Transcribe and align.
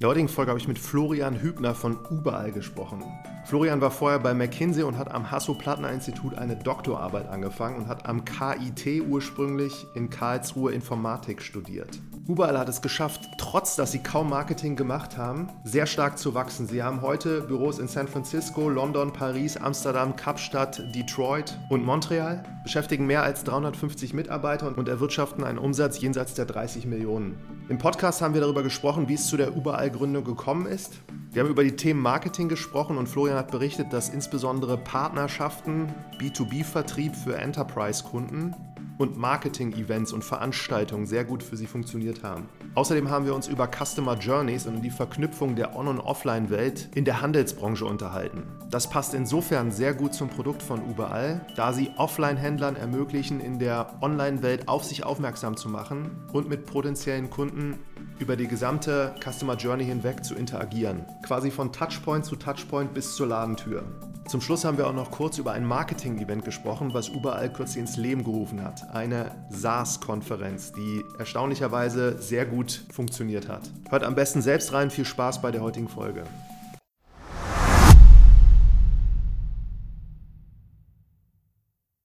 In 0.00 0.04
der 0.04 0.12
heutigen 0.12 0.28
Folge 0.28 0.48
habe 0.48 0.58
ich 0.58 0.66
mit 0.66 0.78
Florian 0.78 1.42
Hübner 1.42 1.74
von 1.74 1.98
Überall 2.10 2.52
gesprochen. 2.52 3.04
Florian 3.44 3.82
war 3.82 3.90
vorher 3.90 4.18
bei 4.18 4.32
McKinsey 4.32 4.82
und 4.82 4.96
hat 4.96 5.12
am 5.12 5.30
Hasso-Plattner-Institut 5.30 6.38
eine 6.38 6.56
Doktorarbeit 6.56 7.28
angefangen 7.28 7.76
und 7.76 7.86
hat 7.86 8.06
am 8.06 8.24
KIT 8.24 9.02
ursprünglich 9.06 9.86
in 9.92 10.08
Karlsruhe 10.08 10.72
Informatik 10.72 11.42
studiert. 11.42 11.98
Überall 12.26 12.58
hat 12.58 12.68
es 12.68 12.80
geschafft, 12.80 13.28
trotz 13.38 13.76
dass 13.76 13.92
sie 13.92 14.02
kaum 14.02 14.30
Marketing 14.30 14.76
gemacht 14.76 15.18
haben, 15.18 15.48
sehr 15.64 15.86
stark 15.86 16.16
zu 16.16 16.32
wachsen. 16.32 16.66
Sie 16.66 16.82
haben 16.82 17.02
heute 17.02 17.42
Büros 17.42 17.78
in 17.78 17.88
San 17.88 18.08
Francisco, 18.08 18.70
London, 18.70 19.12
Paris, 19.12 19.56
Amsterdam, 19.56 20.16
Kapstadt, 20.16 20.80
Detroit 20.94 21.58
und 21.70 21.84
Montreal, 21.84 22.44
beschäftigen 22.62 23.06
mehr 23.06 23.24
als 23.24 23.42
350 23.44 24.14
Mitarbeiter 24.14 24.74
und 24.78 24.88
erwirtschaften 24.88 25.44
einen 25.44 25.58
Umsatz 25.58 26.00
jenseits 26.00 26.34
der 26.34 26.46
30 26.46 26.86
Millionen. 26.86 27.36
Im 27.68 27.78
Podcast 27.78 28.22
haben 28.22 28.34
wir 28.34 28.40
darüber 28.40 28.62
gesprochen, 28.62 29.08
wie 29.08 29.14
es 29.14 29.26
zu 29.26 29.36
der 29.36 29.56
Überall-Gründung 29.90 30.24
gekommen 30.24 30.66
ist. 30.66 31.00
Wir 31.32 31.42
haben 31.42 31.50
über 31.50 31.64
die 31.64 31.76
Themen 31.76 32.00
Marketing 32.00 32.48
gesprochen 32.48 32.96
und 32.96 33.08
Florian 33.08 33.36
hat 33.36 33.50
berichtet, 33.50 33.92
dass 33.92 34.08
insbesondere 34.08 34.76
Partnerschaften, 34.76 35.92
B2B-Vertrieb 36.18 37.14
für 37.14 37.36
Enterprise-Kunden 37.36 38.54
und 39.00 39.16
Marketing-Events 39.16 40.12
und 40.12 40.22
Veranstaltungen 40.22 41.06
sehr 41.06 41.24
gut 41.24 41.42
für 41.42 41.56
sie 41.56 41.66
funktioniert 41.66 42.22
haben. 42.22 42.50
Außerdem 42.74 43.08
haben 43.08 43.24
wir 43.24 43.34
uns 43.34 43.48
über 43.48 43.66
Customer 43.66 44.16
Journeys 44.18 44.66
und 44.66 44.82
die 44.82 44.90
Verknüpfung 44.90 45.56
der 45.56 45.74
On- 45.74 45.88
und 45.88 46.00
Offline-Welt 46.00 46.90
in 46.94 47.06
der 47.06 47.22
Handelsbranche 47.22 47.86
unterhalten. 47.86 48.42
Das 48.70 48.90
passt 48.90 49.14
insofern 49.14 49.72
sehr 49.72 49.94
gut 49.94 50.12
zum 50.12 50.28
Produkt 50.28 50.62
von 50.62 50.84
Überall, 50.90 51.46
da 51.56 51.72
sie 51.72 51.90
Offline-Händlern 51.96 52.76
ermöglichen, 52.76 53.40
in 53.40 53.58
der 53.58 53.98
Online-Welt 54.02 54.68
auf 54.68 54.84
sich 54.84 55.02
aufmerksam 55.02 55.56
zu 55.56 55.70
machen 55.70 56.10
und 56.34 56.50
mit 56.50 56.66
potenziellen 56.66 57.30
Kunden 57.30 57.78
über 58.18 58.36
die 58.36 58.48
gesamte 58.48 59.14
Customer 59.24 59.56
Journey 59.56 59.86
hinweg 59.86 60.26
zu 60.26 60.34
interagieren. 60.34 61.06
Quasi 61.22 61.50
von 61.50 61.72
Touchpoint 61.72 62.26
zu 62.26 62.36
Touchpoint 62.36 62.92
bis 62.92 63.16
zur 63.16 63.28
Ladentür. 63.28 63.82
Zum 64.30 64.40
Schluss 64.40 64.64
haben 64.64 64.78
wir 64.78 64.86
auch 64.86 64.92
noch 64.92 65.10
kurz 65.10 65.38
über 65.38 65.50
ein 65.50 65.64
Marketing-Event 65.64 66.44
gesprochen, 66.44 66.94
was 66.94 67.08
überall 67.08 67.52
kürzlich 67.52 67.80
ins 67.80 67.96
Leben 67.96 68.22
gerufen 68.22 68.62
hat. 68.62 68.88
Eine 68.94 69.44
SaaS-Konferenz, 69.50 70.70
die 70.70 71.02
erstaunlicherweise 71.18 72.16
sehr 72.22 72.46
gut 72.46 72.84
funktioniert 72.92 73.48
hat. 73.48 73.68
Hört 73.88 74.04
am 74.04 74.14
besten 74.14 74.40
selbst 74.40 74.72
rein. 74.72 74.92
Viel 74.92 75.04
Spaß 75.04 75.42
bei 75.42 75.50
der 75.50 75.62
heutigen 75.62 75.88
Folge. 75.88 76.22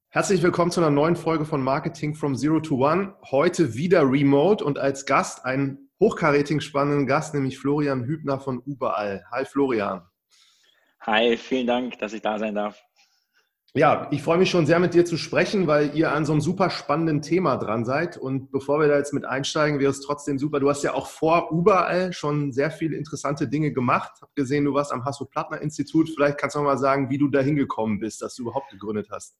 Herzlich 0.09 0.42
willkommen 0.42 0.72
zu 0.72 0.80
einer 0.80 0.90
neuen 0.90 1.18
Folge 1.18 1.46
von 1.46 1.62
Marketing 1.62 2.16
from 2.16 2.36
Zero 2.36 2.59
to 2.59 2.84
One. 2.84 3.14
Heute 3.30 3.76
wieder 3.76 4.02
remote 4.02 4.66
und 4.66 4.80
als 4.80 5.06
Gast 5.06 5.46
einen 5.46 5.92
hochkarätigen 6.00 6.59
spannenden 6.59 7.06
Gast, 7.06 7.36
nämlich 7.36 7.59
Florian 7.59 8.06
Hübner 8.06 8.40
von 8.40 8.64
Überall. 8.66 9.23
Hi 9.31 9.46
Florian. 9.46 10.02
Hi, 11.06 11.38
vielen 11.38 11.67
Dank, 11.67 12.00
dass 12.00 12.14
ich 12.14 12.23
da 12.23 12.39
sein 12.39 12.56
darf. 12.56 12.84
Ja, 13.75 14.08
ich 14.09 14.23
freue 14.23 14.39
mich 14.39 14.50
schon 14.50 14.66
sehr 14.66 14.80
mit 14.80 14.95
dir 14.95 15.06
zu 15.06 15.17
sprechen, 15.17 15.67
weil 15.67 15.95
ihr 15.95 16.12
an 16.12 16.25
so 16.25 16.31
einem 16.31 16.42
super 16.42 16.72
spannenden 16.72 17.22
Thema 17.22 17.58
dran 17.58 17.86
seid. 17.86 18.17
Und 18.17 18.52
bevor 18.52 18.80
wir 18.80 18.88
da 18.88 18.97
jetzt 18.97 19.14
mit 19.14 19.23
einsteigen, 19.23 19.80
wäre 19.80 19.92
es 19.92 20.02
trotzdem 20.02 20.39
super. 20.39 20.59
Du 20.59 20.67
hast 20.67 20.81
ja 20.84 20.95
auch 20.95 21.06
vor 21.06 21.50
überall 21.52 22.12
schon 22.12 22.53
sehr 22.53 22.72
viele 22.72 22.97
interessante 22.97 23.47
Dinge 23.47 23.72
gemacht. 23.72 24.14
Ich 24.16 24.22
habe 24.23 24.31
gesehen, 24.34 24.66
du 24.66 24.73
warst 24.73 24.92
am 24.92 25.06
Hasso-Plattner-Institut. 25.06 26.09
Vielleicht 26.09 26.39
kannst 26.39 26.56
du 26.56 26.62
mal 26.62 26.78
sagen, 26.78 27.09
wie 27.12 27.19
du 27.19 27.28
da 27.28 27.42
hingekommen 27.42 28.00
bist, 28.00 28.23
dass 28.23 28.34
du 28.36 28.44
überhaupt 28.44 28.72
gegründet 28.72 29.09
hast. 29.12 29.36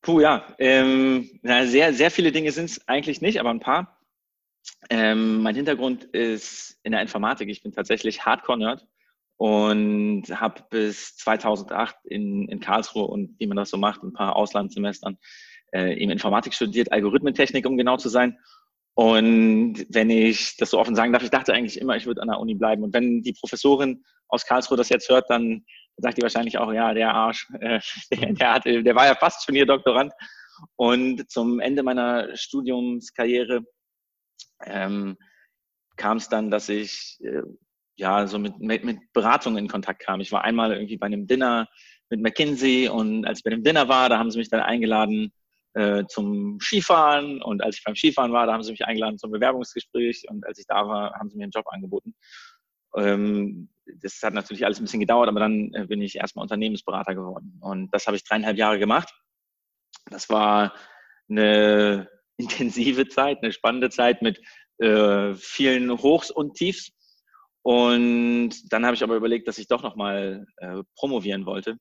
Puh, 0.00 0.20
ja. 0.20 0.46
Ähm, 0.58 1.40
na, 1.42 1.66
sehr, 1.66 1.92
sehr 1.92 2.12
viele 2.12 2.30
Dinge 2.30 2.52
sind 2.52 2.66
es 2.66 2.86
eigentlich 2.86 3.20
nicht, 3.20 3.40
aber 3.40 3.50
ein 3.50 3.60
paar. 3.60 3.98
Ähm, 4.90 5.42
mein 5.42 5.56
Hintergrund 5.56 6.04
ist 6.04 6.78
in 6.84 6.92
der 6.92 7.00
Informatik. 7.00 7.48
Ich 7.48 7.62
bin 7.62 7.72
tatsächlich 7.72 8.24
Hardcore-Nerd 8.24 8.86
und 9.36 10.24
habe 10.28 10.64
bis 10.70 11.16
2008 11.16 11.96
in, 12.04 12.48
in 12.48 12.60
Karlsruhe 12.60 13.06
und 13.06 13.38
wie 13.38 13.46
man 13.46 13.56
das 13.56 13.70
so 13.70 13.76
macht, 13.76 14.02
ein 14.02 14.12
paar 14.12 14.36
Auslandssemestern 14.36 15.18
äh, 15.72 15.94
eben 15.94 16.10
Informatik 16.10 16.54
studiert, 16.54 16.92
Algorithmentechnik, 16.92 17.66
um 17.66 17.76
genau 17.76 17.96
zu 17.96 18.08
sein. 18.08 18.38
Und 18.94 19.86
wenn 19.88 20.08
ich 20.08 20.56
das 20.56 20.70
so 20.70 20.78
offen 20.78 20.94
sagen 20.94 21.12
darf, 21.12 21.24
ich 21.24 21.30
dachte 21.30 21.52
eigentlich 21.52 21.80
immer, 21.80 21.96
ich 21.96 22.06
würde 22.06 22.22
an 22.22 22.28
der 22.28 22.38
Uni 22.38 22.54
bleiben. 22.54 22.84
Und 22.84 22.94
wenn 22.94 23.22
die 23.22 23.32
Professorin 23.32 24.04
aus 24.28 24.46
Karlsruhe 24.46 24.76
das 24.76 24.88
jetzt 24.88 25.08
hört, 25.08 25.28
dann 25.30 25.64
sagt 25.96 26.16
die 26.16 26.22
wahrscheinlich 26.22 26.58
auch, 26.58 26.72
ja, 26.72 26.94
der 26.94 27.12
Arsch, 27.12 27.48
äh, 27.60 27.80
der, 28.12 28.32
der, 28.32 28.52
hat, 28.52 28.64
der 28.64 28.94
war 28.94 29.06
ja 29.06 29.16
fast 29.16 29.44
schon 29.44 29.56
ihr 29.56 29.66
Doktorand. 29.66 30.12
Und 30.76 31.28
zum 31.28 31.58
Ende 31.58 31.82
meiner 31.82 32.36
Studiumskarriere 32.36 33.64
ähm, 34.64 35.16
kam 35.96 36.18
es 36.18 36.28
dann, 36.28 36.50
dass 36.50 36.68
ich 36.68 37.18
äh, 37.24 37.42
ja, 37.96 38.26
so 38.26 38.38
mit, 38.38 38.58
mit, 38.58 38.84
mit 38.84 39.12
Beratungen 39.12 39.58
in 39.58 39.68
Kontakt 39.68 40.00
kam. 40.00 40.20
Ich 40.20 40.32
war 40.32 40.42
einmal 40.42 40.72
irgendwie 40.72 40.96
bei 40.96 41.06
einem 41.06 41.26
Dinner 41.26 41.68
mit 42.10 42.20
McKinsey 42.20 42.88
und 42.88 43.24
als 43.24 43.38
ich 43.38 43.44
bei 43.44 43.50
dem 43.50 43.62
Dinner 43.62 43.88
war, 43.88 44.08
da 44.08 44.18
haben 44.18 44.30
sie 44.30 44.38
mich 44.38 44.50
dann 44.50 44.60
eingeladen 44.60 45.32
äh, 45.74 46.04
zum 46.08 46.58
Skifahren 46.60 47.42
und 47.42 47.62
als 47.62 47.78
ich 47.78 47.84
beim 47.84 47.96
Skifahren 47.96 48.32
war, 48.32 48.46
da 48.46 48.52
haben 48.52 48.62
sie 48.62 48.72
mich 48.72 48.84
eingeladen 48.84 49.18
zum 49.18 49.30
Bewerbungsgespräch 49.30 50.24
und 50.28 50.46
als 50.46 50.58
ich 50.58 50.66
da 50.66 50.86
war, 50.86 51.14
haben 51.14 51.30
sie 51.30 51.36
mir 51.36 51.44
einen 51.44 51.52
Job 51.52 51.66
angeboten. 51.68 52.14
Ähm, 52.96 53.68
das 54.00 54.20
hat 54.22 54.34
natürlich 54.34 54.64
alles 54.64 54.80
ein 54.80 54.84
bisschen 54.84 55.00
gedauert, 55.00 55.28
aber 55.28 55.40
dann 55.40 55.72
äh, 55.74 55.86
bin 55.86 56.00
ich 56.00 56.16
erstmal 56.16 56.44
Unternehmensberater 56.44 57.14
geworden 57.14 57.58
und 57.60 57.92
das 57.92 58.06
habe 58.06 58.16
ich 58.16 58.24
dreieinhalb 58.24 58.56
Jahre 58.56 58.78
gemacht. 58.78 59.12
Das 60.10 60.28
war 60.28 60.74
eine 61.28 62.08
intensive 62.36 63.08
Zeit, 63.08 63.38
eine 63.42 63.52
spannende 63.52 63.90
Zeit 63.90 64.22
mit 64.22 64.40
äh, 64.78 65.34
vielen 65.34 65.90
Hochs 65.90 66.30
und 66.30 66.54
Tiefs 66.54 66.92
und 67.64 68.50
dann 68.70 68.84
habe 68.84 68.94
ich 68.94 69.02
aber 69.02 69.16
überlegt, 69.16 69.48
dass 69.48 69.56
ich 69.56 69.68
doch 69.68 69.82
nochmal 69.82 70.46
äh, 70.58 70.82
promovieren 70.96 71.46
wollte. 71.46 71.78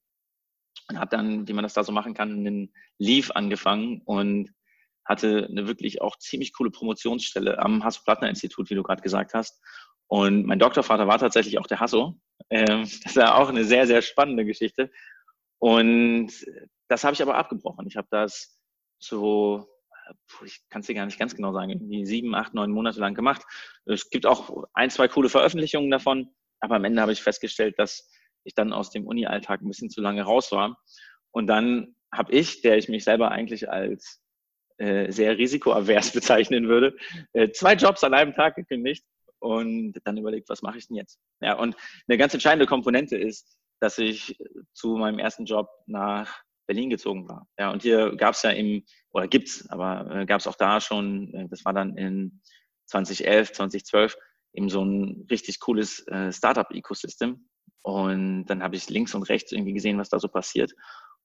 Und 0.88 0.98
habe 0.98 1.10
dann, 1.10 1.46
wie 1.48 1.54
man 1.54 1.64
das 1.64 1.74
da 1.74 1.84
so 1.84 1.92
machen 1.92 2.14
kann, 2.14 2.32
einen 2.32 2.74
Leave 3.00 3.36
angefangen 3.36 4.02
und 4.06 4.50
hatte 5.04 5.46
eine 5.50 5.68
wirklich 5.68 6.02
auch 6.02 6.18
ziemlich 6.18 6.54
coole 6.54 6.72
Promotionsstelle 6.72 7.60
am 7.60 7.84
Hasso-Plattner-Institut, 7.84 8.70
wie 8.70 8.76
du 8.76 8.84
gerade 8.84 9.02
gesagt 9.02 9.34
hast. 9.34 9.62
Und 10.08 10.46
mein 10.46 10.60
Doktorvater 10.60 11.06
war 11.06 11.20
tatsächlich 11.20 11.60
auch 11.60 11.68
der 11.68 11.82
Hasso. 11.82 12.18
Ähm, 12.50 12.90
das 13.04 13.18
war 13.18 13.36
auch 13.36 13.50
eine 13.50 13.66
sehr, 13.66 13.86
sehr 13.86 14.02
spannende 14.02 14.46
Geschichte. 14.46 14.90
Und 15.60 16.32
das 16.88 17.04
habe 17.04 17.14
ich 17.14 17.22
aber 17.22 17.36
abgebrochen. 17.36 17.88
Ich 17.88 17.98
habe 17.98 18.08
das 18.10 18.58
so 19.00 19.68
ich 20.46 20.62
kann 20.70 20.82
es 20.82 20.88
dir 20.88 20.96
gar 20.96 21.06
nicht 21.06 21.20
ganz 21.20 21.36
genau 21.36 21.54
sagen, 21.54 21.72
irgendwie 21.72 22.06
sieben, 22.06 22.36
acht, 22.36 22.54
neun 22.54 22.72
Monate 22.72 23.00
lang 23.00 23.16
gemacht. 23.16 23.44
Es 23.86 24.10
gibt 24.10 24.26
auch 24.26 24.66
ein, 24.74 24.90
zwei 24.90 25.08
coole 25.08 25.30
Veröffentlichungen 25.30 25.92
davon, 25.92 26.30
aber 26.60 26.76
am 26.76 26.86
Ende 26.86 27.02
habe 27.02 27.12
ich 27.12 27.22
festgestellt, 27.22 27.78
dass 27.78 28.10
ich 28.44 28.54
dann 28.56 28.74
aus 28.74 28.90
dem 28.90 29.08
Uni-Alltag 29.08 29.62
ein 29.62 29.68
bisschen 29.68 29.90
zu 29.90 30.02
lange 30.02 30.24
raus 30.24 30.52
war. 30.52 30.78
Und 31.32 31.48
dann 31.48 31.96
habe 32.14 32.32
ich, 32.34 32.62
der 32.62 32.78
ich 32.78 32.90
mich 32.90 33.04
selber 33.04 33.32
eigentlich 33.32 33.70
als 33.70 34.22
äh, 34.78 35.12
sehr 35.12 35.38
risikoavers 35.38 36.12
bezeichnen 36.14 36.68
würde, 36.68 36.96
äh, 37.34 37.52
zwei 37.52 37.74
Jobs 37.74 38.04
an 38.04 38.14
einem 38.14 38.34
Tag 38.34 38.56
gekündigt 38.56 39.06
und 39.40 39.94
dann 40.04 40.18
überlegt, 40.18 40.50
was 40.50 40.62
mache 40.62 40.78
ich 40.78 40.88
denn 40.88 40.98
jetzt? 40.98 41.20
Ja, 41.42 41.58
und 41.58 41.76
eine 42.08 42.18
ganz 42.18 42.34
entscheidende 42.34 42.66
Komponente 42.66 43.18
ist, 43.18 43.58
dass 43.80 43.98
ich 43.98 44.38
zu 44.74 44.96
meinem 44.96 45.20
ersten 45.20 45.46
Job 45.46 45.70
nach 45.86 46.42
Berlin 46.66 46.90
gezogen 46.90 47.28
war. 47.28 47.48
Ja, 47.58 47.72
und 47.72 47.82
hier 47.82 48.16
gab 48.16 48.36
es 48.36 48.44
ja 48.44 48.52
im, 48.52 48.84
oder 49.12 49.28
gibt's, 49.28 49.70
aber 49.70 50.10
äh, 50.10 50.26
gab 50.26 50.40
es 50.40 50.48
auch 50.48 50.56
da 50.56 50.80
schon, 50.82 51.34
äh, 51.34 51.48
das 51.50 51.66
war 51.66 51.74
dann 51.74 51.98
in 51.98 52.42
2011, 52.86 53.54
2012, 53.54 54.16
eben 54.54 54.70
so 54.70 54.84
ein 54.84 55.28
richtig 55.30 55.60
cooles 55.60 56.06
äh, 56.08 56.32
Startup-Ecosystem. 56.32 57.48
Und 57.82 58.46
dann 58.46 58.64
habe 58.64 58.76
ich 58.76 58.90
links 58.90 59.14
und 59.14 59.24
rechts 59.24 59.52
irgendwie 59.52 59.74
gesehen, 59.74 59.98
was 59.98 60.10
da 60.10 60.20
so 60.20 60.28
passiert. 60.28 60.74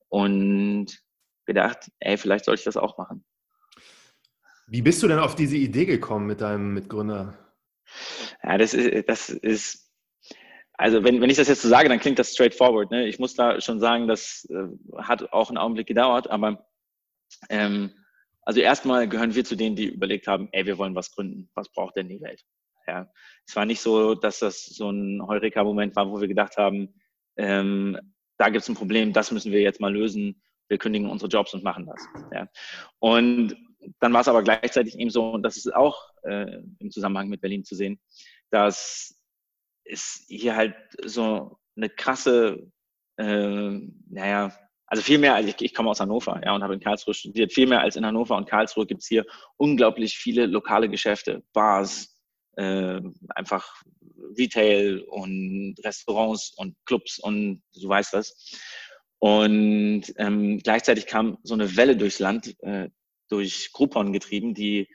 Und 0.09 0.99
gedacht, 1.47 1.91
ey, 2.01 2.17
vielleicht 2.17 2.45
sollte 2.45 2.61
ich 2.61 2.65
das 2.65 2.77
auch 2.77 2.99
machen. 2.99 3.25
Wie 4.67 4.83
bist 4.83 5.03
du 5.03 5.09
denn 5.09 5.19
auf 5.19 5.35
diese 5.35 5.57
Idee 5.57 5.87
gekommen 5.87 6.27
mit 6.27 6.41
deinem 6.41 6.75
Mitgründer? 6.75 7.39
Ja, 8.43 8.59
das 8.59 8.75
ist, 8.75 9.09
das 9.09 9.31
ist 9.31 9.88
also 10.79 11.03
wenn, 11.03 11.21
wenn 11.21 11.29
ich 11.29 11.37
das 11.37 11.49
jetzt 11.49 11.63
so 11.63 11.69
sage, 11.69 11.89
dann 11.89 11.99
klingt 11.99 12.19
das 12.21 12.33
straightforward. 12.33 12.93
Ne? 12.93 13.09
Ich 13.09 13.19
muss 13.19 13.35
da 13.35 13.61
schon 13.61 13.81
sagen, 13.81 14.07
das 14.07 14.49
äh, 14.51 14.69
hat 14.97 15.33
auch 15.33 15.51
einen 15.51 15.59
Augenblick 15.59 15.89
gedauert, 15.89 16.31
aber 16.31 16.67
ähm, 17.51 17.93
also 18.43 18.61
erstmal 18.61 19.09
gehören 19.09 19.35
wir 19.35 19.45
zu 19.45 19.57
denen, 19.57 19.75
die 19.75 19.87
überlegt 19.87 20.29
haben, 20.29 20.49
ey, 20.53 20.65
wir 20.65 20.79
wollen 20.79 20.95
was 20.95 21.11
gründen. 21.11 21.51
Was 21.55 21.71
braucht 21.71 21.97
denn 21.97 22.09
die 22.09 22.21
Welt? 22.21 22.45
Ja, 22.87 23.11
es 23.47 23.57
war 23.57 23.67
nicht 23.67 23.81
so, 23.81 24.15
dass 24.15 24.39
das 24.39 24.65
so 24.65 24.89
ein 24.91 25.21
Heureka-Moment 25.27 25.97
war, 25.97 26.11
wo 26.11 26.21
wir 26.21 26.29
gedacht 26.29 26.57
haben, 26.57 26.95
ähm, 27.37 27.99
da 28.39 28.49
gibt 28.49 28.63
es 28.63 28.69
ein 28.69 28.77
Problem, 28.77 29.13
das 29.13 29.33
müssen 29.33 29.53
wir 29.53 29.61
jetzt 29.61 29.81
mal 29.81 29.93
lösen. 29.93 30.41
Wir 30.69 30.79
kündigen 30.79 31.11
unsere 31.11 31.29
Jobs 31.29 31.53
und 31.55 31.65
machen 31.65 31.87
das. 31.87 32.07
Ja. 32.33 32.49
Und 33.01 33.57
dann 34.01 34.13
war 34.13 34.21
es 34.21 34.29
aber 34.29 34.43
gleichzeitig 34.43 34.97
eben 34.99 35.11
so, 35.11 35.31
und 35.31 35.43
das 35.43 35.57
ist 35.57 35.75
auch 35.75 36.11
äh, 36.23 36.61
im 36.79 36.91
Zusammenhang 36.91 37.29
mit 37.29 37.41
Berlin 37.41 37.65
zu 37.65 37.75
sehen, 37.75 38.01
dass 38.51 39.18
ist 39.89 40.25
hier 40.29 40.55
halt 40.55 40.75
so 41.05 41.59
eine 41.77 41.89
krasse, 41.89 42.71
äh, 43.17 43.81
naja, 44.11 44.53
also 44.87 45.03
viel 45.03 45.19
mehr, 45.19 45.35
also 45.35 45.49
ich, 45.49 45.61
ich 45.61 45.75
komme 45.75 45.91
aus 45.91 46.01
Hannover 46.01 46.41
ja, 46.45 46.55
und 46.55 46.63
habe 46.63 46.75
in 46.75 46.81
Karlsruhe 46.81 47.15
studiert, 47.15 47.53
viel 47.53 47.67
mehr 47.67 47.81
als 47.81 47.97
in 47.97 48.07
Hannover 48.07 48.37
und 48.37 48.49
Karlsruhe 48.49 48.87
gibt 48.87 49.03
es 49.03 49.09
hier 49.09 49.27
unglaublich 49.57 50.17
viele 50.17 50.47
lokale 50.47 50.89
Geschäfte, 50.89 51.43
Bars, 51.53 52.19
äh, 52.57 53.01
einfach 53.31 53.83
Retail 54.37 55.05
und 55.09 55.77
Restaurants 55.85 56.55
und 56.57 56.75
Clubs 56.87 57.19
und 57.19 57.63
du 57.75 57.89
weißt 57.89 58.15
das. 58.15 58.57
Und 59.21 60.05
ähm, 60.17 60.59
gleichzeitig 60.63 61.07
kam 61.07 61.39
so 61.43 61.55
eine 61.55 61.77
Welle 61.77 61.97
durchs 61.97 62.19
Land, 62.19 62.55
äh, 62.63 62.89
durch 63.29 63.73
Groupon 63.73 64.13
getrieben, 64.13 64.55
die 64.55 64.89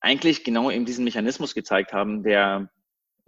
eigentlich 0.00 0.44
genau 0.44 0.70
eben 0.70 0.84
diesen 0.84 1.04
Mechanismus 1.04 1.54
gezeigt 1.54 1.92
haben, 1.92 2.22
der 2.22 2.70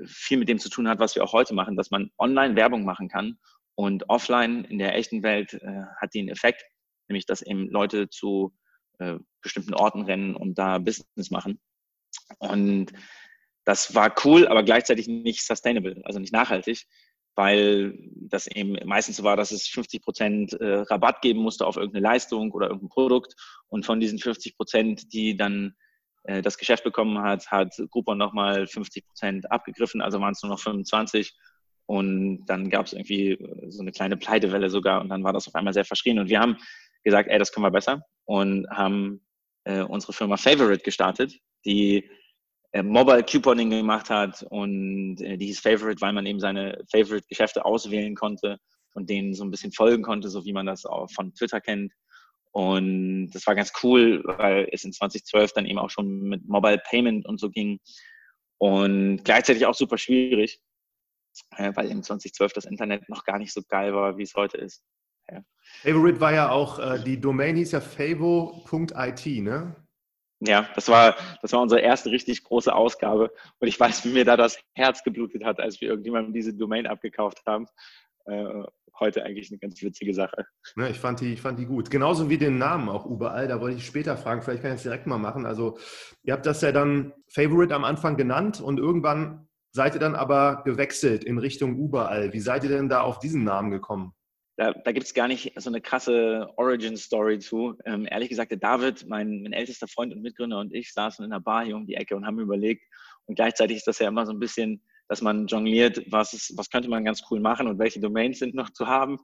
viel 0.07 0.39
mit 0.39 0.49
dem 0.49 0.59
zu 0.59 0.69
tun 0.69 0.89
hat, 0.89 0.99
was 0.99 1.15
wir 1.15 1.25
auch 1.25 1.33
heute 1.33 1.55
machen, 1.55 1.77
dass 1.77 1.91
man 1.91 2.11
online 2.19 2.57
Werbung 2.57 2.85
machen 2.85 3.09
kann 3.09 3.39
und 3.75 4.09
offline 4.09 4.65
in 4.65 4.79
der 4.79 4.95
echten 4.95 5.23
Welt 5.23 5.55
äh, 5.55 5.83
hat 6.01 6.11
einen 6.15 6.29
Effekt, 6.29 6.63
nämlich 7.09 7.27
dass 7.27 7.43
eben 7.43 7.69
Leute 7.69 8.09
zu 8.09 8.55
äh, 8.99 9.19
bestimmten 9.43 9.75
Orten 9.75 10.03
rennen 10.03 10.37
und 10.37 10.59
da 10.59 10.79
Business 10.79 11.31
machen. 11.31 11.61
Und 12.39 12.93
das 13.65 13.95
war 13.95 14.15
cool, 14.25 14.47
aber 14.49 14.63
gleichzeitig 14.63 15.07
nicht 15.07 15.47
sustainable, 15.47 16.01
also 16.05 16.19
nicht 16.19 16.33
nachhaltig, 16.33 16.87
weil 17.37 17.97
das 18.17 18.47
eben 18.47 18.77
meistens 18.87 19.17
so 19.17 19.23
war, 19.23 19.37
dass 19.37 19.51
es 19.51 19.67
50 19.69 20.03
Prozent 20.03 20.53
äh, 20.55 20.81
Rabatt 20.81 21.23
geben 21.23 21.41
musste 21.41 21.67
auf 21.67 21.77
irgendeine 21.77 22.03
Leistung 22.03 22.51
oder 22.53 22.67
irgendein 22.67 22.89
Produkt. 22.89 23.35
Und 23.69 23.87
von 23.87 24.01
diesen 24.01 24.19
50 24.19 24.57
Prozent, 24.57 25.13
die 25.13 25.37
dann 25.37 25.77
äh, 26.25 26.43
das 26.43 26.59
Geschäft 26.59 26.85
bekommen 26.85 27.19
hat, 27.21 27.51
hat 27.51 27.75
Groupon 27.91 28.19
nochmal 28.19 28.67
50 28.67 29.07
Prozent 29.07 29.51
abgegriffen, 29.51 30.01
also 30.01 30.21
waren 30.21 30.33
es 30.33 30.43
nur 30.43 30.51
noch 30.51 30.61
25. 30.61 31.35
Und 31.87 32.45
dann 32.47 32.71
gab 32.71 32.87
es 32.87 32.93
irgendwie 32.93 33.33
äh, 33.33 33.71
so 33.71 33.83
eine 33.83 33.93
kleine 33.93 34.17
Pleitewelle 34.17 34.71
sogar 34.71 35.01
und 35.01 35.09
dann 35.09 35.25
war 35.25 35.33
das 35.33 35.49
auf 35.49 35.55
einmal 35.55 35.75
sehr 35.75 35.85
verschrien. 35.85 36.19
Und 36.19 36.29
wir 36.29 36.41
haben 36.41 36.57
gesagt, 37.03 37.29
ey, 37.31 37.39
das 37.39 37.53
können 37.53 37.67
wir 37.67 37.71
besser 37.71 38.03
und 38.25 38.69
haben 38.71 39.27
äh, 39.65 39.83
unsere 39.83 40.13
Firma 40.13 40.37
Favorite 40.37 40.83
gestartet, 40.83 41.39
die 41.65 42.09
äh, 42.73 42.83
Mobile 42.83 43.25
Couponing 43.25 43.71
gemacht 43.71 44.11
hat 44.11 44.45
und 44.51 45.21
äh, 45.21 45.37
die 45.37 45.47
hieß 45.47 45.61
Favorite, 45.61 46.01
weil 46.01 46.13
man 46.13 46.27
eben 46.27 46.41
seine 46.41 46.85
Favorite-Geschäfte 46.91 47.65
auswählen 47.65 48.15
konnte 48.15 48.59
und 48.95 49.11
denen 49.11 49.35
so 49.35 49.45
ein 49.45 49.51
bisschen 49.51 49.73
folgen 49.73 50.03
konnte, 50.03 50.29
so 50.29 50.45
wie 50.45 50.53
man 50.53 50.67
das 50.67 50.87
auch 50.87 51.11
von 51.11 51.35
Twitter 51.35 51.61
kennt. 51.61 51.93
Und 52.53 53.31
das 53.31 53.47
war 53.47 53.55
ganz 53.55 53.73
cool, 53.83 54.23
weil 54.25 54.69
es 54.73 54.85
in 54.85 54.93
2012 54.93 55.53
dann 55.53 55.67
eben 55.67 55.79
auch 55.79 55.91
schon 55.91 56.23
mit 56.23 56.49
Mobile 56.49 56.83
Payment 56.89 57.27
und 57.27 57.39
so 57.39 57.51
ging. 57.51 57.81
Und 58.59 59.25
gleichzeitig 59.25 59.67
auch 59.67 59.75
super 59.75 59.99
schwierig, 59.99 60.61
äh, 61.57 61.73
weil 61.75 61.89
in 61.91 62.03
2012 62.03 62.53
das 62.53 62.65
Internet 62.65 63.09
noch 63.09 63.25
gar 63.25 63.39
nicht 63.39 63.53
so 63.53 63.63
geil 63.69 63.95
war, 63.95 64.19
wie 64.19 64.25
es 64.25 64.35
heute 64.35 64.59
ist. 64.59 64.83
Ja. 65.31 65.43
Favorite 65.83 66.21
war 66.21 66.33
ja 66.33 66.51
auch, 66.51 66.79
äh, 66.79 67.03
die 67.03 67.21
Domain 67.21 67.57
hieß 67.57 67.73
ja 67.73 67.81
favo.it, 67.81 69.27
ne? 69.43 69.77
Ja, 70.43 70.69
das 70.75 70.89
war, 70.89 71.17
das 71.43 71.53
war 71.53 71.61
unsere 71.61 71.83
erste 71.83 72.11
richtig 72.11 72.43
große 72.45 72.75
Ausgabe. 72.75 73.31
Und 73.59 73.69
ich 73.69 73.79
weiß, 73.79 74.05
wie 74.05 74.11
mir 74.11 74.25
da 74.25 74.37
das 74.37 74.59
Herz 74.75 75.05
geblutet 75.05 75.45
hat, 75.45 75.61
als 75.61 75.81
wir 75.81 75.89
irgendjemandem 75.89 76.33
diese 76.33 76.55
Domain 76.55 76.87
abgekauft 76.87 77.43
haben. 77.47 77.67
Heute 78.99 79.25
eigentlich 79.25 79.51
eine 79.51 79.59
ganz 79.59 79.81
witzige 79.83 80.15
Sache. 80.15 80.47
Ja, 80.77 80.89
ich, 80.89 80.99
fand 80.99 81.21
die, 81.21 81.33
ich 81.33 81.41
fand 81.41 81.59
die 81.59 81.67
gut. 81.67 81.91
Genauso 81.91 82.29
wie 82.29 82.39
den 82.39 82.59
Namen 82.59 82.89
auch 82.89 83.07
überall. 83.07 83.49
Da 83.49 83.61
wollte 83.61 83.77
ich 83.77 83.87
später 83.87 84.17
fragen. 84.17 84.43
Vielleicht 84.43 84.63
kann 84.63 84.73
ich 84.73 84.79
es 84.79 84.83
direkt 84.83 85.07
mal 85.07 85.19
machen. 85.19 85.47
Also, 85.47 85.79
ihr 86.23 86.33
habt 86.33 86.47
das 86.47 86.61
ja 86.63 86.73
dann 86.73 87.13
Favorite 87.29 87.75
am 87.75 87.85
Anfang 87.85 88.17
genannt 88.17 88.61
und 88.61 88.79
irgendwann 88.79 89.49
seid 89.73 89.95
ihr 89.95 90.01
dann 90.01 90.17
aber 90.17 90.63
gewechselt 90.65 91.25
in 91.25 91.39
Richtung 91.39 91.77
überall. 91.77 92.33
Wie 92.33 92.41
seid 92.41 92.65
ihr 92.65 92.71
denn 92.71 92.89
da 92.89 93.03
auf 93.03 93.21
diesen 93.21 93.45
Namen 93.45 93.71
gekommen? 93.71 94.13
da, 94.61 94.75
da 94.75 94.93
gibt 94.93 95.07
es 95.07 95.15
gar 95.15 95.27
nicht 95.27 95.55
so 95.57 95.71
eine 95.71 95.81
krasse 95.81 96.47
Origin-Story 96.57 97.39
zu. 97.39 97.79
Ähm, 97.87 98.07
ehrlich 98.11 98.29
gesagt, 98.29 98.51
der 98.51 98.59
David, 98.59 99.09
mein, 99.09 99.43
mein 99.43 99.55
ältester 99.55 99.89
Freund 99.89 100.13
und 100.13 100.21
Mitgründer 100.21 100.61
und 100.61 100.75
ich 100.75 100.93
saßen 100.93 101.25
in 101.25 101.33
einer 101.33 101.41
Bar 101.41 101.65
hier 101.65 101.77
um 101.77 101.87
die 101.87 101.95
Ecke 101.95 102.15
und 102.15 102.27
haben 102.27 102.39
überlegt. 102.39 102.85
Und 103.25 103.37
gleichzeitig 103.37 103.79
ist 103.79 103.87
das 103.87 104.01
ja 104.01 104.09
immer 104.09 104.27
so 104.27 104.33
ein 104.33 104.39
bisschen, 104.39 104.83
dass 105.11 105.23
man 105.23 105.49
jongliert, 105.49 106.01
was, 106.07 106.33
ist, 106.33 106.57
was 106.57 106.71
könnte 106.71 106.89
man 106.89 107.05
ganz 107.05 107.21
cool 107.31 107.41
machen 107.41 107.67
und 107.67 107.81
welche 107.81 107.99
Domains 107.99 108.39
sind 108.39 108.55
noch 108.55 108.71
zu 108.71 108.87
haben. 108.87 109.19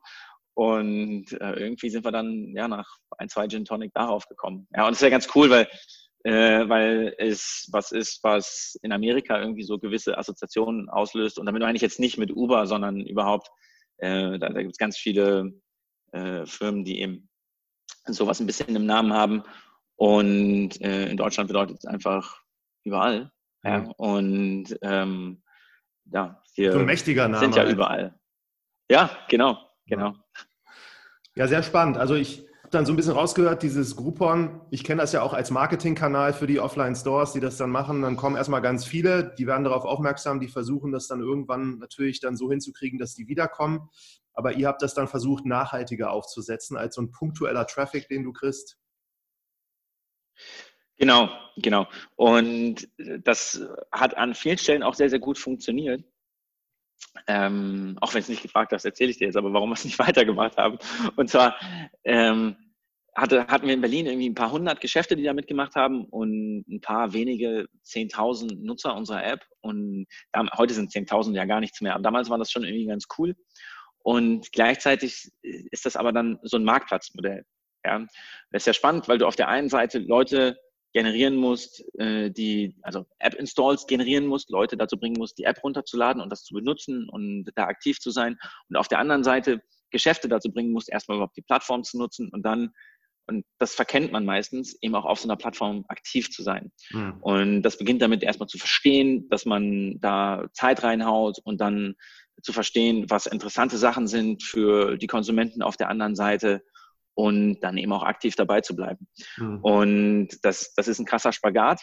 Und 0.54 1.30
äh, 1.40 1.52
irgendwie 1.52 1.90
sind 1.90 2.04
wir 2.04 2.10
dann 2.10 2.52
ja 2.56 2.66
nach 2.66 2.98
ein, 3.18 3.28
zwei 3.28 3.46
Gin 3.46 3.64
Tonic 3.64 3.94
darauf 3.94 4.26
gekommen. 4.26 4.66
Ja, 4.74 4.86
und 4.86 4.94
es 4.94 4.98
ist 4.98 5.02
ja 5.02 5.10
ganz 5.10 5.28
cool, 5.36 5.48
weil, 5.48 5.68
äh, 6.24 6.68
weil 6.68 7.14
es 7.18 7.68
was 7.70 7.92
ist, 7.92 8.18
was 8.24 8.76
in 8.82 8.90
Amerika 8.90 9.38
irgendwie 9.40 9.62
so 9.62 9.78
gewisse 9.78 10.18
Assoziationen 10.18 10.88
auslöst. 10.88 11.38
Und 11.38 11.46
damit 11.46 11.62
meine 11.62 11.76
ich 11.76 11.82
jetzt 11.82 12.00
nicht 12.00 12.18
mit 12.18 12.34
Uber, 12.34 12.66
sondern 12.66 13.00
überhaupt 13.06 13.48
äh, 13.98 14.40
da 14.40 14.48
da 14.48 14.60
gibt 14.60 14.72
es 14.72 14.78
ganz 14.78 14.98
viele 14.98 15.52
äh, 16.10 16.44
Firmen, 16.46 16.84
die 16.84 17.00
eben 17.00 17.28
sowas 18.06 18.40
ein 18.40 18.46
bisschen 18.46 18.74
im 18.74 18.86
Namen 18.86 19.12
haben. 19.12 19.44
Und 19.94 20.80
äh, 20.80 21.08
in 21.10 21.16
Deutschland 21.16 21.46
bedeutet 21.46 21.78
es 21.78 21.86
einfach 21.86 22.40
überall. 22.82 23.30
Ja. 23.62 23.84
ja. 23.84 23.90
Und 23.98 24.76
ähm, 24.82 25.44
ja, 26.12 26.42
wir 26.54 26.72
so 26.72 26.78
ein 26.78 26.86
mächtiger 26.86 27.28
Name 27.28 27.44
sind 27.44 27.56
ja 27.56 27.68
überall. 27.68 28.18
Ja, 28.90 29.10
genau, 29.28 29.58
genau. 29.86 30.14
Ja, 31.34 31.48
sehr 31.48 31.62
spannend. 31.62 31.98
Also 31.98 32.14
ich 32.14 32.46
habe 32.62 32.70
dann 32.70 32.86
so 32.86 32.92
ein 32.92 32.96
bisschen 32.96 33.12
rausgehört, 33.12 33.62
dieses 33.62 33.94
Groupon, 33.94 34.60
ich 34.70 34.84
kenne 34.84 35.02
das 35.02 35.12
ja 35.12 35.22
auch 35.22 35.34
als 35.34 35.50
Marketingkanal 35.50 36.32
für 36.32 36.46
die 36.46 36.60
Offline-Stores, 36.60 37.32
die 37.32 37.40
das 37.40 37.56
dann 37.56 37.70
machen. 37.70 38.02
Dann 38.02 38.16
kommen 38.16 38.36
erstmal 38.36 38.62
ganz 38.62 38.84
viele, 38.84 39.34
die 39.38 39.46
werden 39.46 39.64
darauf 39.64 39.84
aufmerksam, 39.84 40.40
die 40.40 40.48
versuchen 40.48 40.92
das 40.92 41.08
dann 41.08 41.20
irgendwann 41.20 41.78
natürlich 41.78 42.20
dann 42.20 42.36
so 42.36 42.50
hinzukriegen, 42.50 42.98
dass 42.98 43.14
die 43.14 43.28
wiederkommen. 43.28 43.88
Aber 44.32 44.52
ihr 44.52 44.66
habt 44.68 44.82
das 44.82 44.94
dann 44.94 45.08
versucht, 45.08 45.46
nachhaltiger 45.46 46.10
aufzusetzen 46.10 46.76
als 46.76 46.94
so 46.94 47.02
ein 47.02 47.10
punktueller 47.10 47.66
Traffic, 47.66 48.08
den 48.08 48.24
du 48.24 48.32
kriegst. 48.32 48.78
Genau, 50.98 51.28
genau. 51.56 51.86
Und 52.14 52.88
das 52.98 53.62
hat 53.92 54.16
an 54.16 54.34
vielen 54.34 54.58
Stellen 54.58 54.82
auch 54.82 54.94
sehr, 54.94 55.10
sehr 55.10 55.18
gut 55.18 55.38
funktioniert. 55.38 56.02
Ähm, 57.26 57.98
auch 58.00 58.14
wenn 58.14 58.20
es 58.20 58.28
nicht 58.28 58.42
gefragt 58.42 58.72
hast, 58.72 58.84
erzähle 58.84 59.10
ich 59.10 59.18
dir 59.18 59.26
jetzt, 59.26 59.36
aber 59.36 59.52
warum 59.52 59.70
wir 59.70 59.74
es 59.74 59.84
nicht 59.84 59.98
weitergemacht 59.98 60.56
haben. 60.56 60.78
Und 61.16 61.28
zwar 61.28 61.56
ähm, 62.04 62.56
hatte, 63.14 63.46
hatten 63.46 63.66
wir 63.66 63.74
in 63.74 63.80
Berlin 63.80 64.06
irgendwie 64.06 64.28
ein 64.28 64.34
paar 64.34 64.52
hundert 64.52 64.80
Geschäfte, 64.80 65.16
die 65.16 65.22
da 65.22 65.32
mitgemacht 65.32 65.74
haben 65.74 66.04
und 66.06 66.64
ein 66.68 66.80
paar 66.80 67.12
wenige, 67.12 67.66
zehntausend 67.82 68.62
Nutzer 68.62 68.94
unserer 68.94 69.24
App. 69.24 69.44
Und 69.60 70.06
da, 70.32 70.46
heute 70.56 70.74
sind 70.74 70.92
zehntausend 70.92 71.36
ja 71.36 71.44
gar 71.46 71.60
nichts 71.60 71.80
mehr. 71.80 71.94
Aber 71.94 72.02
damals 72.02 72.28
war 72.30 72.38
das 72.38 72.50
schon 72.50 72.64
irgendwie 72.64 72.86
ganz 72.86 73.06
cool. 73.18 73.34
Und 73.98 74.52
gleichzeitig 74.52 75.32
ist 75.42 75.84
das 75.86 75.96
aber 75.96 76.12
dann 76.12 76.38
so 76.42 76.56
ein 76.56 76.64
Marktplatzmodell. 76.64 77.44
Ja. 77.84 78.00
Das 78.50 78.62
ist 78.62 78.66
ja 78.66 78.74
spannend, 78.74 79.08
weil 79.08 79.18
du 79.18 79.26
auf 79.26 79.36
der 79.36 79.48
einen 79.48 79.68
Seite 79.68 79.98
Leute 79.98 80.56
generieren 80.92 81.36
musst, 81.36 81.84
äh, 81.98 82.30
die, 82.30 82.74
also 82.82 83.06
App-Installs 83.18 83.86
generieren 83.86 84.26
musst, 84.26 84.50
Leute 84.50 84.76
dazu 84.76 84.98
bringen 84.98 85.16
musst, 85.18 85.38
die 85.38 85.44
App 85.44 85.62
runterzuladen 85.62 86.22
und 86.22 86.30
das 86.30 86.44
zu 86.44 86.54
benutzen 86.54 87.08
und 87.08 87.50
da 87.54 87.64
aktiv 87.64 88.00
zu 88.00 88.10
sein. 88.10 88.38
Und 88.68 88.76
auf 88.76 88.88
der 88.88 88.98
anderen 88.98 89.24
Seite 89.24 89.60
Geschäfte 89.90 90.28
dazu 90.28 90.50
bringen 90.50 90.72
musst, 90.72 90.90
erstmal 90.90 91.16
überhaupt 91.18 91.36
die 91.36 91.42
Plattform 91.42 91.84
zu 91.84 91.98
nutzen 91.98 92.30
und 92.30 92.44
dann, 92.44 92.70
und 93.26 93.44
das 93.58 93.74
verkennt 93.74 94.12
man 94.12 94.24
meistens, 94.24 94.76
eben 94.80 94.94
auch 94.94 95.04
auf 95.04 95.20
so 95.20 95.28
einer 95.28 95.36
Plattform 95.36 95.84
aktiv 95.88 96.30
zu 96.30 96.42
sein. 96.42 96.72
Mhm. 96.90 97.18
Und 97.20 97.62
das 97.62 97.78
beginnt 97.78 98.02
damit 98.02 98.22
erstmal 98.22 98.48
zu 98.48 98.58
verstehen, 98.58 99.28
dass 99.28 99.44
man 99.44 100.00
da 100.00 100.46
Zeit 100.52 100.82
reinhaut 100.82 101.38
und 101.44 101.60
dann 101.60 101.94
zu 102.42 102.52
verstehen, 102.52 103.06
was 103.08 103.26
interessante 103.26 103.78
Sachen 103.78 104.06
sind 104.06 104.42
für 104.42 104.96
die 104.96 105.06
Konsumenten 105.06 105.62
auf 105.62 105.76
der 105.76 105.88
anderen 105.88 106.14
Seite 106.14 106.62
und 107.16 107.60
dann 107.60 107.78
eben 107.78 107.92
auch 107.92 108.02
aktiv 108.02 108.36
dabei 108.36 108.60
zu 108.60 108.76
bleiben. 108.76 109.08
Mhm. 109.38 109.58
Und 109.62 110.28
das, 110.42 110.74
das 110.74 110.86
ist 110.86 110.98
ein 110.98 111.06
krasser 111.06 111.32
Spagat. 111.32 111.82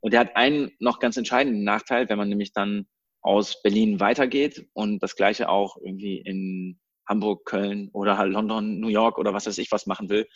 Und 0.00 0.12
der 0.12 0.20
hat 0.20 0.34
einen 0.34 0.72
noch 0.80 0.98
ganz 0.98 1.16
entscheidenden 1.16 1.62
Nachteil, 1.62 2.08
wenn 2.08 2.18
man 2.18 2.28
nämlich 2.28 2.52
dann 2.52 2.86
aus 3.20 3.62
Berlin 3.62 4.00
weitergeht 4.00 4.66
und 4.72 5.00
das 5.02 5.14
gleiche 5.14 5.48
auch 5.48 5.76
irgendwie 5.76 6.16
in 6.16 6.80
Hamburg, 7.06 7.44
Köln 7.44 7.90
oder 7.92 8.16
halt 8.16 8.32
London, 8.32 8.80
New 8.80 8.88
York 8.88 9.18
oder 9.18 9.34
was 9.34 9.46
weiß 9.46 9.58
ich 9.58 9.70
was 9.70 9.86
machen 9.86 10.08
will, 10.08 10.26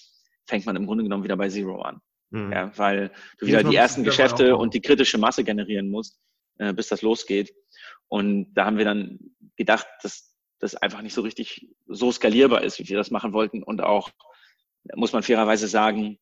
fängt 0.46 0.66
man 0.66 0.76
im 0.76 0.86
Grunde 0.86 1.02
genommen 1.02 1.24
wieder 1.24 1.36
bei 1.36 1.48
Zero 1.48 1.80
an. 1.80 2.00
Mhm. 2.30 2.52
Ja, 2.52 2.76
weil 2.76 3.12
du 3.38 3.46
wieder 3.46 3.64
die 3.64 3.74
ersten 3.74 4.04
Geschäfte 4.04 4.56
und 4.56 4.74
die 4.74 4.80
kritische 4.82 5.18
Masse 5.18 5.44
generieren 5.44 5.88
musst, 5.88 6.20
äh, 6.58 6.74
bis 6.74 6.88
das 6.88 7.02
losgeht. 7.02 7.54
Und 8.08 8.52
da 8.54 8.66
haben 8.66 8.76
wir 8.76 8.84
dann 8.84 9.18
gedacht, 9.56 9.86
dass 10.02 10.36
das 10.58 10.74
einfach 10.74 11.02
nicht 11.02 11.14
so 11.14 11.22
richtig 11.22 11.68
so 11.86 12.12
skalierbar 12.12 12.62
ist, 12.62 12.78
wie 12.78 12.88
wir 12.88 12.96
das 12.96 13.10
machen 13.10 13.32
wollten 13.32 13.62
und 13.62 13.82
auch, 13.82 14.10
muss 14.94 15.12
man 15.12 15.22
fairerweise 15.22 15.68
sagen, 15.68 16.18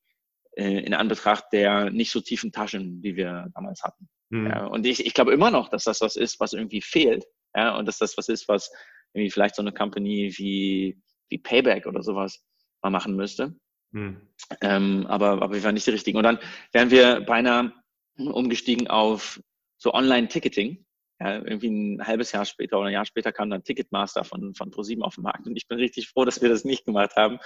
äh, 0.57 0.81
in 0.81 0.95
Anbetracht 0.95 1.47
der 1.53 1.91
nicht 1.91 2.11
so 2.11 2.21
tiefen 2.21 2.53
Taschen, 2.53 3.03
die 3.03 3.17
wir 3.17 3.49
damals 3.55 3.83
hatten. 3.83 4.09
Mhm. 4.31 4.47
Ja, 4.47 4.67
und 4.67 4.87
ich, 4.87 5.05
ich 5.05 5.15
glaube 5.15 5.33
immer 5.33 5.51
noch, 5.51 5.69
dass 5.69 5.85
das 5.85 6.01
was 6.01 6.17
ist, 6.17 6.41
was 6.41 6.53
irgendwie 6.53 6.81
fehlt. 6.81 7.25
Ja, 7.55 7.77
und 7.77 7.87
dass 7.87 7.99
das 7.99 8.17
was 8.17 8.29
ist, 8.29 8.49
was 8.49 8.71
irgendwie 9.13 9.31
vielleicht 9.31 9.55
so 9.55 9.63
eine 9.63 9.73
Company 9.73 10.33
wie, 10.37 11.01
wie 11.29 11.39
Payback 11.39 11.87
oder 11.87 12.03
sowas 12.03 12.45
mal 12.83 12.91
machen 12.91 13.17
müsste. 13.17 13.55
Mhm. 13.93 14.21
Ähm, 14.61 15.07
aber, 15.09 15.43
aber 15.43 15.55
wir 15.55 15.63
waren 15.63 15.75
nicht 15.75 15.87
die 15.87 15.93
richtigen. 15.93 16.19
Und 16.19 16.25
dann 16.25 16.39
wären 16.73 16.91
wir 16.91 17.21
beinahe 17.21 17.73
umgestiegen 18.17 18.89
auf 18.89 19.41
so 19.79 19.93
Online-Ticketing. 19.95 20.85
Ja, 21.21 21.37
irgendwie 21.37 21.71
ein 21.71 22.05
halbes 22.05 22.33
Jahr 22.33 22.45
später 22.45 22.77
oder 22.79 22.89
ein 22.89 22.93
Jahr 22.93 23.07
später 23.07 23.33
kam 23.33 23.49
dann 23.49 23.63
Ticketmaster 23.63 24.25
von, 24.25 24.53
von 24.55 24.71
ProSieben 24.73 25.05
auf 25.05 25.15
den 25.15 25.23
Markt. 25.23 25.47
Und 25.47 25.57
ich 25.57 25.69
bin 25.69 25.79
richtig 25.79 26.09
froh, 26.09 26.25
dass 26.25 26.43
wir 26.43 26.49
das 26.49 26.65
nicht 26.65 26.85
gemacht 26.85 27.15
haben. 27.15 27.39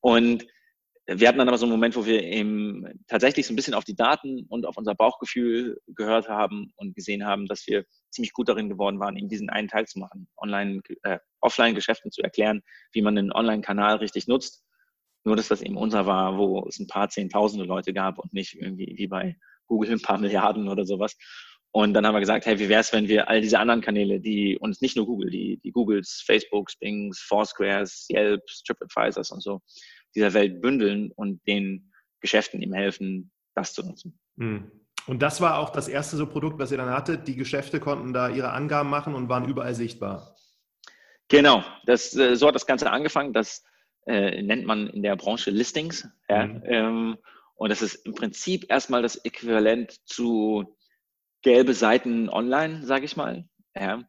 Und 0.00 0.46
wir 1.10 1.26
hatten 1.26 1.38
dann 1.38 1.48
aber 1.48 1.56
so 1.56 1.64
einen 1.64 1.72
Moment, 1.72 1.96
wo 1.96 2.04
wir 2.04 2.22
eben 2.22 2.84
tatsächlich 3.06 3.46
so 3.46 3.52
ein 3.54 3.56
bisschen 3.56 3.72
auf 3.72 3.84
die 3.84 3.96
Daten 3.96 4.44
und 4.50 4.66
auf 4.66 4.76
unser 4.76 4.94
Bauchgefühl 4.94 5.80
gehört 5.86 6.28
haben 6.28 6.70
und 6.76 6.94
gesehen 6.94 7.24
haben, 7.24 7.46
dass 7.46 7.66
wir 7.66 7.86
ziemlich 8.10 8.34
gut 8.34 8.50
darin 8.50 8.68
geworden 8.68 9.00
waren, 9.00 9.16
eben 9.16 9.30
diesen 9.30 9.48
einen 9.48 9.68
Teil 9.68 9.86
zu 9.86 9.98
machen, 9.98 10.28
online, 10.36 10.82
äh, 11.04 11.18
Offline-Geschäften 11.40 12.10
zu 12.10 12.20
erklären, 12.20 12.62
wie 12.92 13.00
man 13.00 13.16
einen 13.16 13.32
Online-Kanal 13.32 13.96
richtig 13.96 14.28
nutzt. 14.28 14.64
Nur, 15.24 15.34
dass 15.34 15.48
das 15.48 15.62
eben 15.62 15.78
unser 15.78 16.04
war, 16.04 16.36
wo 16.36 16.66
es 16.68 16.78
ein 16.78 16.86
paar 16.86 17.08
Zehntausende 17.08 17.64
Leute 17.64 17.94
gab 17.94 18.18
und 18.18 18.34
nicht 18.34 18.54
irgendwie 18.54 18.94
wie 18.98 19.06
bei 19.06 19.36
Google 19.66 19.92
ein 19.92 20.02
paar 20.02 20.18
Milliarden 20.18 20.68
oder 20.68 20.84
sowas. 20.84 21.16
Und 21.70 21.94
dann 21.94 22.06
haben 22.06 22.14
wir 22.14 22.20
gesagt, 22.20 22.46
hey, 22.46 22.58
wie 22.58 22.68
wäre 22.68 22.80
es, 22.80 22.92
wenn 22.92 23.08
wir 23.08 23.28
all 23.28 23.40
diese 23.40 23.58
anderen 23.58 23.82
Kanäle, 23.82 24.20
die 24.20 24.58
uns 24.58 24.80
nicht 24.80 24.96
nur 24.96 25.06
Google, 25.06 25.30
die, 25.30 25.58
die 25.62 25.70
Googles, 25.70 26.22
Facebooks, 26.26 26.76
Bings, 26.76 27.20
Foursquares, 27.20 28.06
Yelps, 28.10 28.62
TripAdvisors 28.62 29.30
und 29.30 29.42
so, 29.42 29.60
dieser 30.14 30.34
Welt 30.34 30.60
bündeln 30.60 31.12
und 31.14 31.46
den 31.46 31.92
Geschäften 32.20 32.62
ihm 32.62 32.72
helfen, 32.72 33.30
das 33.54 33.72
zu 33.72 33.86
nutzen. 33.86 34.18
Hm. 34.38 34.70
Und 35.06 35.22
das 35.22 35.40
war 35.40 35.58
auch 35.58 35.70
das 35.70 35.88
erste 35.88 36.16
so 36.16 36.26
Produkt, 36.26 36.58
was 36.58 36.70
ihr 36.70 36.76
dann 36.76 36.90
hattet. 36.90 37.26
Die 37.28 37.36
Geschäfte 37.36 37.80
konnten 37.80 38.12
da 38.12 38.28
ihre 38.28 38.50
Angaben 38.50 38.90
machen 38.90 39.14
und 39.14 39.28
waren 39.28 39.48
überall 39.48 39.74
sichtbar. 39.74 40.36
Genau, 41.28 41.64
das, 41.86 42.14
äh, 42.16 42.36
so 42.36 42.48
hat 42.48 42.54
das 42.54 42.66
Ganze 42.66 42.90
angefangen. 42.90 43.32
Das 43.32 43.64
äh, 44.06 44.42
nennt 44.42 44.66
man 44.66 44.88
in 44.88 45.02
der 45.02 45.16
Branche 45.16 45.50
Listings. 45.50 46.08
Ja? 46.28 46.46
Mhm. 46.46 46.62
Ähm, 46.64 47.18
und 47.54 47.70
das 47.70 47.82
ist 47.82 48.06
im 48.06 48.14
Prinzip 48.14 48.66
erstmal 48.68 49.02
das 49.02 49.16
Äquivalent 49.16 49.92
zu 50.06 50.76
gelbe 51.42 51.74
Seiten 51.74 52.28
online, 52.28 52.84
sage 52.84 53.04
ich 53.04 53.16
mal. 53.16 53.48
Ja? 53.74 54.02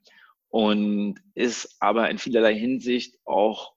Und 0.49 1.19
ist 1.33 1.77
aber 1.79 2.09
in 2.09 2.17
vielerlei 2.17 2.55
Hinsicht 2.55 3.19
auch 3.25 3.73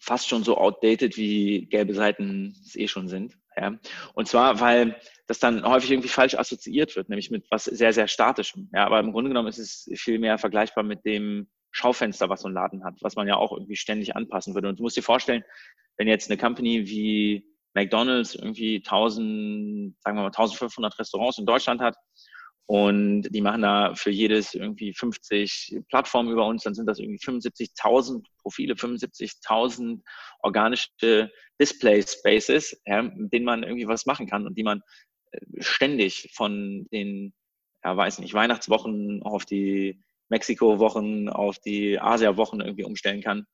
fast 0.00 0.28
schon 0.28 0.42
so 0.42 0.56
outdated, 0.56 1.16
wie 1.16 1.66
gelbe 1.66 1.94
Seiten 1.94 2.56
es 2.64 2.74
eh 2.74 2.88
schon 2.88 3.08
sind. 3.08 3.38
Ja. 3.56 3.78
Und 4.14 4.26
zwar, 4.26 4.60
weil 4.60 4.98
das 5.26 5.38
dann 5.38 5.64
häufig 5.64 5.90
irgendwie 5.90 6.08
falsch 6.08 6.34
assoziiert 6.34 6.96
wird, 6.96 7.08
nämlich 7.08 7.30
mit 7.30 7.46
was 7.50 7.64
sehr, 7.64 7.92
sehr 7.92 8.08
Statischem. 8.08 8.70
Ja, 8.72 8.86
aber 8.86 8.98
im 9.00 9.12
Grunde 9.12 9.28
genommen 9.30 9.48
ist 9.48 9.58
es 9.58 9.90
viel 10.00 10.18
mehr 10.18 10.38
vergleichbar 10.38 10.82
mit 10.82 11.04
dem 11.04 11.48
Schaufenster, 11.70 12.28
was 12.28 12.40
so 12.40 12.48
ein 12.48 12.54
Laden 12.54 12.82
hat, 12.82 12.94
was 13.00 13.14
man 13.14 13.28
ja 13.28 13.36
auch 13.36 13.52
irgendwie 13.52 13.76
ständig 13.76 14.16
anpassen 14.16 14.54
würde. 14.54 14.68
Und 14.68 14.78
du 14.78 14.82
musst 14.82 14.96
dir 14.96 15.02
vorstellen, 15.02 15.44
wenn 15.98 16.08
jetzt 16.08 16.30
eine 16.30 16.40
Company 16.40 16.88
wie 16.88 17.46
McDonald's 17.74 18.34
irgendwie 18.34 18.76
1000, 18.78 19.94
sagen 20.00 20.16
wir 20.16 20.22
mal 20.22 20.26
1500 20.28 20.98
Restaurants 20.98 21.38
in 21.38 21.46
Deutschland 21.46 21.80
hat 21.80 21.96
und 22.70 23.22
die 23.22 23.40
machen 23.40 23.62
da 23.62 23.96
für 23.96 24.12
jedes 24.12 24.54
irgendwie 24.54 24.94
50 24.94 25.80
Plattformen 25.88 26.30
über 26.30 26.46
uns, 26.46 26.62
dann 26.62 26.76
sind 26.76 26.86
das 26.86 27.00
irgendwie 27.00 27.18
75.000 27.18 28.24
Profile, 28.40 28.74
75.000 28.74 30.00
organische 30.38 31.32
Display 31.60 32.00
Spaces, 32.00 32.80
ja, 32.86 33.02
mit 33.02 33.32
denen 33.32 33.44
man 33.44 33.64
irgendwie 33.64 33.88
was 33.88 34.06
machen 34.06 34.28
kann 34.28 34.46
und 34.46 34.56
die 34.56 34.62
man 34.62 34.82
äh, 35.32 35.40
ständig 35.58 36.30
von 36.32 36.86
den, 36.92 37.34
ja, 37.82 37.96
weiß 37.96 38.20
nicht, 38.20 38.34
Weihnachtswochen 38.34 39.24
auf 39.24 39.44
die 39.44 40.00
Mexiko-Wochen, 40.28 41.28
auf 41.28 41.58
die 41.58 41.98
Asia-Wochen 41.98 42.60
irgendwie 42.60 42.84
umstellen 42.84 43.20
kann. 43.20 43.46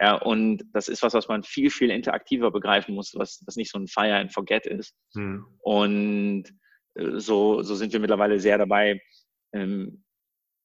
Ja, 0.00 0.16
und 0.16 0.64
das 0.72 0.88
ist 0.88 1.04
was, 1.04 1.14
was 1.14 1.28
man 1.28 1.44
viel, 1.44 1.70
viel 1.70 1.92
interaktiver 1.92 2.50
begreifen 2.50 2.96
muss, 2.96 3.14
was, 3.14 3.44
was 3.46 3.54
nicht 3.54 3.70
so 3.70 3.78
ein 3.78 3.86
Fire 3.86 4.16
and 4.16 4.32
Forget 4.32 4.66
ist. 4.66 4.92
Hm. 5.14 5.46
Und 5.60 6.52
so, 7.16 7.62
so 7.62 7.74
sind 7.74 7.92
wir 7.92 8.00
mittlerweile 8.00 8.40
sehr 8.40 8.58
dabei, 8.58 9.00
ähm, 9.52 10.04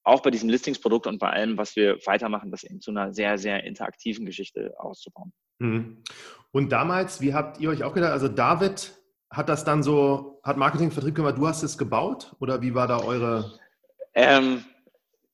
auch 0.04 0.20
bei 0.20 0.30
diesem 0.30 0.48
Listingsprodukt 0.48 1.06
und 1.06 1.18
bei 1.18 1.30
allem, 1.30 1.56
was 1.56 1.76
wir 1.76 1.98
weitermachen, 2.06 2.50
das 2.50 2.64
eben 2.64 2.80
zu 2.80 2.90
einer 2.90 3.14
sehr, 3.14 3.38
sehr 3.38 3.64
interaktiven 3.64 4.26
Geschichte 4.26 4.74
auszubauen. 4.78 5.32
Mhm. 5.58 6.02
Und 6.50 6.70
damals, 6.70 7.20
wie 7.20 7.34
habt 7.34 7.60
ihr 7.60 7.70
euch 7.70 7.84
auch 7.84 7.94
gedacht, 7.94 8.12
also 8.12 8.28
David 8.28 8.92
hat 9.30 9.48
das 9.48 9.64
dann 9.64 9.82
so, 9.82 10.40
hat 10.42 10.56
Marketing, 10.56 10.90
Vertrieb 10.90 11.14
gemacht, 11.14 11.38
du 11.38 11.46
hast 11.46 11.62
es 11.62 11.78
gebaut 11.78 12.34
oder 12.40 12.60
wie 12.60 12.74
war 12.74 12.86
da 12.86 12.98
eure? 12.98 13.58
Ähm, 14.14 14.64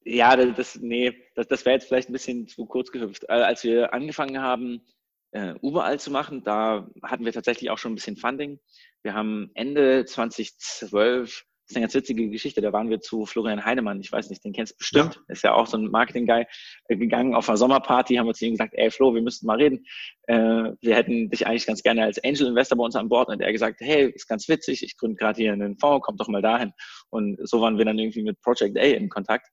ja, 0.05 0.37
das, 0.37 0.77
nee, 0.77 1.17
das, 1.35 1.49
das 1.49 1.65
wäre 1.65 1.75
jetzt 1.75 1.89
vielleicht 1.89 2.09
ein 2.09 2.13
bisschen 2.13 2.47
zu 2.47 2.67
kurz 2.67 2.93
gehüpft. 2.93 3.25
Äh, 3.25 3.33
als 3.33 3.65
wir 3.65 3.93
angefangen 3.93 4.41
haben, 4.41 4.83
äh, 5.33 5.55
überall 5.63 6.01
zu 6.01 6.11
machen. 6.11 6.43
Da 6.45 6.89
hatten 7.03 7.25
wir 7.25 7.33
tatsächlich 7.33 7.71
auch 7.71 7.79
schon 7.79 7.93
ein 7.93 7.97
bisschen 7.97 8.17
Funding. 8.17 8.59
Wir 9.03 9.15
haben 9.15 9.51
Ende 9.55 10.05
2012 10.05 11.45
das 11.69 11.73
ist 11.73 11.77
eine 11.77 11.85
ganz 11.85 11.95
witzige 11.97 12.31
Geschichte. 12.31 12.63
Da 12.63 12.73
waren 12.73 12.89
wir 12.89 13.03
zu 13.03 13.27
Florian 13.27 13.63
Heinemann. 13.63 14.01
Ich 14.01 14.11
weiß 14.11 14.31
nicht, 14.31 14.43
den 14.43 14.55
kennst 14.55 14.73
du 14.73 14.79
bestimmt. 14.79 15.17
Ja. 15.17 15.23
Ist 15.29 15.45
ja 15.45 15.53
auch 15.53 15.67
so 15.67 15.77
ein 15.77 15.91
Marketing-Guy 15.91 16.47
äh, 16.89 16.97
gegangen 16.97 17.35
auf 17.35 17.47
einer 17.47 17.59
Sommerparty. 17.59 18.15
Haben 18.15 18.27
wir 18.27 18.33
zu 18.33 18.47
ihm 18.47 18.53
gesagt, 18.53 18.73
ey 18.75 18.91
Flo, 18.91 19.15
wir 19.15 19.21
müssten 19.21 19.47
mal 19.47 19.59
reden. 19.59 19.85
Äh, 20.29 20.73
wir 20.81 20.97
hätten 20.97 21.29
dich 21.29 21.47
eigentlich 21.47 21.67
ganz 21.67 21.83
gerne 21.83 22.05
als 22.05 22.25
Angel-Investor 22.25 22.79
bei 22.79 22.85
uns 22.85 22.97
an 22.97 23.11
Bord. 23.11 23.29
Und 23.29 23.43
er 23.43 23.53
gesagt, 23.53 23.81
hey, 23.83 24.11
ist 24.11 24.27
ganz 24.27 24.49
witzig. 24.49 24.83
Ich 24.83 24.97
gründe 24.97 25.17
gerade 25.17 25.43
hier 25.43 25.53
einen 25.53 25.77
Fonds. 25.79 26.07
Komm 26.07 26.17
doch 26.17 26.29
mal 26.29 26.41
dahin. 26.41 26.73
Und 27.11 27.37
so 27.47 27.61
waren 27.61 27.77
wir 27.77 27.85
dann 27.85 27.99
irgendwie 27.99 28.23
mit 28.23 28.41
Project 28.41 28.79
A 28.79 28.85
in 28.85 29.11
Kontakt. 29.11 29.47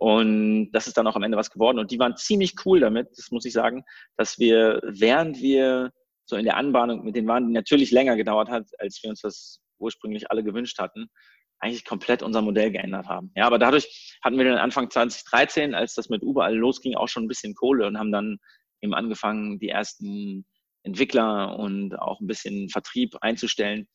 Und 0.00 0.70
das 0.72 0.86
ist 0.86 0.96
dann 0.96 1.06
auch 1.06 1.14
am 1.14 1.22
Ende 1.24 1.36
was 1.36 1.50
geworden. 1.50 1.78
Und 1.78 1.90
die 1.90 1.98
waren 1.98 2.16
ziemlich 2.16 2.54
cool 2.64 2.80
damit, 2.80 3.08
das 3.18 3.30
muss 3.30 3.44
ich 3.44 3.52
sagen, 3.52 3.84
dass 4.16 4.38
wir, 4.38 4.80
während 4.82 5.42
wir 5.42 5.90
so 6.24 6.36
in 6.36 6.46
der 6.46 6.56
Anbahnung 6.56 7.04
mit 7.04 7.16
den 7.16 7.26
Waren, 7.26 7.48
die 7.48 7.52
natürlich 7.52 7.90
länger 7.90 8.16
gedauert 8.16 8.48
hat, 8.48 8.66
als 8.78 8.98
wir 9.02 9.10
uns 9.10 9.20
das 9.20 9.60
ursprünglich 9.78 10.30
alle 10.30 10.42
gewünscht 10.42 10.78
hatten, 10.78 11.10
eigentlich 11.58 11.84
komplett 11.84 12.22
unser 12.22 12.40
Modell 12.40 12.70
geändert 12.70 13.08
haben. 13.08 13.30
Ja, 13.36 13.46
aber 13.46 13.58
dadurch 13.58 14.18
hatten 14.24 14.38
wir 14.38 14.46
dann 14.46 14.56
Anfang 14.56 14.88
2013, 14.88 15.74
als 15.74 15.92
das 15.92 16.08
mit 16.08 16.22
überall 16.22 16.56
losging, 16.56 16.94
auch 16.94 17.08
schon 17.08 17.24
ein 17.24 17.28
bisschen 17.28 17.54
Kohle 17.54 17.86
und 17.86 17.98
haben 17.98 18.10
dann 18.10 18.38
eben 18.80 18.94
angefangen, 18.94 19.58
die 19.58 19.68
ersten 19.68 20.46
Entwickler 20.82 21.58
und 21.58 21.98
auch 21.98 22.20
ein 22.20 22.26
bisschen 22.26 22.70
Vertrieb 22.70 23.16
einzustellen. 23.20 23.86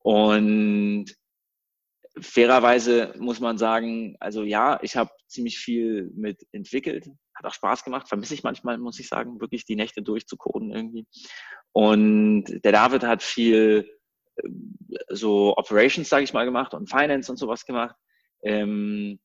Und 0.00 1.06
fairerweise 2.22 3.14
muss 3.18 3.40
man 3.40 3.58
sagen, 3.58 4.16
also 4.20 4.42
ja, 4.42 4.78
ich 4.82 4.96
habe 4.96 5.10
ziemlich 5.26 5.58
viel 5.58 6.10
mit 6.14 6.46
entwickelt, 6.52 7.08
hat 7.34 7.46
auch 7.46 7.54
Spaß 7.54 7.84
gemacht, 7.84 8.08
vermisse 8.08 8.34
ich 8.34 8.42
manchmal, 8.42 8.78
muss 8.78 8.98
ich 8.98 9.08
sagen, 9.08 9.40
wirklich 9.40 9.64
die 9.64 9.76
Nächte 9.76 10.02
durchzucoden 10.02 10.70
irgendwie. 10.70 11.06
Und 11.72 12.44
der 12.64 12.72
David 12.72 13.04
hat 13.04 13.22
viel 13.22 13.88
äh, 14.36 14.48
so 15.08 15.56
Operations, 15.56 16.08
sage 16.08 16.24
ich 16.24 16.32
mal, 16.32 16.44
gemacht 16.44 16.74
und 16.74 16.90
Finance 16.90 17.30
und 17.30 17.36
sowas 17.36 17.64
gemacht. 17.64 17.96
Ähm, 18.42 19.18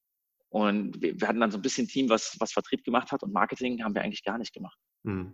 und 0.50 1.02
wir, 1.02 1.28
hatten 1.28 1.40
dann 1.40 1.52
so 1.52 1.58
ein 1.58 1.64
bisschen 1.64 1.88
Team, 1.88 2.10
was, 2.10 2.36
was 2.40 2.52
Vertrieb 2.52 2.84
gemacht 2.84 3.12
hat 3.12 3.24
und 3.24 3.34
Marketing 3.34 3.84
haben 3.84 3.96
wir 3.96 4.04
eigentlich 4.04 4.24
gar 4.24 4.38
nicht 4.38 4.54
gemacht. 4.54 4.78
Hm. 5.04 5.34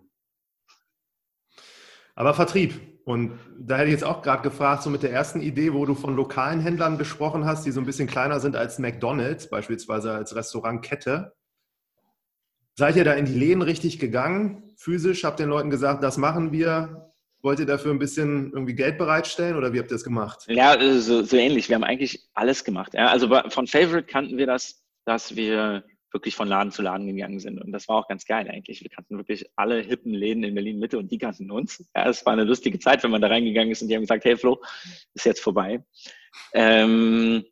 Aber 2.20 2.34
Vertrieb. 2.34 2.82
Und 3.06 3.40
da 3.58 3.78
hätte 3.78 3.88
ich 3.88 3.94
jetzt 3.94 4.04
auch 4.04 4.22
gerade 4.22 4.44
gefragt, 4.44 4.84
so 4.84 4.90
mit 4.90 5.04
der 5.04 5.12
ersten 5.12 5.40
Idee, 5.40 5.74
wo 5.74 5.86
du 5.86 5.96
von 5.96 6.18
lokalen 6.18 6.60
Händlern 6.60 6.98
gesprochen 6.98 7.46
hast, 7.46 7.66
die 7.66 7.72
so 7.72 7.80
ein 7.80 7.86
bisschen 7.86 8.10
kleiner 8.10 8.42
sind 8.42 8.58
als 8.58 8.78
McDonald's, 8.78 9.50
beispielsweise 9.50 10.12
als 10.12 10.36
Restaurantkette. 10.36 11.34
Seid 12.78 12.98
ihr 12.98 13.06
da 13.06 13.14
in 13.14 13.24
die 13.24 13.34
Läden 13.34 13.62
richtig 13.62 14.00
gegangen, 14.00 14.74
physisch? 14.76 15.24
Habt 15.24 15.40
den 15.40 15.48
Leuten 15.48 15.70
gesagt, 15.70 16.04
das 16.04 16.18
machen 16.18 16.52
wir? 16.52 17.10
Wollt 17.42 17.62
ihr 17.62 17.66
dafür 17.66 17.92
ein 17.92 18.00
bisschen 18.00 18.52
irgendwie 18.52 18.76
Geld 18.76 18.98
bereitstellen 18.98 19.56
oder 19.56 19.72
wie 19.72 19.80
habt 19.80 19.90
ihr 19.90 19.96
das 19.96 20.04
gemacht? 20.04 20.44
Ja, 20.50 20.78
so, 21.00 21.24
so 21.24 21.38
ähnlich. 21.38 21.70
Wir 21.70 21.76
haben 21.76 21.86
eigentlich 21.86 22.28
alles 22.34 22.66
gemacht. 22.66 22.96
Ja, 22.96 23.08
also 23.08 23.30
von 23.48 23.66
Favorite 23.66 24.08
kannten 24.08 24.38
wir 24.38 24.46
das, 24.46 24.84
dass 25.06 25.38
wir 25.38 25.86
wirklich 26.12 26.36
von 26.36 26.48
Laden 26.48 26.72
zu 26.72 26.82
Laden 26.82 27.08
gegangen 27.08 27.40
sind. 27.40 27.62
Und 27.62 27.72
das 27.72 27.88
war 27.88 27.98
auch 27.98 28.08
ganz 28.08 28.26
geil 28.26 28.50
eigentlich. 28.50 28.82
Wir 28.82 28.90
kannten 28.90 29.18
wirklich 29.18 29.50
alle 29.56 29.80
hippen 29.82 30.14
Läden 30.14 30.44
in 30.44 30.56
Berlin 30.56 30.80
Mitte 30.80 30.98
und 30.98 31.12
die 31.12 31.18
kannten 31.18 31.52
uns. 31.52 31.86
Ja, 31.96 32.10
es 32.10 32.26
war 32.26 32.34
eine 32.34 32.44
lustige 32.44 32.80
Zeit, 32.80 33.04
wenn 33.04 33.12
man 33.12 33.22
da 33.22 33.28
reingegangen 33.28 33.72
ist 33.72 33.82
und 33.82 33.90
die 33.90 33.96
haben 33.96 34.04
gesagt, 34.04 34.26
hey 34.26 34.38
Flo, 34.38 34.62
ist 35.14 35.26
jetzt 35.26 35.42
vorbei. 35.42 35.84
Ähm, 36.54 37.46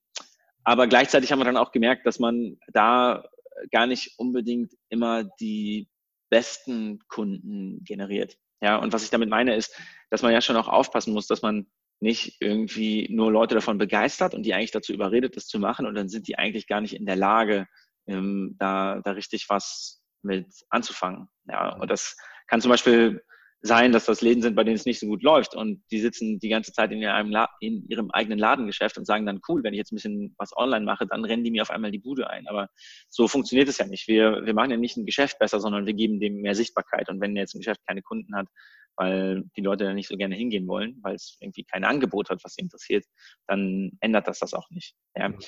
aber 0.63 0.87
gleichzeitig 0.87 1.31
haben 1.31 1.39
wir 1.39 1.45
dann 1.45 1.57
auch 1.57 1.71
gemerkt, 1.71 2.05
dass 2.05 2.19
man 2.19 2.57
da 2.73 3.23
gar 3.71 3.87
nicht 3.87 4.13
unbedingt 4.17 4.73
immer 4.89 5.23
die 5.39 5.87
besten 6.29 6.99
Kunden 7.07 7.83
generiert. 7.83 8.37
Ja, 8.61 8.77
und 8.77 8.91
was 8.91 9.03
ich 9.03 9.09
damit 9.09 9.29
meine 9.29 9.55
ist, 9.55 9.79
dass 10.09 10.23
man 10.23 10.33
ja 10.33 10.41
schon 10.41 10.57
auch 10.57 10.67
aufpassen 10.67 11.13
muss, 11.13 11.27
dass 11.27 11.41
man 11.41 11.67
nicht 11.99 12.37
irgendwie 12.41 13.07
nur 13.09 13.31
Leute 13.31 13.55
davon 13.55 13.77
begeistert 13.77 14.33
und 14.35 14.43
die 14.43 14.53
eigentlich 14.53 14.71
dazu 14.71 14.93
überredet, 14.93 15.35
das 15.35 15.47
zu 15.47 15.59
machen 15.59 15.85
und 15.85 15.95
dann 15.95 16.09
sind 16.09 16.27
die 16.27 16.37
eigentlich 16.37 16.67
gar 16.67 16.81
nicht 16.81 16.95
in 16.95 17.05
der 17.05 17.15
Lage, 17.15 17.67
ähm, 18.07 18.55
da, 18.59 19.01
da 19.03 19.11
richtig 19.11 19.49
was 19.49 20.01
mit 20.21 20.47
anzufangen. 20.69 21.27
Ja, 21.45 21.75
und 21.75 21.89
das 21.89 22.17
kann 22.47 22.61
zum 22.61 22.71
Beispiel 22.71 23.21
sein, 23.61 23.91
dass 23.91 24.05
das 24.05 24.21
Läden 24.21 24.41
sind, 24.41 24.55
bei 24.55 24.63
denen 24.63 24.75
es 24.75 24.85
nicht 24.85 24.99
so 24.99 25.07
gut 25.07 25.23
läuft 25.23 25.55
und 25.55 25.81
die 25.89 25.99
sitzen 25.99 26.39
die 26.39 26.49
ganze 26.49 26.71
Zeit 26.73 26.91
in 26.91 27.01
ihrem, 27.01 27.35
in 27.59 27.87
ihrem 27.89 28.11
eigenen 28.11 28.37
Ladengeschäft 28.37 28.97
und 28.97 29.05
sagen 29.05 29.25
dann, 29.25 29.41
cool, 29.47 29.63
wenn 29.63 29.73
ich 29.73 29.79
jetzt 29.79 29.91
ein 29.91 29.95
bisschen 29.95 30.35
was 30.37 30.55
online 30.55 30.85
mache, 30.85 31.07
dann 31.07 31.25
rennen 31.25 31.43
die 31.43 31.51
mir 31.51 31.63
auf 31.63 31.71
einmal 31.71 31.91
die 31.91 31.99
Bude 31.99 32.29
ein. 32.29 32.47
Aber 32.47 32.69
so 33.09 33.27
funktioniert 33.27 33.67
es 33.67 33.79
ja 33.79 33.87
nicht. 33.87 34.07
Wir, 34.07 34.45
wir 34.45 34.53
machen 34.53 34.71
ja 34.71 34.77
nicht 34.77 34.97
ein 34.97 35.05
Geschäft 35.05 35.39
besser, 35.39 35.59
sondern 35.59 35.85
wir 35.87 35.93
geben 35.93 36.19
dem 36.19 36.41
mehr 36.41 36.55
Sichtbarkeit. 36.55 37.09
Und 37.09 37.19
wenn 37.19 37.35
jetzt 37.35 37.55
ein 37.55 37.59
Geschäft 37.59 37.81
keine 37.87 38.03
Kunden 38.03 38.35
hat, 38.35 38.47
weil 38.95 39.43
die 39.55 39.61
Leute 39.61 39.85
da 39.85 39.93
nicht 39.93 40.07
so 40.07 40.17
gerne 40.17 40.35
hingehen 40.35 40.67
wollen, 40.67 40.97
weil 41.01 41.15
es 41.15 41.37
irgendwie 41.39 41.63
kein 41.63 41.83
Angebot 41.83 42.29
hat, 42.29 42.43
was 42.43 42.55
sie 42.55 42.61
interessiert, 42.61 43.05
dann 43.47 43.91
ändert 44.01 44.27
das 44.27 44.39
das 44.39 44.53
auch 44.53 44.69
nicht. 44.69 44.95
Ja. 45.15 45.29
Mhm. 45.29 45.39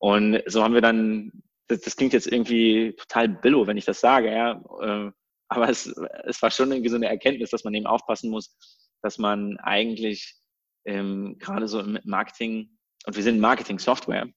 Und 0.00 0.42
so 0.46 0.62
haben 0.62 0.74
wir 0.74 0.82
dann 0.82 1.30
das, 1.70 1.80
das 1.80 1.96
klingt 1.96 2.12
jetzt 2.12 2.26
irgendwie 2.26 2.94
total 2.96 3.28
billow, 3.28 3.66
wenn 3.66 3.76
ich 3.76 3.84
das 3.84 4.00
sage, 4.00 4.32
ja. 4.32 4.62
Äh, 4.80 5.12
aber 5.48 5.68
es, 5.68 5.86
es 6.24 6.42
war 6.42 6.50
schon 6.50 6.70
irgendwie 6.70 6.90
so 6.90 6.96
eine 6.96 7.08
Erkenntnis, 7.08 7.50
dass 7.50 7.64
man 7.64 7.74
eben 7.74 7.86
aufpassen 7.86 8.30
muss, 8.30 8.56
dass 9.02 9.18
man 9.18 9.58
eigentlich 9.58 10.36
ähm, 10.84 11.36
gerade 11.38 11.68
so 11.68 11.80
im 11.80 11.98
Marketing, 12.04 12.78
und 13.06 13.16
wir 13.16 13.22
sind 13.22 13.40
Marketing-Software, 13.40 14.28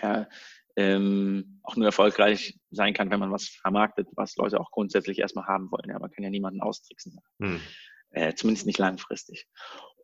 äh, 0.00 0.24
ähm, 0.76 1.60
auch 1.62 1.76
nur 1.76 1.86
erfolgreich 1.86 2.58
sein 2.70 2.92
kann, 2.92 3.10
wenn 3.10 3.20
man 3.20 3.32
was 3.32 3.48
vermarktet, 3.48 4.08
was 4.12 4.36
Leute 4.36 4.60
auch 4.60 4.70
grundsätzlich 4.70 5.18
erstmal 5.18 5.46
haben 5.46 5.70
wollen. 5.70 5.88
Ja, 5.88 5.98
man 5.98 6.10
kann 6.10 6.24
ja 6.24 6.30
niemanden 6.30 6.60
austricksen. 6.60 7.18
Hm. 7.40 7.60
Äh, 8.10 8.34
zumindest 8.34 8.66
nicht 8.66 8.78
langfristig. 8.78 9.46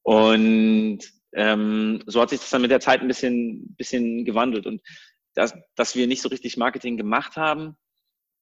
Und 0.03 1.01
ähm, 1.35 2.03
so 2.07 2.21
hat 2.21 2.31
sich 2.31 2.41
das 2.41 2.51
dann 2.51 2.63
mit 2.63 2.71
der 2.71 2.81
Zeit 2.81 3.01
ein 3.01 3.09
bisschen, 3.09 3.75
bisschen 3.77 4.25
gewandelt. 4.25 4.67
Und 4.67 4.81
das, 5.35 5.55
dass 5.77 5.97
wir 5.97 6.07
nicht 6.07 6.23
so 6.23 6.29
richtig 6.29 6.57
Marketing 6.57 6.97
gemacht 6.97 7.37
haben, 7.37 7.77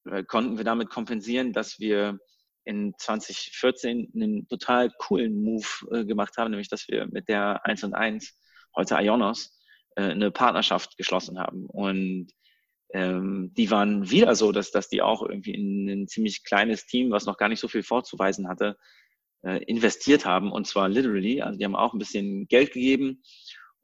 äh, 0.05 0.23
konnten 0.23 0.57
wir 0.57 0.65
damit 0.65 0.89
kompensieren, 0.89 1.53
dass 1.53 1.79
wir 1.79 2.19
in 2.63 2.93
2014 2.97 4.11
einen 4.15 4.47
total 4.47 4.91
coolen 4.97 5.41
Move 5.41 5.67
äh, 5.91 6.05
gemacht 6.05 6.37
haben, 6.37 6.51
nämlich 6.51 6.69
dass 6.69 6.87
wir 6.87 7.07
mit 7.07 7.27
der 7.27 7.65
1 7.65 7.83
und 7.83 7.93
1, 7.93 8.37
heute 8.75 8.95
Ionos, 8.95 9.57
äh, 9.95 10.03
eine 10.03 10.31
Partnerschaft 10.31 10.97
geschlossen 10.97 11.39
haben. 11.39 11.65
Und 11.65 12.27
ähm, 12.93 13.53
die 13.55 13.71
waren 13.71 14.09
wieder 14.09 14.35
so, 14.35 14.51
dass, 14.51 14.71
dass 14.71 14.89
die 14.89 15.01
auch 15.01 15.21
irgendwie 15.21 15.53
in 15.53 15.89
ein 15.89 16.07
ziemlich 16.07 16.43
kleines 16.43 16.85
Team, 16.85 17.11
was 17.11 17.25
noch 17.25 17.37
gar 17.37 17.49
nicht 17.49 17.59
so 17.59 17.67
viel 17.67 17.83
vorzuweisen 17.83 18.47
hatte, 18.47 18.77
äh, 19.43 19.63
investiert 19.63 20.25
haben. 20.25 20.51
Und 20.51 20.67
zwar 20.67 20.89
literally. 20.89 21.41
Also 21.41 21.57
die 21.57 21.65
haben 21.65 21.75
auch 21.75 21.93
ein 21.93 21.99
bisschen 21.99 22.47
Geld 22.47 22.73
gegeben. 22.73 23.23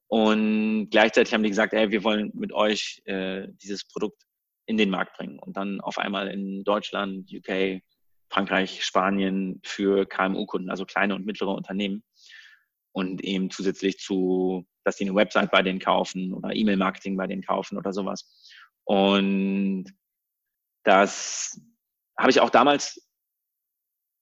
Und 0.07 0.89
gleichzeitig 0.89 1.33
haben 1.33 1.43
die 1.43 1.49
gesagt, 1.49 1.73
ey, 1.73 1.91
wir 1.91 2.03
wollen 2.03 2.31
mit 2.33 2.53
euch 2.53 3.01
äh, 3.05 3.47
dieses 3.61 3.85
Produkt 3.85 4.23
in 4.65 4.77
den 4.77 4.89
Markt 4.89 5.17
bringen. 5.17 5.39
Und 5.39 5.57
dann 5.57 5.81
auf 5.81 5.97
einmal 5.97 6.29
in 6.29 6.63
Deutschland, 6.63 7.29
UK, 7.31 7.81
Frankreich, 8.29 8.83
Spanien 8.83 9.61
für 9.63 10.05
KMU-Kunden, 10.05 10.69
also 10.69 10.85
kleine 10.85 11.15
und 11.15 11.25
mittlere 11.25 11.53
Unternehmen. 11.53 12.03
Und 12.93 13.23
eben 13.23 13.49
zusätzlich 13.51 13.99
zu, 13.99 14.65
dass 14.83 14.95
die 14.95 15.05
eine 15.05 15.15
Website 15.15 15.51
bei 15.51 15.61
denen 15.61 15.79
kaufen 15.79 16.33
oder 16.33 16.55
E-Mail-Marketing 16.55 17.15
bei 17.17 17.27
denen 17.27 17.43
kaufen 17.43 17.77
oder 17.77 17.93
sowas. 17.93 18.27
Und 18.85 19.85
das 20.83 21.61
habe 22.17 22.31
ich 22.31 22.39
auch 22.39 22.49
damals 22.49 23.06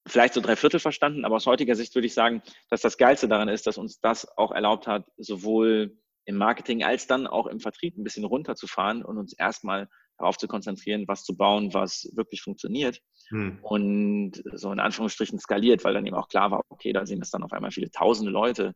vielleicht 0.08 0.34
so 0.34 0.42
drei 0.42 0.56
Viertel 0.56 0.80
verstanden, 0.80 1.26
aber 1.26 1.36
aus 1.36 1.48
heutiger 1.48 1.76
Sicht 1.76 1.96
würde 1.96 2.08
ich 2.08 2.14
sagen, 2.14 2.42
dass 2.70 2.82
das 2.82 2.98
Geilste 2.98 3.28
daran 3.28 3.50
ist, 3.50 3.68
dass 3.68 3.78
uns 3.78 4.00
das 4.00 4.28
auch 4.38 4.52
erlaubt 4.52 4.88
hat, 4.88 5.06
sowohl 5.18 5.98
im 6.26 6.38
Marketing 6.38 6.84
als 6.84 7.08
dann 7.08 7.28
auch 7.28 7.48
im 7.48 7.60
Vertrieb 7.60 7.98
ein 7.98 8.04
bisschen 8.04 8.26
runterzufahren 8.26 9.04
und 9.04 9.18
uns 9.18 9.34
erstmal 9.34 9.88
darauf 10.18 10.38
zu 10.38 10.48
konzentrieren, 10.48 11.08
was 11.08 11.24
zu 11.24 11.36
bauen, 11.36 11.74
was 11.74 12.10
wirklich 12.16 12.42
funktioniert 12.42 13.02
hm. 13.30 13.60
und 13.62 14.44
so 14.54 14.72
in 14.72 14.80
Anführungsstrichen 14.80 15.40
skaliert, 15.40 15.84
weil 15.84 15.94
dann 15.94 16.06
eben 16.06 16.16
auch 16.16 16.30
klar 16.30 16.52
war, 16.52 16.62
okay, 16.70 16.94
da 16.94 17.06
sehen 17.06 17.20
das 17.20 17.32
dann 17.32 17.44
auf 17.44 17.52
einmal 17.52 17.72
viele 17.72 17.92
tausende 17.92 18.32
Leute 18.32 18.74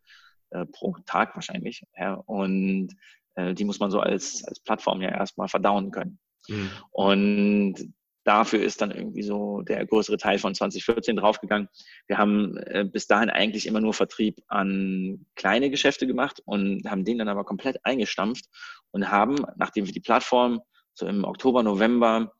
äh, 0.50 0.65
pro 0.65 0.95
Tag 1.05 1.36
wahrscheinlich 1.36 1.83
ja, 1.98 2.13
und 2.13 2.93
äh, 3.36 3.53
die 3.53 3.65
muss 3.65 3.79
man 3.79 3.91
so 3.91 4.00
als, 4.00 4.43
als 4.45 4.59
Plattform 4.59 5.01
ja 5.01 5.09
erstmal 5.09 5.48
verdauen 5.48 5.91
können. 5.91 6.19
Hm. 6.48 6.69
Und 6.91 7.93
dafür 8.24 8.62
ist 8.62 8.82
dann 8.82 8.92
irgendwie 8.92 9.24
so 9.24 9.62
der 9.62 9.86
größere 9.86 10.18
Teil 10.18 10.40
von 10.40 10.54
2014 10.54 11.16
draufgegangen. 11.16 11.70
Wir 12.08 12.18
haben 12.18 12.58
äh, 12.58 12.86
bis 12.86 13.08
dahin 13.08 13.30
eigentlich 13.30 13.66
immer 13.66 13.82
nur 13.82 13.94
Vertrieb 13.94 14.42
an 14.48 15.26
kleine 15.36 15.70
Geschäfte 15.70 16.08
gemacht 16.08 16.42
und 16.46 16.90
haben 16.90 17.06
den 17.06 17.18
dann 17.18 17.30
aber 17.30 17.46
komplett 17.46 17.84
eingestampft 17.84 18.46
und 18.92 19.10
haben, 19.10 19.38
nachdem 19.58 19.86
wir 19.86 19.94
die 19.94 20.00
Plattform 20.00 20.62
so 20.94 21.08
im 21.08 21.24
Oktober, 21.24 21.64
November 21.64 22.34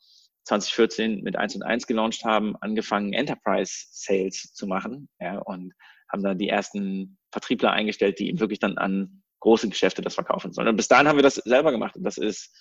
2014 0.46 1.22
mit 1.22 1.36
1 1.36 1.56
und 1.56 1.64
1 1.64 1.88
gelauncht 1.88 2.26
haben, 2.26 2.56
angefangen 2.58 3.14
Enterprise 3.14 3.88
Sales 3.92 4.54
zu 4.54 4.68
machen 4.68 5.08
ja, 5.20 5.38
und 5.38 5.74
haben 6.12 6.24
da 6.24 6.34
die 6.34 6.50
ersten 6.50 7.18
Vertriebler 7.32 7.72
eingestellt, 7.72 8.20
die 8.20 8.30
eben 8.30 8.40
wirklich 8.40 8.60
dann 8.60 8.78
an 8.78 9.22
große 9.40 9.70
Geschäfte 9.70 10.02
das 10.02 10.16
verkaufen 10.16 10.52
sollen. 10.52 10.68
Und 10.68 10.76
bis 10.76 10.88
dahin 10.88 11.08
haben 11.08 11.18
wir 11.18 11.24
das 11.24 11.36
selber 11.36 11.72
gemacht 11.72 11.96
und 11.96 12.04
das 12.04 12.18
ist 12.18 12.54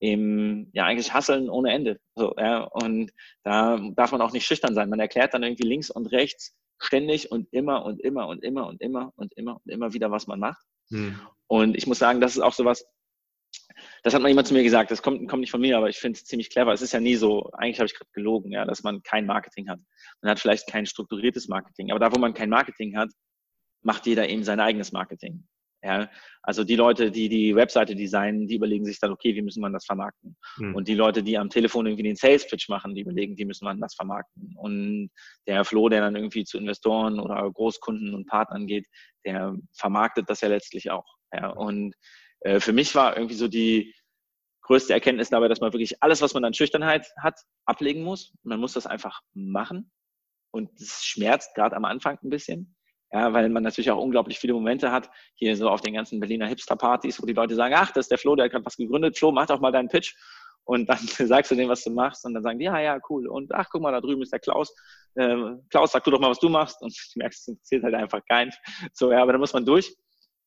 eben, 0.00 0.70
ja, 0.72 0.84
eigentlich 0.84 1.12
hasseln 1.12 1.48
ohne 1.48 1.72
Ende. 1.72 2.00
So, 2.14 2.34
ja, 2.36 2.62
und 2.64 3.12
da 3.44 3.78
darf 3.94 4.12
man 4.12 4.20
auch 4.20 4.32
nicht 4.32 4.46
schüchtern 4.46 4.74
sein. 4.74 4.90
Man 4.90 5.00
erklärt 5.00 5.34
dann 5.34 5.42
irgendwie 5.42 5.68
links 5.68 5.90
und 5.90 6.06
rechts 6.06 6.54
ständig 6.78 7.30
und 7.30 7.52
immer 7.52 7.84
und 7.84 8.00
immer 8.00 8.26
und 8.28 8.42
immer 8.42 8.66
und 8.66 8.80
immer 8.80 9.12
und 9.16 9.32
immer 9.34 9.60
und 9.62 9.70
immer 9.70 9.92
wieder, 9.92 10.10
was 10.10 10.26
man 10.26 10.40
macht. 10.40 10.64
Hm. 10.90 11.20
Und 11.46 11.76
ich 11.76 11.86
muss 11.86 11.98
sagen, 11.98 12.20
das 12.20 12.36
ist 12.36 12.42
auch 12.42 12.54
sowas, 12.54 12.84
das 14.02 14.14
hat 14.14 14.22
mal 14.22 14.28
jemand 14.28 14.48
zu 14.48 14.54
mir 14.54 14.62
gesagt, 14.62 14.90
das 14.90 15.02
kommt, 15.02 15.28
kommt 15.28 15.40
nicht 15.40 15.50
von 15.50 15.60
mir, 15.60 15.76
aber 15.76 15.88
ich 15.88 15.98
finde 15.98 16.16
es 16.16 16.24
ziemlich 16.24 16.50
clever. 16.50 16.72
Es 16.72 16.82
ist 16.82 16.92
ja 16.92 17.00
nie 17.00 17.16
so, 17.16 17.50
eigentlich 17.52 17.78
habe 17.78 17.86
ich 17.86 17.94
gerade 17.94 18.10
gelogen, 18.12 18.52
ja, 18.52 18.64
dass 18.64 18.82
man 18.82 19.02
kein 19.02 19.26
Marketing 19.26 19.68
hat. 19.68 19.80
Man 20.22 20.30
hat 20.30 20.40
vielleicht 20.40 20.68
kein 20.68 20.86
strukturiertes 20.86 21.48
Marketing, 21.48 21.90
aber 21.90 22.00
da, 22.00 22.12
wo 22.12 22.18
man 22.18 22.34
kein 22.34 22.50
Marketing 22.50 22.96
hat, 22.96 23.10
macht 23.82 24.06
jeder 24.06 24.28
eben 24.28 24.44
sein 24.44 24.60
eigenes 24.60 24.92
Marketing. 24.92 25.46
Ja, 25.82 26.10
also 26.42 26.62
die 26.62 26.76
Leute, 26.76 27.10
die 27.10 27.30
die 27.30 27.56
Webseite 27.56 27.96
designen, 27.96 28.46
die 28.46 28.56
überlegen 28.56 28.84
sich 28.84 29.00
dann, 29.00 29.12
okay, 29.12 29.34
wie 29.34 29.40
müssen 29.40 29.62
wir 29.62 29.70
das 29.70 29.86
vermarkten? 29.86 30.36
Mhm. 30.58 30.74
Und 30.74 30.88
die 30.88 30.94
Leute, 30.94 31.22
die 31.22 31.38
am 31.38 31.48
Telefon 31.48 31.86
irgendwie 31.86 32.02
den 32.02 32.16
Sales 32.16 32.46
Pitch 32.46 32.68
machen, 32.68 32.94
die 32.94 33.00
überlegen, 33.00 33.38
wie 33.38 33.46
müssen 33.46 33.64
wir 33.64 33.74
das 33.74 33.94
vermarkten? 33.94 34.54
Und 34.56 35.10
der 35.46 35.64
Flo, 35.64 35.88
der 35.88 36.02
dann 36.02 36.16
irgendwie 36.16 36.44
zu 36.44 36.58
Investoren 36.58 37.18
oder 37.18 37.50
Großkunden 37.50 38.14
und 38.14 38.26
Partnern 38.26 38.66
geht, 38.66 38.86
der 39.24 39.56
vermarktet 39.74 40.28
das 40.28 40.42
ja 40.42 40.48
letztlich 40.48 40.90
auch. 40.90 41.06
Ja, 41.32 41.48
und 41.48 41.94
äh, 42.40 42.60
für 42.60 42.74
mich 42.74 42.94
war 42.94 43.16
irgendwie 43.16 43.36
so 43.36 43.48
die 43.48 43.94
größte 44.62 44.92
Erkenntnis 44.92 45.30
dabei, 45.30 45.48
dass 45.48 45.60
man 45.60 45.72
wirklich 45.72 46.02
alles, 46.02 46.20
was 46.20 46.34
man 46.34 46.44
an 46.44 46.54
Schüchternheit 46.54 47.10
hat, 47.22 47.40
ablegen 47.64 48.02
muss. 48.02 48.34
Man 48.42 48.60
muss 48.60 48.74
das 48.74 48.86
einfach 48.86 49.20
machen. 49.32 49.90
Und 50.52 50.78
es 50.80 51.04
schmerzt 51.04 51.54
gerade 51.54 51.76
am 51.76 51.84
Anfang 51.84 52.18
ein 52.22 52.30
bisschen. 52.30 52.76
Ja, 53.12 53.32
weil 53.32 53.48
man 53.48 53.64
natürlich 53.64 53.90
auch 53.90 54.00
unglaublich 54.00 54.38
viele 54.38 54.52
Momente 54.52 54.92
hat, 54.92 55.10
hier 55.34 55.56
so 55.56 55.68
auf 55.68 55.80
den 55.80 55.94
ganzen 55.94 56.20
Berliner 56.20 56.46
Hipster-Partys, 56.46 57.20
wo 57.20 57.26
die 57.26 57.32
Leute 57.32 57.56
sagen, 57.56 57.74
ach, 57.76 57.90
das 57.90 58.04
ist 58.04 58.10
der 58.10 58.18
Flo, 58.18 58.36
der 58.36 58.44
hat 58.44 58.52
gerade 58.52 58.64
was 58.64 58.76
gegründet. 58.76 59.18
Flo, 59.18 59.32
mach 59.32 59.46
doch 59.46 59.60
mal 59.60 59.72
deinen 59.72 59.88
Pitch. 59.88 60.14
Und 60.64 60.88
dann 60.88 60.98
sagst 61.28 61.50
du 61.50 61.56
denen, 61.56 61.68
was 61.68 61.82
du 61.82 61.90
machst. 61.90 62.24
Und 62.24 62.34
dann 62.34 62.44
sagen 62.44 62.60
die, 62.60 62.66
ja, 62.66 62.78
ja, 62.78 63.00
cool. 63.08 63.26
Und 63.26 63.52
ach, 63.52 63.68
guck 63.70 63.82
mal, 63.82 63.90
da 63.90 64.00
drüben 64.00 64.22
ist 64.22 64.32
der 64.32 64.38
Klaus. 64.38 64.72
Äh, 65.14 65.56
Klaus, 65.68 65.90
sag 65.90 66.04
du 66.04 66.12
doch 66.12 66.20
mal, 66.20 66.30
was 66.30 66.38
du 66.38 66.48
machst. 66.48 66.80
Und 66.82 66.94
du 67.14 67.18
merkst, 67.18 67.40
es 67.40 67.48
interessiert 67.48 67.82
halt 67.82 67.94
einfach 67.94 68.24
keinen. 68.26 68.52
So, 68.92 69.10
ja, 69.10 69.22
aber 69.22 69.32
da 69.32 69.38
muss 69.38 69.52
man 69.52 69.64
durch. 69.64 69.92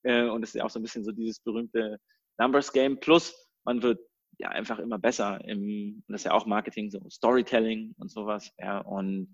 Äh, 0.03 0.23
und 0.29 0.41
das 0.41 0.51
ist 0.51 0.55
ja 0.55 0.63
auch 0.63 0.69
so 0.69 0.79
ein 0.79 0.83
bisschen 0.83 1.03
so 1.03 1.11
dieses 1.11 1.41
berühmte 1.41 1.99
Numbers 2.37 2.71
Game. 2.71 2.97
Plus, 2.99 3.35
man 3.65 3.81
wird 3.83 3.99
ja 4.39 4.49
einfach 4.49 4.79
immer 4.79 4.97
besser 4.97 5.39
im, 5.45 6.03
das 6.07 6.21
ist 6.21 6.25
ja 6.25 6.31
auch 6.31 6.45
Marketing, 6.45 6.89
so 6.89 7.01
Storytelling 7.09 7.93
und 7.97 8.09
sowas. 8.09 8.51
Ja, 8.57 8.79
und 8.79 9.33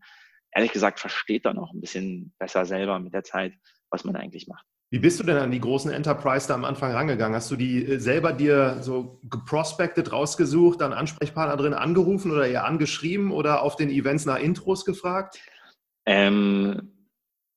ehrlich 0.51 0.71
gesagt 0.71 0.99
versteht 0.99 1.45
dann 1.45 1.57
auch 1.57 1.73
ein 1.73 1.81
bisschen 1.81 2.33
besser 2.39 2.65
selber 2.65 2.99
mit 2.99 3.13
der 3.13 3.23
Zeit, 3.23 3.53
was 3.89 4.03
man 4.03 4.15
eigentlich 4.15 4.47
macht. 4.47 4.65
Wie 4.91 4.99
bist 4.99 5.19
du 5.19 5.23
denn 5.23 5.38
an 5.38 5.51
die 5.51 5.59
großen 5.59 5.91
Enterprise 5.91 6.47
da 6.47 6.55
am 6.55 6.65
Anfang 6.65 6.91
rangegangen? 6.91 7.35
Hast 7.35 7.51
du 7.51 7.55
die 7.55 7.85
äh, 7.85 7.99
selber 7.99 8.33
dir 8.33 8.81
so 8.81 9.19
geprospected, 9.29 10.12
rausgesucht, 10.12 10.81
dann 10.81 10.93
Ansprechpartner 10.93 11.57
drin 11.57 11.73
angerufen 11.73 12.31
oder 12.31 12.47
eher 12.47 12.65
angeschrieben 12.65 13.31
oder 13.31 13.62
auf 13.62 13.75
den 13.75 13.91
Events 13.91 14.25
nach 14.25 14.39
Intros 14.39 14.85
gefragt? 14.85 15.39
Ähm, 16.07 16.91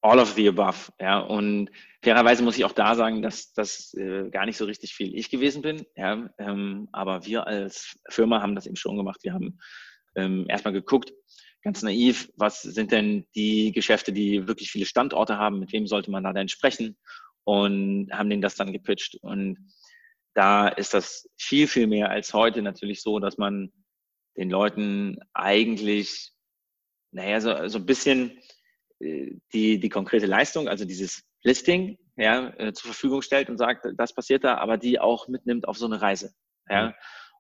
all 0.02 0.18
of 0.18 0.33
the 0.33 0.48
above, 0.48 0.92
ja. 1.00 1.20
Und 1.20 1.70
fairerweise 2.02 2.42
muss 2.42 2.59
ich 2.59 2.66
auch 2.66 2.72
da 2.72 2.94
sagen, 2.94 3.22
dass 3.22 3.55
das 3.55 3.94
äh, 3.94 4.28
gar 4.28 4.44
nicht 4.44 4.59
so 4.59 4.66
richtig 4.66 4.94
viel 4.94 5.16
ich 5.16 5.31
gewesen 5.31 5.62
bin, 5.62 5.87
ja. 5.96 6.28
Ähm, 6.38 6.88
aber 6.92 7.24
wir 7.24 7.46
als 7.46 7.98
Firma 8.11 8.42
haben 8.42 8.55
das 8.55 8.66
eben 8.66 8.76
schon 8.76 8.98
gemacht. 8.98 9.20
Wir 9.22 9.33
haben 9.33 9.59
ähm, 10.16 10.44
erstmal 10.50 10.74
geguckt, 10.74 11.14
ganz 11.62 11.83
naiv, 11.83 12.31
was 12.37 12.62
sind 12.62 12.92
denn 12.92 13.27
die 13.35 13.72
Geschäfte, 13.72 14.12
die 14.12 14.46
wirklich 14.48 14.70
viele 14.70 14.87
Standorte 14.87 15.38
haben, 15.38 15.61
mit 15.61 15.72
wem 15.72 15.87
sollte 15.87 16.11
man 16.11 16.25
da 16.25 16.33
denn 16.33 16.48
sprechen 16.48 16.96
und 17.44 18.11
haben 18.12 18.31
denen 18.31 18.42
das 18.42 18.57
dann 18.57 18.72
gepitcht. 18.72 19.16
Und 19.22 19.72
da 20.35 20.68
ist 20.68 20.94
das 20.94 21.29
viel, 21.37 21.68
viel 21.68 21.87
mehr 21.87 22.11
als 22.11 22.35
heute 22.35 22.62
natürlich 22.62 23.03
so, 23.03 23.18
dass 23.18 23.38
man 23.38 23.72
den 24.37 24.51
Leuten 24.51 25.18
eigentlich, 25.35 26.33
naja, 27.12 27.40
so, 27.40 27.68
so 27.68 27.79
ein 27.79 27.87
bisschen 27.87 28.38
äh, 29.01 29.37
die, 29.53 29.79
die 29.79 29.88
konkrete 29.88 30.27
Leistung, 30.27 30.68
also 30.68 30.85
dieses 30.85 31.22
Listing, 31.42 31.98
ja, 32.16 32.48
äh, 32.59 32.72
zur 32.72 32.92
Verfügung 32.92 33.22
stellt 33.22 33.51
und 33.51 33.59
sagt, 33.59 33.87
das 33.96 34.14
passiert 34.14 34.44
da, 34.44 34.57
aber 34.57 34.79
die 34.79 34.98
auch 34.98 35.29
mitnimmt 35.29 35.68
auf 35.68 35.77
so 35.77 35.87
eine 35.87 36.01
Reise. 36.01 36.33
Ja, 36.68 36.88
mhm. 36.88 36.92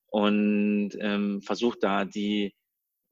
und 0.08 0.90
ähm, 1.00 1.42
versucht 1.42 1.82
da 1.82 2.04
die 2.04 2.54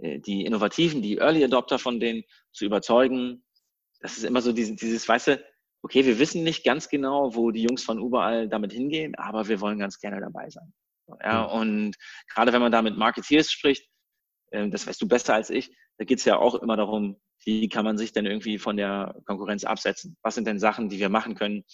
die 0.01 0.45
Innovativen, 0.45 1.03
die 1.03 1.19
Early 1.19 1.45
Adopter 1.45 1.79
von 1.79 2.01
denen 2.01 2.25
zu 2.53 2.65
überzeugen. 2.65 3.45
Das 4.01 4.17
ist 4.17 4.25
immer 4.25 4.41
so 4.41 4.53
dieses, 4.53 4.77
dieses 4.77 5.09
weißt 5.09 5.29
du, 5.29 5.45
okay, 5.83 6.05
wir 6.05 6.19
wissen 6.19 6.43
nicht 6.43 6.65
ganz 6.65 6.89
genau, 6.89 7.35
wo 7.35 7.51
die 7.51 7.63
Jungs 7.63 7.83
von 7.83 7.99
überall 7.99 8.49
damit 8.49 8.73
hingehen, 8.73 9.15
aber 9.15 9.49
wir 9.49 9.61
wollen 9.61 9.79
ganz 9.79 9.99
gerne 9.99 10.21
dabei 10.21 10.49
sein. 10.51 10.73
Ja, 11.23 11.49
mhm. 11.49 11.61
und 11.61 11.97
gerade 12.33 12.53
wenn 12.53 12.61
man 12.61 12.73
da 12.73 12.83
mit 12.83 12.97
Marketeers 12.97 13.51
spricht, 13.51 13.89
ähm, 14.53 14.71
das 14.71 14.87
weißt 14.87 15.01
du 15.01 15.09
besser 15.09 15.35
als 15.35 15.51
ich, 15.51 15.75
da 15.99 16.05
geht 16.05 16.19
es 16.19 16.25
ja 16.25 16.39
auch 16.39 16.55
immer 16.55 16.77
darum, 16.77 17.21
wie 17.45 17.69
kann 17.69 17.85
man 17.85 17.99
sich 17.99 18.13
denn 18.13 18.27
irgendwie 18.27 18.59
von 18.59 18.77
der 18.77 19.15
Konkurrenz 19.27 19.65
absetzen? 19.65 20.17
Was 20.23 20.35
sind 20.35 20.47
denn 20.47 20.59
Sachen, 20.59 20.89
die 20.89 20.99
wir 20.99 21.09
machen 21.09 21.35
können, 21.35 21.65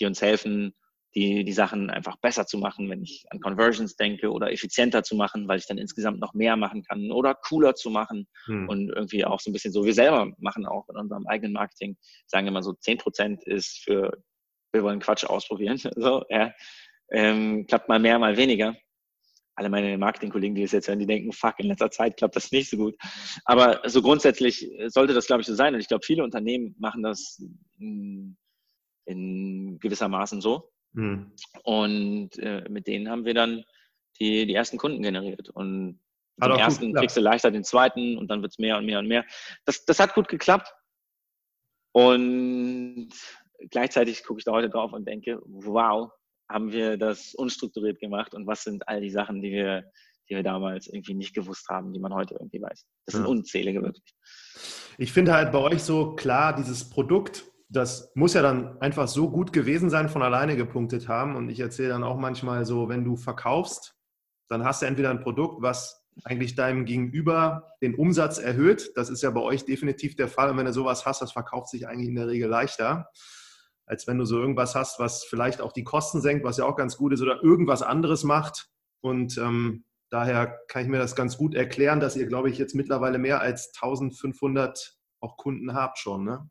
die 0.00 0.06
uns 0.06 0.22
helfen, 0.22 0.74
die, 1.16 1.44
die 1.44 1.52
Sachen 1.52 1.88
einfach 1.88 2.16
besser 2.18 2.46
zu 2.46 2.58
machen, 2.58 2.90
wenn 2.90 3.02
ich 3.02 3.24
an 3.30 3.40
Conversions 3.40 3.96
denke 3.96 4.30
oder 4.30 4.52
effizienter 4.52 5.02
zu 5.02 5.16
machen, 5.16 5.48
weil 5.48 5.58
ich 5.58 5.66
dann 5.66 5.78
insgesamt 5.78 6.20
noch 6.20 6.34
mehr 6.34 6.56
machen 6.56 6.82
kann 6.82 7.10
oder 7.10 7.34
cooler 7.34 7.74
zu 7.74 7.88
machen 7.88 8.28
hm. 8.44 8.68
und 8.68 8.90
irgendwie 8.90 9.24
auch 9.24 9.40
so 9.40 9.50
ein 9.50 9.54
bisschen 9.54 9.72
so, 9.72 9.86
wir 9.86 9.94
selber 9.94 10.30
machen 10.38 10.66
auch 10.66 10.86
in 10.90 10.96
unserem 10.96 11.26
eigenen 11.26 11.54
Marketing, 11.54 11.96
sagen 12.26 12.46
immer 12.46 12.62
so 12.62 12.74
10 12.74 12.98
Prozent 12.98 13.42
ist 13.44 13.82
für, 13.82 14.22
wir 14.72 14.82
wollen 14.82 15.00
Quatsch 15.00 15.24
ausprobieren, 15.24 15.78
so, 15.96 16.22
ja, 16.28 16.52
ähm, 17.10 17.66
klappt 17.66 17.88
mal 17.88 17.98
mehr, 17.98 18.18
mal 18.18 18.36
weniger. 18.36 18.76
Alle 19.58 19.70
meine 19.70 19.96
Marketingkollegen, 19.96 20.54
die 20.54 20.62
das 20.62 20.72
jetzt 20.72 20.86
hören, 20.86 20.98
die 20.98 21.06
denken, 21.06 21.32
fuck, 21.32 21.54
in 21.58 21.68
letzter 21.68 21.90
Zeit 21.90 22.18
klappt 22.18 22.36
das 22.36 22.52
nicht 22.52 22.68
so 22.68 22.76
gut. 22.76 22.94
Aber 23.46 23.80
so 23.88 24.02
grundsätzlich 24.02 24.70
sollte 24.88 25.14
das, 25.14 25.26
glaube 25.26 25.40
ich, 25.40 25.46
so 25.46 25.54
sein. 25.54 25.72
Und 25.72 25.80
ich 25.80 25.88
glaube, 25.88 26.04
viele 26.04 26.22
Unternehmen 26.22 26.74
machen 26.78 27.02
das 27.02 27.42
in, 27.78 28.36
in 29.06 29.78
gewissermaßen 29.78 30.42
so. 30.42 30.70
Mhm. 30.96 31.32
Und 31.62 32.38
äh, 32.38 32.64
mit 32.68 32.86
denen 32.86 33.10
haben 33.10 33.24
wir 33.24 33.34
dann 33.34 33.64
die, 34.18 34.46
die 34.46 34.54
ersten 34.54 34.78
Kunden 34.78 35.02
generiert. 35.02 35.50
Und 35.50 36.00
den 36.42 36.50
ersten 36.52 36.94
kriegst 36.94 37.16
du 37.16 37.20
leichter 37.20 37.50
den 37.50 37.64
zweiten 37.64 38.18
und 38.18 38.28
dann 38.28 38.42
wird 38.42 38.52
es 38.52 38.58
mehr 38.58 38.78
und 38.78 38.86
mehr 38.86 38.98
und 38.98 39.08
mehr. 39.08 39.24
Das, 39.64 39.84
das 39.84 40.00
hat 40.00 40.14
gut 40.14 40.28
geklappt. 40.28 40.72
Und 41.92 43.10
gleichzeitig 43.70 44.24
gucke 44.24 44.38
ich 44.38 44.44
da 44.44 44.52
heute 44.52 44.68
drauf 44.68 44.92
und 44.92 45.06
denke, 45.06 45.40
wow, 45.44 46.10
haben 46.48 46.72
wir 46.72 46.96
das 46.96 47.34
unstrukturiert 47.34 48.00
gemacht 48.00 48.34
und 48.34 48.46
was 48.46 48.62
sind 48.62 48.86
all 48.88 49.00
die 49.00 49.10
Sachen, 49.10 49.40
die 49.40 49.50
wir, 49.50 49.90
die 50.28 50.34
wir 50.34 50.42
damals 50.42 50.86
irgendwie 50.86 51.14
nicht 51.14 51.34
gewusst 51.34 51.68
haben, 51.68 51.92
die 51.92 52.00
man 52.00 52.14
heute 52.14 52.34
irgendwie 52.34 52.60
weiß. 52.60 52.86
Das 53.06 53.14
sind 53.14 53.24
ja. 53.24 53.30
unzählige 53.30 53.82
wirklich. 53.82 54.14
Ich 54.98 55.12
finde 55.12 55.34
halt 55.34 55.52
bei 55.52 55.58
euch 55.58 55.82
so 55.82 56.14
klar, 56.14 56.54
dieses 56.54 56.88
Produkt, 56.88 57.44
das 57.68 58.12
muss 58.14 58.34
ja 58.34 58.42
dann 58.42 58.80
einfach 58.80 59.08
so 59.08 59.30
gut 59.30 59.52
gewesen 59.52 59.90
sein, 59.90 60.08
von 60.08 60.22
alleine 60.22 60.56
gepunktet 60.56 61.08
haben. 61.08 61.36
Und 61.36 61.48
ich 61.48 61.60
erzähle 61.60 61.90
dann 61.90 62.04
auch 62.04 62.16
manchmal 62.16 62.64
so, 62.64 62.88
wenn 62.88 63.04
du 63.04 63.16
verkaufst, 63.16 63.96
dann 64.48 64.64
hast 64.64 64.82
du 64.82 64.86
entweder 64.86 65.10
ein 65.10 65.20
Produkt, 65.20 65.62
was 65.62 66.04
eigentlich 66.24 66.54
deinem 66.54 66.84
Gegenüber 66.84 67.72
den 67.82 67.94
Umsatz 67.94 68.38
erhöht. 68.38 68.92
Das 68.94 69.10
ist 69.10 69.22
ja 69.22 69.30
bei 69.30 69.40
euch 69.40 69.64
definitiv 69.64 70.16
der 70.16 70.28
Fall. 70.28 70.50
Und 70.50 70.56
wenn 70.56 70.66
du 70.66 70.72
sowas 70.72 71.04
hast, 71.04 71.20
das 71.20 71.32
verkauft 71.32 71.68
sich 71.68 71.88
eigentlich 71.88 72.08
in 72.08 72.14
der 72.14 72.28
Regel 72.28 72.48
leichter 72.48 73.08
als 73.86 74.06
wenn 74.06 74.18
du 74.18 74.24
so 74.24 74.38
irgendwas 74.38 74.74
hast, 74.74 74.98
was 74.98 75.24
vielleicht 75.24 75.60
auch 75.60 75.72
die 75.72 75.84
Kosten 75.84 76.20
senkt, 76.20 76.44
was 76.44 76.58
ja 76.58 76.64
auch 76.64 76.76
ganz 76.76 76.96
gut 76.96 77.12
ist, 77.12 77.22
oder 77.22 77.42
irgendwas 77.42 77.82
anderes 77.82 78.24
macht. 78.24 78.68
Und 79.00 79.38
ähm, 79.38 79.84
daher 80.10 80.58
kann 80.68 80.82
ich 80.82 80.88
mir 80.88 80.98
das 80.98 81.14
ganz 81.14 81.38
gut 81.38 81.54
erklären, 81.54 82.00
dass 82.00 82.16
ihr, 82.16 82.26
glaube 82.26 82.50
ich, 82.50 82.58
jetzt 82.58 82.74
mittlerweile 82.74 83.18
mehr 83.18 83.40
als 83.40 83.72
1500 83.80 84.96
auch 85.20 85.36
Kunden 85.36 85.74
habt 85.74 85.98
schon, 85.98 86.24
ne? 86.24 86.50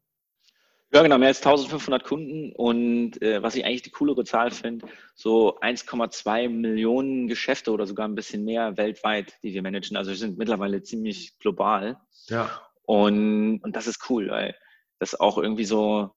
Ja, 0.95 1.03
genau, 1.03 1.17
mehr 1.17 1.27
als 1.27 1.39
1500 1.39 2.05
Kunden 2.05 2.53
und 2.53 3.21
äh, 3.21 3.43
was 3.43 3.57
ich 3.57 3.65
eigentlich 3.65 3.81
die 3.81 3.89
coolere 3.89 4.23
Zahl 4.23 4.49
finde, 4.49 4.87
so 5.13 5.59
1,2 5.59 6.47
Millionen 6.47 7.27
Geschäfte 7.27 7.73
oder 7.73 7.85
sogar 7.85 8.07
ein 8.07 8.15
bisschen 8.15 8.45
mehr 8.45 8.77
weltweit, 8.77 9.33
die 9.43 9.53
wir 9.53 9.61
managen. 9.61 9.97
Also 9.97 10.11
wir 10.11 10.17
sind 10.17 10.37
mittlerweile 10.37 10.83
ziemlich 10.83 11.37
global. 11.39 11.99
Ja. 12.29 12.61
Und, 12.83 13.59
und 13.59 13.75
das 13.75 13.87
ist 13.87 14.09
cool, 14.09 14.29
weil 14.29 14.55
das 14.97 15.19
auch 15.19 15.37
irgendwie 15.37 15.65
so 15.65 16.11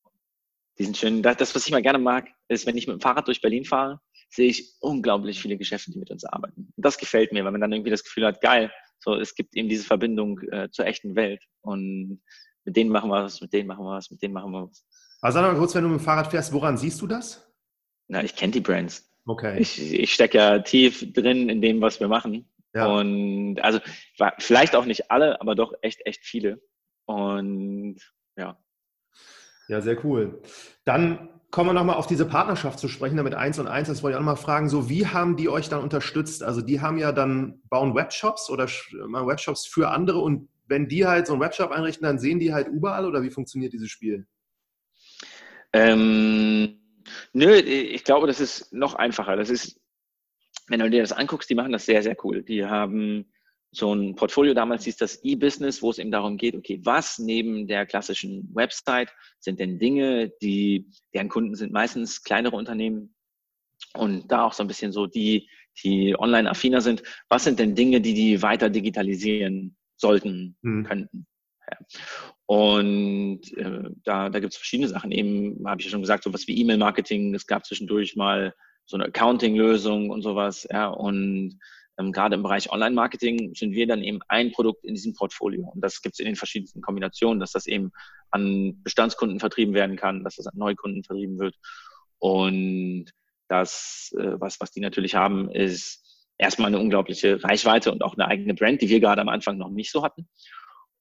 diesen 0.78 0.94
schönen, 0.94 1.24
das, 1.24 1.56
was 1.56 1.66
ich 1.66 1.72
mal 1.72 1.82
gerne 1.82 1.98
mag, 1.98 2.28
ist, 2.46 2.64
wenn 2.64 2.76
ich 2.76 2.86
mit 2.86 2.94
dem 2.94 3.00
Fahrrad 3.00 3.26
durch 3.26 3.40
Berlin 3.40 3.64
fahre, 3.64 4.00
sehe 4.30 4.48
ich 4.48 4.76
unglaublich 4.78 5.42
viele 5.42 5.56
Geschäfte, 5.56 5.90
die 5.90 5.98
mit 5.98 6.12
uns 6.12 6.24
arbeiten. 6.24 6.72
Und 6.76 6.84
das 6.84 6.98
gefällt 6.98 7.32
mir, 7.32 7.44
weil 7.44 7.50
man 7.50 7.60
dann 7.60 7.72
irgendwie 7.72 7.90
das 7.90 8.04
Gefühl 8.04 8.26
hat, 8.26 8.40
geil, 8.40 8.72
so, 9.00 9.16
es 9.16 9.34
gibt 9.34 9.56
eben 9.56 9.68
diese 9.68 9.84
Verbindung 9.84 10.38
äh, 10.52 10.70
zur 10.70 10.86
echten 10.86 11.16
Welt. 11.16 11.42
Und 11.62 12.22
mit 12.68 12.76
denen 12.76 12.90
machen 12.90 13.08
wir 13.08 13.24
was, 13.24 13.40
mit 13.40 13.52
denen 13.52 13.66
machen 13.66 13.84
wir 13.84 13.92
was, 13.92 14.10
mit 14.10 14.20
denen 14.20 14.34
machen 14.34 14.52
wir 14.52 14.68
was. 14.68 14.84
Also 15.22 15.38
sag 15.38 15.50
mal 15.50 15.58
kurz, 15.58 15.74
wenn 15.74 15.82
du 15.82 15.88
mit 15.88 16.00
dem 16.00 16.04
Fahrrad 16.04 16.28
fährst, 16.28 16.52
woran 16.52 16.76
siehst 16.76 17.00
du 17.00 17.06
das? 17.06 17.50
Na, 18.08 18.22
ich 18.22 18.36
kenne 18.36 18.52
die 18.52 18.60
Brands. 18.60 19.10
Okay. 19.26 19.58
Ich, 19.58 19.92
ich 19.92 20.12
stecke 20.12 20.38
ja 20.38 20.58
tief 20.58 21.12
drin 21.12 21.48
in 21.48 21.62
dem, 21.62 21.80
was 21.80 21.98
wir 21.98 22.08
machen. 22.08 22.50
Ja. 22.74 22.86
Und 22.86 23.58
also 23.60 23.80
vielleicht 24.38 24.76
auch 24.76 24.84
nicht 24.84 25.10
alle, 25.10 25.40
aber 25.40 25.54
doch 25.54 25.72
echt, 25.80 26.04
echt 26.04 26.24
viele. 26.24 26.60
Und 27.06 27.96
ja, 28.36 28.58
ja, 29.68 29.82
sehr 29.82 30.02
cool. 30.04 30.40
Dann 30.84 31.28
kommen 31.50 31.68
wir 31.68 31.74
nochmal 31.74 31.96
auf 31.96 32.06
diese 32.06 32.26
Partnerschaft 32.26 32.78
zu 32.78 32.88
sprechen, 32.88 33.16
damit 33.16 33.34
eins 33.34 33.58
und 33.58 33.68
eins, 33.68 33.88
das 33.88 34.02
wollte 34.02 34.14
ich 34.14 34.16
auch 34.16 34.20
nochmal 34.24 34.36
fragen, 34.36 34.68
so 34.68 34.88
wie 34.88 35.06
haben 35.06 35.36
die 35.36 35.48
euch 35.48 35.68
dann 35.68 35.82
unterstützt? 35.82 36.42
Also 36.42 36.62
die 36.62 36.80
haben 36.80 36.98
ja 36.98 37.12
dann, 37.12 37.60
bauen 37.68 37.94
Webshops 37.94 38.50
oder 38.50 38.64
Webshops 38.66 39.66
für 39.66 39.90
andere 39.90 40.18
und 40.18 40.48
wenn 40.68 40.86
die 40.86 41.06
halt 41.06 41.26
so 41.26 41.32
einen 41.32 41.42
Webshop 41.42 41.70
einrichten, 41.70 42.06
dann 42.06 42.18
sehen 42.18 42.38
die 42.38 42.52
halt 42.52 42.68
überall 42.68 43.06
oder 43.06 43.22
wie 43.22 43.30
funktioniert 43.30 43.72
dieses 43.72 43.90
Spiel? 43.90 44.26
Ähm, 45.72 46.80
nö, 47.32 47.54
ich 47.54 48.04
glaube, 48.04 48.26
das 48.26 48.40
ist 48.40 48.72
noch 48.72 48.94
einfacher. 48.94 49.36
Das 49.36 49.50
ist, 49.50 49.80
wenn 50.68 50.80
du 50.80 50.90
dir 50.90 51.02
das 51.02 51.12
anguckst, 51.12 51.48
die 51.50 51.54
machen 51.54 51.72
das 51.72 51.86
sehr, 51.86 52.02
sehr 52.02 52.16
cool. 52.24 52.42
Die 52.42 52.64
haben 52.64 53.30
so 53.70 53.94
ein 53.94 54.14
Portfolio, 54.14 54.54
damals 54.54 54.84
hieß 54.84 54.96
das 54.96 55.22
E-Business, 55.24 55.82
wo 55.82 55.90
es 55.90 55.98
eben 55.98 56.10
darum 56.10 56.36
geht, 56.36 56.54
okay, 56.54 56.80
was 56.84 57.18
neben 57.18 57.66
der 57.66 57.84
klassischen 57.84 58.48
Website 58.54 59.12
sind 59.40 59.60
denn 59.60 59.78
Dinge, 59.78 60.30
die, 60.40 60.90
deren 61.12 61.28
Kunden 61.28 61.54
sind 61.54 61.72
meistens 61.72 62.22
kleinere 62.22 62.56
Unternehmen 62.56 63.14
und 63.94 64.30
da 64.32 64.44
auch 64.44 64.54
so 64.54 64.62
ein 64.64 64.68
bisschen 64.68 64.92
so 64.92 65.06
die, 65.06 65.50
die 65.84 66.18
online 66.18 66.48
affiner 66.48 66.80
sind, 66.80 67.02
was 67.28 67.44
sind 67.44 67.58
denn 67.58 67.74
Dinge, 67.74 68.00
die 68.00 68.14
die 68.14 68.42
weiter 68.42 68.70
digitalisieren 68.70 69.77
sollten, 70.00 70.56
mhm. 70.62 70.84
könnten. 70.84 71.26
Ja. 71.70 71.78
Und 72.46 73.40
äh, 73.56 73.90
da, 74.04 74.30
da 74.30 74.40
gibt 74.40 74.54
es 74.54 74.58
verschiedene 74.58 74.88
Sachen. 74.88 75.12
Eben 75.12 75.62
habe 75.66 75.80
ich 75.80 75.86
ja 75.86 75.90
schon 75.90 76.00
gesagt, 76.00 76.24
sowas 76.24 76.46
wie 76.48 76.58
E-Mail-Marketing. 76.60 77.34
Es 77.34 77.46
gab 77.46 77.66
zwischendurch 77.66 78.16
mal 78.16 78.54
so 78.86 78.96
eine 78.96 79.06
Accounting-Lösung 79.06 80.10
und 80.10 80.22
sowas. 80.22 80.66
Ja, 80.70 80.88
und 80.88 81.58
ähm, 81.98 82.12
gerade 82.12 82.36
im 82.36 82.42
Bereich 82.42 82.70
Online-Marketing 82.70 83.54
sind 83.54 83.72
wir 83.72 83.86
dann 83.86 84.02
eben 84.02 84.20
ein 84.28 84.52
Produkt 84.52 84.84
in 84.84 84.94
diesem 84.94 85.14
Portfolio. 85.14 85.68
Und 85.74 85.82
das 85.82 86.00
gibt 86.00 86.14
es 86.14 86.20
in 86.20 86.26
den 86.26 86.36
verschiedensten 86.36 86.80
Kombinationen, 86.80 87.40
dass 87.40 87.52
das 87.52 87.66
eben 87.66 87.92
an 88.30 88.82
Bestandskunden 88.82 89.40
vertrieben 89.40 89.74
werden 89.74 89.96
kann, 89.96 90.24
dass 90.24 90.36
das 90.36 90.46
an 90.46 90.56
Neukunden 90.56 91.04
vertrieben 91.04 91.38
wird. 91.38 91.56
Und 92.18 93.10
das, 93.48 94.14
äh, 94.18 94.40
was, 94.40 94.60
was 94.60 94.70
die 94.70 94.80
natürlich 94.80 95.14
haben, 95.14 95.50
ist 95.50 96.07
erstmal 96.38 96.68
eine 96.68 96.78
unglaubliche 96.78 97.42
Reichweite 97.42 97.92
und 97.92 98.02
auch 98.02 98.14
eine 98.14 98.26
eigene 98.26 98.54
Brand, 98.54 98.80
die 98.80 98.88
wir 98.88 99.00
gerade 99.00 99.20
am 99.20 99.28
Anfang 99.28 99.58
noch 99.58 99.70
nicht 99.70 99.90
so 99.90 100.02
hatten. 100.02 100.28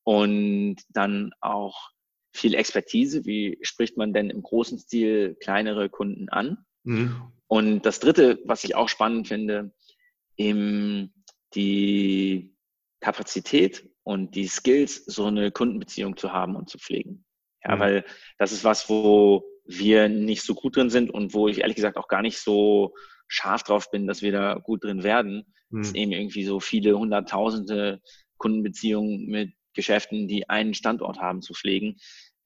Und 0.04 0.78
dann 0.89 1.32
auch 1.41 1.91
viel 2.34 2.56
Expertise. 2.56 3.26
Wie 3.26 3.58
spricht 3.62 3.97
man 3.97 4.13
denn 4.13 4.30
im 4.30 4.41
großen 4.41 4.80
Stil 4.80 5.36
kleinere 5.39 5.89
Kunden 5.89 6.30
an? 6.30 6.65
Mhm. 6.84 7.21
Und 7.47 7.86
das 7.86 8.00
Dritte, 8.00 8.39
was 8.45 8.63
ich 8.63 8.76
auch 8.76 8.89
spannend 8.89 9.28
finde, 9.28 9.73
eben 10.36 11.13
die 11.56 12.56
Kapazität 13.00 13.89
und 14.04 14.36
die 14.36 14.47
Skills, 14.47 15.06
so 15.06 15.26
eine 15.26 15.52
Kundenbeziehung 15.52 16.17
zu 16.17 16.32
haben 16.32 16.56
und 16.56 16.69
zu 16.69 16.78
pflegen. 16.78 17.26
Ja, 17.63 17.76
mhm. 17.76 17.80
weil 17.80 18.06
das 18.38 18.52
ist 18.52 18.63
was, 18.63 18.89
wo 18.89 19.43
wir 19.65 20.08
nicht 20.08 20.43
so 20.43 20.56
gut 20.56 20.78
drin 20.78 20.89
sind 20.89 21.12
und 21.12 21.34
wo 21.34 21.47
ich 21.47 21.60
ehrlich 21.60 21.76
gesagt 21.76 21.97
auch 21.97 22.08
gar 22.08 22.21
nicht 22.21 22.39
so 22.39 22.93
scharf 23.28 23.63
drauf 23.63 23.92
bin, 23.92 24.08
dass 24.08 24.22
wir 24.22 24.32
da 24.32 24.56
gut 24.56 24.84
drin 24.84 25.04
werden. 25.04 25.46
Mhm. 25.70 25.82
Es 25.82 25.94
eben 25.94 26.12
irgendwie 26.12 26.46
so 26.46 26.60
viele 26.60 26.98
hunderttausende 26.98 28.02
Kundenbeziehungen 28.38 29.28
mit 29.28 29.54
Geschäften, 29.74 30.28
die 30.28 30.50
einen 30.50 30.74
Standort 30.74 31.20
haben, 31.20 31.42
zu 31.42 31.54
pflegen. 31.54 31.98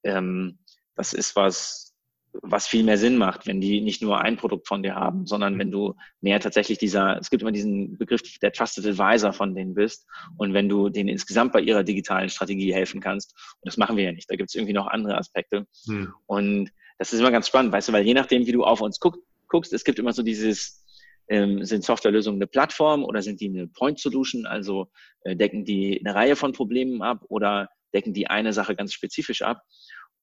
Ähm, 0.03 0.59
das 0.95 1.13
ist 1.13 1.35
was, 1.35 1.91
was 2.33 2.67
viel 2.67 2.83
mehr 2.83 2.97
Sinn 2.97 3.17
macht, 3.17 3.45
wenn 3.45 3.59
die 3.59 3.81
nicht 3.81 4.01
nur 4.01 4.21
ein 4.21 4.37
Produkt 4.37 4.67
von 4.67 4.83
dir 4.83 4.95
haben, 4.95 5.25
sondern 5.25 5.59
wenn 5.59 5.71
du 5.71 5.95
mehr 6.21 6.39
tatsächlich 6.39 6.77
dieser, 6.77 7.17
es 7.17 7.29
gibt 7.29 7.41
immer 7.41 7.51
diesen 7.51 7.97
Begriff 7.97 8.21
der 8.39 8.53
Trusted 8.53 8.85
Advisor 8.85 9.33
von 9.33 9.53
denen 9.53 9.73
bist 9.73 10.07
und 10.37 10.53
wenn 10.53 10.69
du 10.69 10.89
denen 10.89 11.09
insgesamt 11.09 11.51
bei 11.51 11.61
ihrer 11.61 11.83
digitalen 11.83 12.29
Strategie 12.29 12.73
helfen 12.73 13.01
kannst, 13.01 13.33
und 13.61 13.67
das 13.67 13.77
machen 13.77 13.97
wir 13.97 14.05
ja 14.05 14.11
nicht, 14.11 14.29
da 14.29 14.35
gibt 14.35 14.49
es 14.49 14.55
irgendwie 14.55 14.73
noch 14.73 14.87
andere 14.87 15.17
Aspekte. 15.17 15.67
Hm. 15.87 16.13
Und 16.25 16.71
das 16.97 17.13
ist 17.13 17.19
immer 17.19 17.31
ganz 17.31 17.47
spannend, 17.47 17.73
weißt 17.73 17.89
du, 17.89 17.93
weil 17.93 18.05
je 18.05 18.13
nachdem, 18.13 18.45
wie 18.45 18.51
du 18.51 18.63
auf 18.63 18.81
uns 18.81 18.99
guck, 18.99 19.17
guckst, 19.51 19.73
es 19.73 19.83
gibt 19.83 19.99
immer 19.99 20.13
so 20.13 20.23
dieses, 20.23 20.83
ähm, 21.27 21.63
sind 21.63 21.83
Softwarelösungen 21.83 22.39
eine 22.39 22.47
Plattform 22.47 23.03
oder 23.03 23.21
sind 23.21 23.39
die 23.41 23.49
eine 23.49 23.67
Point 23.67 23.99
Solution, 23.99 24.45
also 24.45 24.89
äh, 25.23 25.35
decken 25.35 25.65
die 25.65 26.01
eine 26.03 26.15
Reihe 26.15 26.35
von 26.35 26.53
Problemen 26.53 27.01
ab 27.01 27.23
oder 27.29 27.69
decken 27.93 28.13
die 28.13 28.27
eine 28.27 28.53
Sache 28.53 28.75
ganz 28.75 28.93
spezifisch 28.93 29.41
ab. 29.41 29.61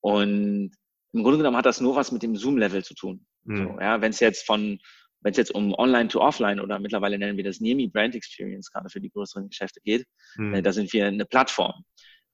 Und 0.00 0.72
im 1.12 1.22
Grunde 1.22 1.38
genommen 1.38 1.56
hat 1.56 1.66
das 1.66 1.80
nur 1.80 1.96
was 1.96 2.12
mit 2.12 2.22
dem 2.22 2.36
Zoom-Level 2.36 2.84
zu 2.84 2.94
tun. 2.94 3.26
Mhm. 3.44 3.56
So, 3.56 3.80
ja, 3.80 4.00
wenn 4.00 4.10
es 4.10 4.20
jetzt 4.20 4.46
von, 4.46 4.78
wenn 5.20 5.30
es 5.30 5.36
jetzt 5.36 5.54
um 5.54 5.74
Online 5.74 6.08
to 6.08 6.20
Offline 6.20 6.60
oder 6.60 6.78
mittlerweile 6.78 7.18
nennen 7.18 7.36
wir 7.36 7.44
das 7.44 7.60
NIMI 7.60 7.88
Brand 7.88 8.14
Experience 8.14 8.70
gerade 8.70 8.88
für 8.88 9.00
die 9.00 9.10
größeren 9.10 9.48
Geschäfte 9.48 9.80
geht, 9.82 10.06
mhm. 10.36 10.54
äh, 10.54 10.62
da 10.62 10.72
sind 10.72 10.92
wir 10.92 11.06
eine 11.06 11.24
Plattform. 11.24 11.84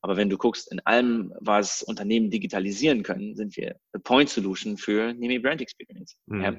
Aber 0.04 0.18
wenn 0.18 0.28
du 0.28 0.36
guckst, 0.36 0.70
in 0.70 0.80
allem, 0.80 1.32
was 1.40 1.82
Unternehmen 1.82 2.28
digitalisieren 2.30 3.02
können, 3.02 3.34
sind 3.36 3.56
wir 3.56 3.76
eine 3.94 4.02
Point 4.02 4.28
Solution 4.28 4.76
für 4.76 5.14
NIMI 5.14 5.38
Brand 5.38 5.62
Experience. 5.62 6.18
Mhm. 6.26 6.42
Ja. 6.42 6.54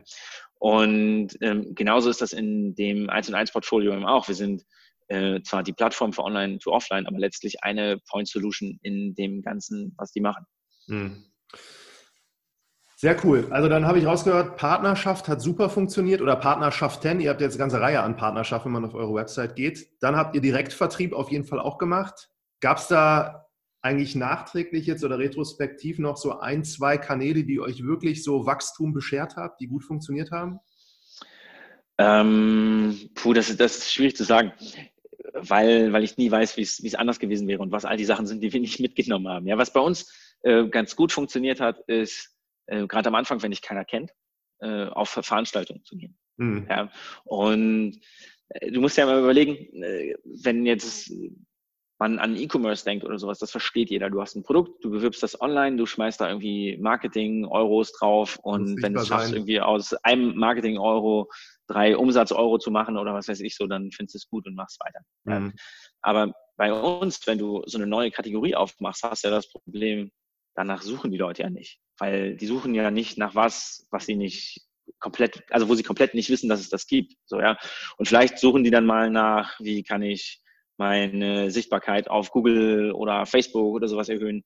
Und 0.55 1.37
ähm, 1.41 1.75
genauso 1.75 2.09
ist 2.09 2.23
das 2.23 2.33
in 2.33 2.73
dem 2.73 3.07
1 3.07 3.29
und 3.29 3.35
1 3.35 3.51
Portfolio 3.51 3.93
eben 3.93 4.07
auch. 4.07 4.27
Wir 4.27 4.33
sind 4.33 4.65
äh, 5.09 5.43
zwar 5.43 5.61
die 5.61 5.73
Plattform 5.73 6.11
für 6.11 6.23
Online 6.23 6.57
to 6.57 6.71
Offline, 6.71 7.05
aber 7.05 7.19
letztlich 7.19 7.63
eine 7.63 7.99
Point 8.09 8.27
Solution 8.27 8.79
in 8.81 9.13
dem 9.13 9.43
Ganzen, 9.43 9.93
was 9.95 10.11
die 10.11 10.21
machen. 10.21 10.47
Mhm. 10.87 11.25
Sehr 12.95 13.23
cool. 13.23 13.47
Also 13.51 13.69
dann 13.69 13.85
habe 13.85 13.99
ich 13.99 14.07
rausgehört, 14.07 14.57
Partnerschaft 14.57 15.27
hat 15.27 15.39
super 15.39 15.69
funktioniert 15.69 16.19
oder 16.19 16.35
Partnerschaften. 16.35 17.19
Ihr 17.19 17.29
habt 17.29 17.41
jetzt 17.41 17.53
eine 17.53 17.59
ganze 17.59 17.79
Reihe 17.79 18.01
an 18.01 18.17
Partnerschaften, 18.17 18.73
wenn 18.73 18.81
man 18.81 18.85
auf 18.85 18.95
eure 18.95 19.13
Website 19.13 19.55
geht. 19.55 20.01
Dann 20.01 20.15
habt 20.15 20.33
ihr 20.33 20.41
Direktvertrieb 20.41 21.13
auf 21.13 21.29
jeden 21.29 21.45
Fall 21.45 21.59
auch 21.59 21.77
gemacht. 21.77 22.31
Gab 22.59 22.77
es 22.77 22.87
da 22.87 23.45
eigentlich 23.81 24.15
nachträglich 24.15 24.87
jetzt 24.87 25.03
oder 25.03 25.19
retrospektiv 25.19 25.99
noch 25.99 26.17
so 26.17 26.39
ein, 26.39 26.63
zwei 26.63 26.97
Kanäle, 26.97 27.43
die 27.43 27.59
euch 27.59 27.83
wirklich 27.83 28.23
so 28.23 28.45
Wachstum 28.45 28.93
beschert 28.93 29.35
habt, 29.35 29.61
die 29.61 29.67
gut 29.67 29.83
funktioniert 29.83 30.31
haben? 30.31 30.59
Ähm, 31.97 33.11
puh, 33.13 33.33
das, 33.33 33.55
das 33.55 33.77
ist 33.77 33.93
schwierig 33.93 34.15
zu 34.15 34.23
sagen, 34.23 34.53
weil, 35.33 35.93
weil 35.93 36.03
ich 36.03 36.17
nie 36.17 36.31
weiß, 36.31 36.57
wie 36.57 36.61
es 36.61 36.95
anders 36.95 37.19
gewesen 37.19 37.47
wäre 37.47 37.61
und 37.61 37.71
was 37.71 37.85
all 37.85 37.97
die 37.97 38.05
Sachen 38.05 38.25
sind, 38.25 38.41
die 38.41 38.51
wir 38.51 38.59
nicht 38.61 38.79
mitgenommen 38.79 39.27
haben. 39.27 39.47
Ja, 39.47 39.57
was 39.57 39.71
bei 39.71 39.79
uns 39.79 40.11
äh, 40.41 40.67
ganz 40.67 40.95
gut 40.95 41.11
funktioniert 41.11 41.59
hat, 41.59 41.79
ist 41.87 42.35
äh, 42.65 42.87
gerade 42.87 43.09
am 43.09 43.15
Anfang, 43.15 43.41
wenn 43.43 43.51
dich 43.51 43.61
keiner 43.61 43.85
kennt, 43.85 44.11
äh, 44.59 44.85
auf 44.85 45.09
Veranstaltungen 45.09 45.83
zu 45.83 45.95
gehen. 45.95 46.17
Mhm. 46.37 46.65
Ja, 46.69 46.91
und 47.23 47.99
äh, 48.49 48.71
du 48.71 48.81
musst 48.81 48.97
ja 48.97 49.05
mal 49.05 49.19
überlegen, 49.19 49.55
äh, 49.83 50.15
wenn 50.23 50.65
jetzt 50.65 51.11
man 51.97 52.19
an 52.19 52.35
E-Commerce 52.35 52.83
denkt 52.83 53.05
oder 53.05 53.17
sowas, 53.17 53.39
das 53.39 53.51
versteht 53.51 53.89
jeder. 53.89 54.09
Du 54.09 54.21
hast 54.21 54.35
ein 54.35 54.43
Produkt, 54.43 54.83
du 54.83 54.91
bewirbst 54.91 55.23
das 55.23 55.39
online, 55.39 55.77
du 55.77 55.85
schmeißt 55.85 56.19
da 56.19 56.27
irgendwie 56.27 56.77
Marketing, 56.77 57.45
Euros 57.45 57.93
drauf 57.93 58.37
und 58.43 58.81
wenn 58.83 58.93
du 58.93 58.99
es 58.99 59.07
schaffst, 59.07 59.33
irgendwie 59.33 59.61
aus 59.61 59.93
einem 60.03 60.35
Marketing-Euro 60.35 61.29
drei 61.67 61.97
Umsatz-Euro 61.97 62.57
zu 62.57 62.69
machen 62.69 62.97
oder 62.97 63.13
was 63.13 63.27
weiß 63.27 63.39
ich 63.39 63.55
so, 63.55 63.65
dann 63.67 63.91
findest 63.91 64.15
du 64.15 64.17
es 64.17 64.27
gut 64.27 64.45
und 64.45 64.55
machst 64.55 64.79
weiter. 64.83 64.99
Mhm. 65.23 65.53
Aber 66.01 66.33
bei 66.57 66.71
uns, 66.71 67.25
wenn 67.27 67.37
du 67.37 67.63
so 67.65 67.77
eine 67.77 67.87
neue 67.87 68.11
Kategorie 68.11 68.55
aufmachst, 68.55 69.03
hast 69.03 69.23
du 69.23 69.29
ja 69.29 69.35
das 69.35 69.49
Problem, 69.49 70.11
danach 70.55 70.81
suchen 70.81 71.11
die 71.11 71.17
Leute 71.17 71.43
ja 71.43 71.49
nicht. 71.49 71.79
Weil 71.97 72.35
die 72.35 72.45
suchen 72.45 72.75
ja 72.75 72.91
nicht 72.91 73.17
nach 73.17 73.35
was, 73.35 73.87
was 73.89 74.05
sie 74.05 74.15
nicht 74.15 74.61
komplett, 74.99 75.43
also 75.49 75.67
wo 75.69 75.75
sie 75.75 75.83
komplett 75.83 76.13
nicht 76.13 76.29
wissen, 76.29 76.49
dass 76.49 76.59
es 76.59 76.69
das 76.69 76.87
gibt. 76.87 77.13
So, 77.25 77.39
ja. 77.39 77.57
Und 77.97 78.07
vielleicht 78.07 78.37
suchen 78.37 78.63
die 78.63 78.71
dann 78.71 78.85
mal 78.85 79.09
nach, 79.09 79.59
wie 79.59 79.83
kann 79.83 80.01
ich 80.01 80.41
meine 80.77 81.51
Sichtbarkeit 81.51 82.09
auf 82.09 82.31
Google 82.31 82.91
oder 82.91 83.25
Facebook 83.25 83.75
oder 83.75 83.87
sowas 83.87 84.09
erhöhen. 84.09 84.43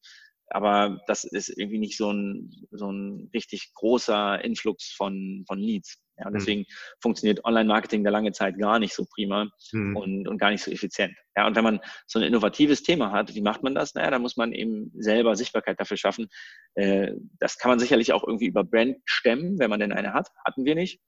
Aber 0.51 0.99
das 1.05 1.25
ist 1.25 1.49
irgendwie 1.49 1.77
nicht 1.77 1.95
so 1.95 2.11
ein, 2.11 2.51
so 2.71 2.91
ein 2.91 3.29
richtig 3.33 3.71
großer 3.75 4.43
Influx 4.43 4.91
von, 4.91 5.43
von 5.47 5.59
Leads. 5.59 6.01
Ja, 6.17 6.25
und 6.25 6.33
hm. 6.33 6.39
deswegen 6.39 6.61
mhm. 6.61 6.65
funktioniert 7.01 7.45
Online-Marketing 7.45 8.03
da 8.03 8.09
lange 8.09 8.31
Zeit 8.31 8.57
gar 8.57 8.79
nicht 8.79 8.93
so 8.93 9.05
prima 9.05 9.49
mhm. 9.71 9.95
und, 9.95 10.27
und 10.27 10.37
gar 10.37 10.49
nicht 10.49 10.63
so 10.63 10.71
effizient. 10.71 11.13
Ja, 11.37 11.47
und 11.47 11.55
wenn 11.55 11.63
man 11.63 11.79
so 12.07 12.19
ein 12.19 12.25
innovatives 12.25 12.83
Thema 12.83 13.11
hat, 13.11 13.35
wie 13.35 13.41
macht 13.41 13.63
man 13.63 13.75
das? 13.75 13.93
Naja, 13.93 14.11
da 14.11 14.19
muss 14.19 14.37
man 14.37 14.51
eben 14.51 14.91
selber 14.95 15.35
Sichtbarkeit 15.35 15.79
dafür 15.79 15.97
schaffen. 15.97 16.27
Äh, 16.73 17.13
das 17.39 17.57
kann 17.57 17.69
man 17.69 17.79
sicherlich 17.79 18.11
auch 18.11 18.25
irgendwie 18.25 18.47
über 18.47 18.63
Brand 18.63 18.97
stemmen, 19.05 19.59
wenn 19.59 19.69
man 19.69 19.79
denn 19.79 19.93
eine 19.93 20.13
hat. 20.13 20.29
Hatten 20.43 20.65
wir 20.65 20.75
nicht. 20.75 20.99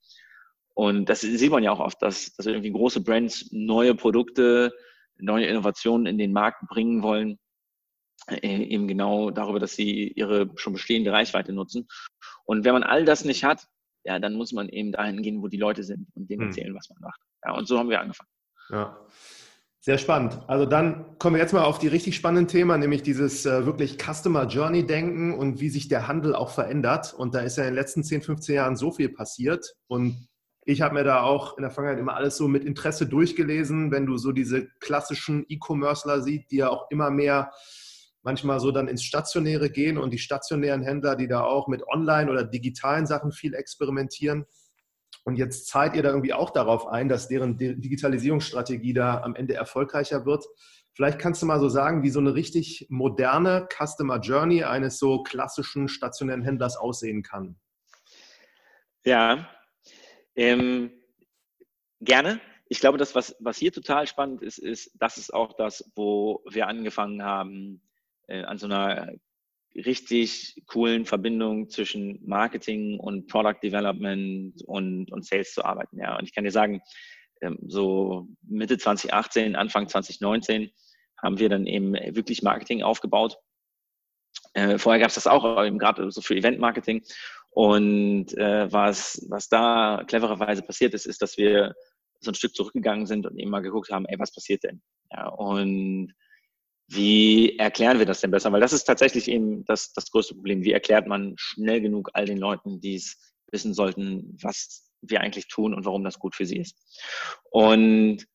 Und 0.74 1.10
das 1.10 1.22
sieht 1.22 1.52
man 1.52 1.64
ja 1.64 1.72
auch 1.72 1.82
oft, 1.82 2.02
dass, 2.02 2.34
dass 2.36 2.46
irgendwie 2.46 2.72
große 2.72 3.04
Brands 3.04 3.50
neue 3.52 3.96
Produkte, 3.96 4.72
neue 5.20 5.46
Innovationen 5.46 6.06
in 6.06 6.18
den 6.18 6.34
Markt 6.34 6.68
bringen 6.68 7.04
wollen, 7.04 7.40
äh, 8.28 8.64
eben 8.64 8.88
genau 8.88 9.32
darüber, 9.32 9.60
dass 9.60 9.76
sie 9.76 10.10
ihre 10.10 10.52
schon 10.56 10.74
bestehende 10.74 11.12
Reichweite 11.12 11.54
nutzen. 11.54 11.88
Und 12.46 12.66
wenn 12.66 12.74
man 12.74 12.84
all 12.84 13.06
das 13.06 13.26
nicht 13.26 13.44
hat, 13.44 13.68
ja, 14.04 14.20
dann 14.20 14.34
muss 14.34 14.52
man 14.52 14.70
eben 14.70 14.92
dahin 14.92 15.22
gehen, 15.22 15.42
wo 15.42 15.48
die 15.48 15.58
Leute 15.58 15.84
sind 15.84 16.08
und 16.16 16.30
denen 16.30 16.42
hm. 16.42 16.48
erzählen, 16.50 16.76
was 16.76 16.90
man 16.90 17.00
macht. 17.02 17.22
Ja, 17.46 17.54
und 17.54 17.68
so 17.68 17.78
haben 17.78 17.90
wir 17.90 18.00
angefangen. 18.00 18.30
Ja. 18.70 18.98
Sehr 19.84 19.98
spannend. 19.98 20.40
Also 20.46 20.68
dann 20.68 21.18
kommen 21.18 21.36
wir 21.36 21.42
jetzt 21.42 21.54
mal 21.54 21.64
auf 21.64 21.80
die 21.80 21.88
richtig 21.88 22.16
spannenden 22.16 22.48
Themen, 22.48 22.80
nämlich 22.80 23.02
dieses 23.02 23.48
äh, 23.48 23.66
wirklich 23.66 23.98
Customer 23.98 24.46
Journey 24.46 24.86
Denken 24.86 25.34
und 25.34 25.60
wie 25.60 25.70
sich 25.70 25.88
der 25.88 26.08
Handel 26.08 26.36
auch 26.36 26.52
verändert. 26.52 27.16
Und 27.16 27.34
da 27.34 27.40
ist 27.40 27.58
ja 27.58 27.64
in 27.64 27.70
den 27.70 27.76
letzten 27.76 28.04
10, 28.04 28.22
15 28.22 28.56
Jahren 28.56 28.76
so 28.76 28.92
viel 28.92 29.10
passiert. 29.10 29.74
Und 29.88 30.28
ich 30.66 30.82
habe 30.82 30.94
mir 30.94 31.04
da 31.04 31.24
auch 31.24 31.58
in 31.58 31.64
der 31.64 31.72
Vergangenheit 31.72 32.02
immer 32.02 32.16
alles 32.16 32.38
so 32.38 32.48
mit 32.48 32.64
Interesse 32.64 33.08
durchgelesen, 33.08 33.92
wenn 33.92 34.06
du 34.06 34.18
so 34.18 34.32
diese 34.32 34.68
klassischen 34.80 35.46
E-Commercer 35.50 36.22
siehst, 36.22 36.52
die 36.52 36.58
ja 36.58 36.70
auch 36.70 36.90
immer 36.92 37.10
mehr 37.10 37.52
manchmal 38.24 38.60
so 38.60 38.72
dann 38.72 38.88
ins 38.88 39.04
Stationäre 39.04 39.72
gehen 39.72 39.98
und 39.98 40.12
die 40.12 40.20
stationären 40.20 40.84
Händler, 40.84 41.16
die 41.16 41.28
da 41.28 41.42
auch 41.42 41.68
mit 41.68 41.88
Online- 41.88 42.30
oder 42.30 42.44
digitalen 42.44 43.08
Sachen 43.08 43.32
viel 43.32 43.56
experimentieren. 43.56 44.46
Und 45.24 45.38
jetzt 45.38 45.68
zahlt 45.68 45.96
ihr 45.96 46.04
da 46.04 46.10
irgendwie 46.10 46.34
auch 46.34 46.52
darauf 46.52 46.88
ein, 46.88 47.10
dass 47.10 47.28
deren 47.28 47.58
Digitalisierungsstrategie 47.58 48.94
da 48.94 49.22
am 49.22 49.36
Ende 49.36 49.56
erfolgreicher 49.56 50.26
wird. 50.26 50.46
Vielleicht 50.94 51.20
kannst 51.20 51.42
du 51.42 51.46
mal 51.46 51.60
so 51.60 51.70
sagen, 51.70 52.04
wie 52.04 52.10
so 52.10 52.20
eine 52.20 52.36
richtig 52.36 52.88
moderne 52.90 53.68
Customer 53.72 54.20
Journey 54.20 54.64
eines 54.64 55.00
so 55.00 55.24
klassischen 55.24 55.88
stationären 55.88 56.44
Händlers 56.44 56.76
aussehen 56.76 57.24
kann. 57.24 57.56
Ja, 59.04 59.48
ähm, 60.36 60.92
gerne. 62.00 62.40
Ich 62.68 62.80
glaube, 62.80 62.98
das, 62.98 63.16
was, 63.16 63.36
was 63.40 63.58
hier 63.58 63.72
total 63.72 64.08
spannend 64.08 64.42
ist, 64.42 64.58
ist, 64.58 64.92
das 64.96 65.18
ist 65.18 65.34
auch 65.34 65.54
das, 65.54 65.92
wo 65.96 66.44
wir 66.50 66.68
angefangen 66.68 67.24
haben, 67.24 67.82
äh, 68.28 68.44
an 68.44 68.58
so 68.58 68.66
einer 68.66 69.14
richtig 69.76 70.62
coolen 70.68 71.06
Verbindung 71.06 71.70
zwischen 71.70 72.20
Marketing 72.26 73.00
und 73.00 73.28
Product 73.28 73.60
Development 73.64 74.62
und, 74.66 75.12
und 75.12 75.26
Sales 75.26 75.54
zu 75.54 75.64
arbeiten. 75.64 75.98
Ja, 76.00 76.18
und 76.18 76.26
ich 76.26 76.34
kann 76.34 76.44
dir 76.44 76.52
sagen, 76.52 76.82
ähm, 77.42 77.58
so 77.68 78.28
Mitte 78.44 78.78
2018, 78.78 79.56
Anfang 79.56 79.88
2019 79.88 80.72
haben 81.22 81.40
wir 81.40 81.50
dann 81.50 81.68
eben 81.68 81.94
wirklich 81.94 82.42
Marketing 82.42 82.84
aufgebaut. 82.84 83.38
Äh, 84.54 84.78
vorher 84.78 85.00
gab 85.00 85.10
es 85.10 85.16
das 85.16 85.28
auch, 85.28 85.64
eben 85.64 85.78
gerade 85.78 86.12
so 86.12 86.22
für 86.22 86.36
Event-Marketing. 86.36 87.04
Und 87.52 88.38
äh, 88.38 88.72
was, 88.72 89.26
was 89.30 89.50
da 89.50 90.04
clevererweise 90.08 90.62
passiert 90.62 90.94
ist, 90.94 91.06
ist, 91.06 91.22
dass 91.22 91.38
wir 91.38 91.76
so 92.22 92.32
ein 92.32 92.36
Stück 92.36 92.56
zurückgegangen 92.56 93.06
sind 93.06 93.26
und 93.26 93.38
eben 93.38 93.52
mal 93.52 93.62
geguckt 93.62 93.92
haben, 93.92 94.06
ey, 94.06 94.18
was 94.18 94.34
passiert 94.34 94.64
denn? 94.64 94.82
Ja, 95.12 95.28
und 95.28 96.14
wie 96.88 97.58
erklären 97.58 98.00
wir 98.00 98.06
das 98.06 98.22
denn 98.22 98.32
besser? 98.32 98.52
Weil 98.52 98.62
das 98.62 98.74
ist 98.74 98.84
tatsächlich 98.84 99.28
eben 99.30 99.66
das, 99.66 99.94
das 99.94 100.12
größte 100.12 100.36
Problem. 100.36 100.64
Wie 100.64 100.72
erklärt 100.72 101.08
man 101.08 101.34
schnell 101.38 101.82
genug 101.82 102.10
all 102.14 102.26
den 102.26 102.38
Leuten, 102.38 102.80
die 102.80 102.96
es 102.96 103.18
wissen 103.52 103.74
sollten, 103.74 104.38
was 104.42 104.90
wir 105.02 105.22
eigentlich 105.22 105.48
tun 105.48 105.74
und 105.74 105.86
warum 105.86 106.04
das 106.04 106.20
gut 106.20 106.36
für 106.36 106.46
sie 106.46 106.58
ist? 106.58 106.78
Und 107.50 108.26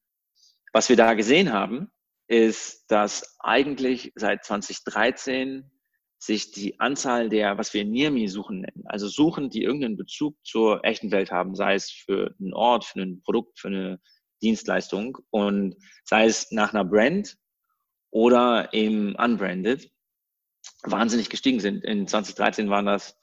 was 0.72 0.88
wir 0.88 0.96
da 0.96 1.14
gesehen 1.14 1.52
haben, 1.52 1.90
ist, 2.28 2.90
dass 2.90 3.36
eigentlich 3.38 4.12
seit 4.14 4.44
2013 4.44 5.70
sich 6.26 6.50
die 6.50 6.78
Anzahl 6.80 7.28
der, 7.28 7.56
was 7.56 7.72
wir 7.72 7.84
NIRMI-Suchen 7.84 8.60
nennen, 8.60 8.82
also 8.86 9.08
Suchen, 9.08 9.48
die 9.48 9.62
irgendeinen 9.62 9.96
Bezug 9.96 10.36
zur 10.44 10.84
echten 10.84 11.10
Welt 11.10 11.30
haben, 11.30 11.54
sei 11.54 11.74
es 11.74 11.90
für 11.90 12.34
einen 12.40 12.52
Ort, 12.52 12.84
für 12.84 13.00
ein 13.00 13.22
Produkt, 13.22 13.58
für 13.60 13.68
eine 13.68 14.00
Dienstleistung 14.42 15.18
und 15.30 15.76
sei 16.04 16.26
es 16.26 16.50
nach 16.52 16.74
einer 16.74 16.84
Brand 16.84 17.36
oder 18.10 18.72
eben 18.72 19.14
unbranded 19.16 19.90
wahnsinnig 20.82 21.30
gestiegen 21.30 21.60
sind. 21.60 21.84
In 21.84 22.06
2013 22.06 22.68
waren 22.68 22.86
das, 22.86 23.16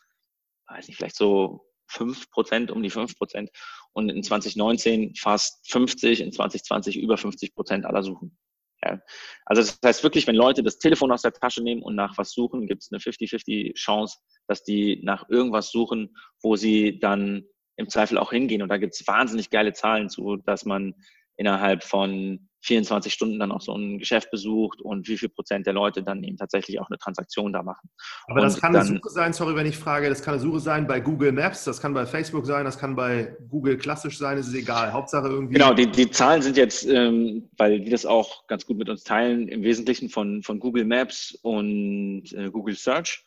weiß 0.68 0.88
nicht, 0.88 0.98
vielleicht 0.98 1.16
so 1.18 1.66
5 1.88 2.32
Prozent, 2.32 2.72
um 2.72 2.82
die 2.82 2.89
5 2.89 3.18
Prozent 3.18 3.52
und 3.92 4.10
in 4.10 4.24
2019 4.24 5.16
fast 5.16 5.70
50, 5.72 6.22
in 6.22 6.32
2020 6.32 6.98
über 6.98 7.18
50 7.18 7.54
Prozent 7.54 7.86
aller 7.86 8.04
Suchen. 8.04 8.38
Ja. 8.84 9.00
Also 9.46 9.62
das 9.62 9.80
heißt 9.84 10.04
wirklich, 10.04 10.28
wenn 10.28 10.36
Leute 10.36 10.63
das 10.63 10.78
Telefon 10.78 11.12
aus 11.12 11.22
der 11.22 11.34
Tasche 11.34 11.63
nehmen 11.63 11.84
und 11.84 11.96
nach 11.96 12.17
was 12.17 12.32
suchen, 12.32 12.67
gibt 12.67 12.84
es 12.84 12.91
eine 12.91 13.00
50-50 13.00 13.76
Chance, 13.76 14.17
dass 14.48 14.63
die 14.63 15.00
nach 15.04 15.30
irgendwas 15.30 15.72
suchen, 15.72 16.15
wo 16.41 16.56
sie 16.56 17.00
dann 17.00 17.46
im 17.78 17.89
Zweifel 17.89 18.17
auch 18.17 18.32
hingehen. 18.32 18.62
Und 18.62 18.69
da 18.69 18.78
gibt 18.78 18.93
es 18.93 19.08
wahnsinnig 19.08 19.50
geile 19.50 19.74
Zahlen 19.74 20.10
zu, 20.10 20.38
dass 20.38 20.65
man 20.65 20.93
innerhalb 21.38 21.84
von 21.84 22.50
24 22.63 23.13
Stunden 23.13 23.39
dann 23.39 23.52
auch 23.52 23.62
so 23.62 23.76
ein 23.76 23.99
Geschäft 23.99 24.32
besucht 24.32 24.82
und 24.82 25.08
wie 25.08 25.17
viel 25.17 25.30
Prozent 25.30 25.67
der 25.67 25.73
Leute 25.73 26.02
dann 26.02 26.23
eben 26.23 26.38
tatsächlich 26.38 26.80
auch 26.80 26.89
eine 26.89 26.97
Transaktion 26.97 27.52
da 27.52 27.62
machen. 27.62 27.89
Aber 28.28 28.41
und 28.41 28.43
das 28.43 28.60
kann 28.60 28.71
dann, 28.71 28.88
eine 28.88 28.97
Suche 28.97 29.10
sein, 29.10 29.34
sorry, 29.34 29.56
wenn 29.56 29.65
ich 29.65 29.78
frage, 29.78 30.08
das 30.08 30.23
kann 30.23 30.36
eine 30.36 30.41
Suche 30.41 30.62
sein 30.62 30.88
bei 30.88 31.02
Google 31.02 31.34
Maps, 31.34 31.65
das 31.65 31.82
kann 31.82 31.93
bei 31.93 32.06
Facebook 32.06 32.45
sein, 32.45 32.63
das 32.63 32.78
kann 32.78 32.95
bei 32.95 33.36
Google 33.49 33.78
klassisch 33.78 34.17
sein, 34.17 34.38
es 34.38 34.47
ist 34.47 34.56
egal. 34.56 34.93
Hauptsache 34.93 35.28
irgendwie. 35.28 35.56
Genau, 35.56 35.73
die, 35.73 35.88
die 35.88 36.10
Zahlen 36.10 36.41
sind 36.41 36.56
jetzt, 36.56 36.88
ähm, 36.88 37.49
weil 37.58 37.82
die 37.82 37.89
das 37.89 38.06
auch 38.06 38.47
ganz 38.47 38.65
gut 38.65 38.78
mit 38.78 38.89
uns 38.89 39.04
teilen, 39.04 39.49
im 39.49 39.63
Wesentlichen 39.63 40.10
von, 40.10 40.41
von 40.41 40.60
Google 40.60 40.86
Maps 40.86 41.38
und 41.41 42.32
äh, 42.34 42.49
Google 42.49 42.76
Search. 42.76 43.26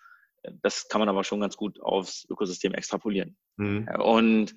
Das 0.63 0.89
kann 0.89 1.01
man 1.01 1.09
aber 1.09 1.25
schon 1.25 1.41
ganz 1.41 1.57
gut 1.57 1.81
aufs 1.81 2.27
Ökosystem 2.31 2.73
extrapolieren. 2.73 3.37
Mhm. 3.57 3.89
Und 3.99 4.55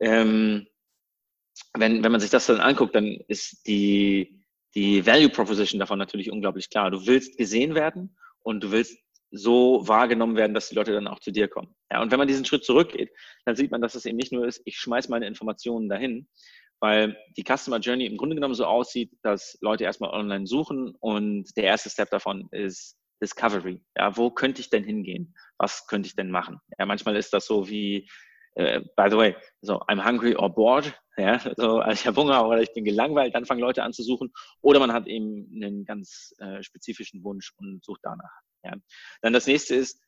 ähm, 0.00 0.66
wenn, 1.76 2.02
wenn 2.02 2.12
man 2.12 2.20
sich 2.20 2.30
das 2.30 2.46
dann 2.46 2.60
anguckt, 2.60 2.94
dann 2.94 3.18
ist 3.28 3.66
die, 3.66 4.42
die 4.74 5.06
Value 5.06 5.30
Proposition 5.30 5.78
davon 5.78 5.98
natürlich 5.98 6.30
unglaublich 6.30 6.70
klar. 6.70 6.90
Du 6.90 7.06
willst 7.06 7.36
gesehen 7.36 7.74
werden 7.74 8.16
und 8.40 8.62
du 8.62 8.70
willst 8.70 8.98
so 9.30 9.86
wahrgenommen 9.86 10.36
werden, 10.36 10.54
dass 10.54 10.68
die 10.68 10.74
Leute 10.74 10.92
dann 10.92 11.06
auch 11.06 11.20
zu 11.20 11.30
dir 11.30 11.48
kommen. 11.48 11.74
Ja, 11.90 12.02
und 12.02 12.10
wenn 12.10 12.18
man 12.18 12.26
diesen 12.26 12.44
Schritt 12.44 12.64
zurückgeht, 12.64 13.10
dann 13.44 13.54
sieht 13.54 13.70
man, 13.70 13.80
dass 13.80 13.94
es 13.94 14.04
eben 14.04 14.16
nicht 14.16 14.32
nur 14.32 14.46
ist, 14.46 14.60
ich 14.64 14.76
schmeiß 14.76 15.08
meine 15.08 15.26
Informationen 15.28 15.88
dahin, 15.88 16.28
weil 16.80 17.16
die 17.36 17.44
Customer 17.44 17.78
Journey 17.78 18.06
im 18.06 18.16
Grunde 18.16 18.34
genommen 18.34 18.54
so 18.54 18.64
aussieht, 18.64 19.12
dass 19.22 19.56
Leute 19.60 19.84
erstmal 19.84 20.10
online 20.10 20.46
suchen 20.46 20.96
und 20.98 21.56
der 21.56 21.64
erste 21.64 21.90
Step 21.90 22.10
davon 22.10 22.48
ist 22.50 22.96
Discovery. 23.22 23.80
Ja, 23.96 24.16
wo 24.16 24.30
könnte 24.30 24.62
ich 24.62 24.70
denn 24.70 24.82
hingehen? 24.82 25.34
was 25.60 25.86
könnte 25.86 26.06
ich 26.06 26.16
denn 26.16 26.30
machen? 26.30 26.58
Ja, 26.78 26.86
manchmal 26.86 27.16
ist 27.16 27.32
das 27.34 27.46
so 27.46 27.68
wie, 27.68 28.08
äh, 28.54 28.80
by 28.96 29.08
the 29.10 29.16
way, 29.16 29.36
so 29.62 29.80
I'm 29.88 30.04
hungry 30.04 30.34
or 30.34 30.52
bored, 30.52 30.94
ja, 31.16 31.38
so, 31.56 31.78
also 31.78 31.92
ich 31.92 32.06
habe 32.06 32.20
Hunger 32.20 32.46
oder 32.46 32.62
ich 32.62 32.72
bin 32.72 32.84
gelangweilt, 32.84 33.34
dann 33.34 33.44
fangen 33.44 33.60
Leute 33.60 33.82
an 33.82 33.92
zu 33.92 34.02
suchen. 34.02 34.32
Oder 34.62 34.80
man 34.80 34.92
hat 34.92 35.06
eben 35.06 35.50
einen 35.54 35.84
ganz 35.84 36.34
äh, 36.38 36.62
spezifischen 36.62 37.22
Wunsch 37.24 37.52
und 37.56 37.84
sucht 37.84 38.00
danach. 38.02 38.40
Ja. 38.64 38.74
Dann 39.20 39.32
das 39.32 39.46
nächste 39.46 39.74
ist, 39.74 40.00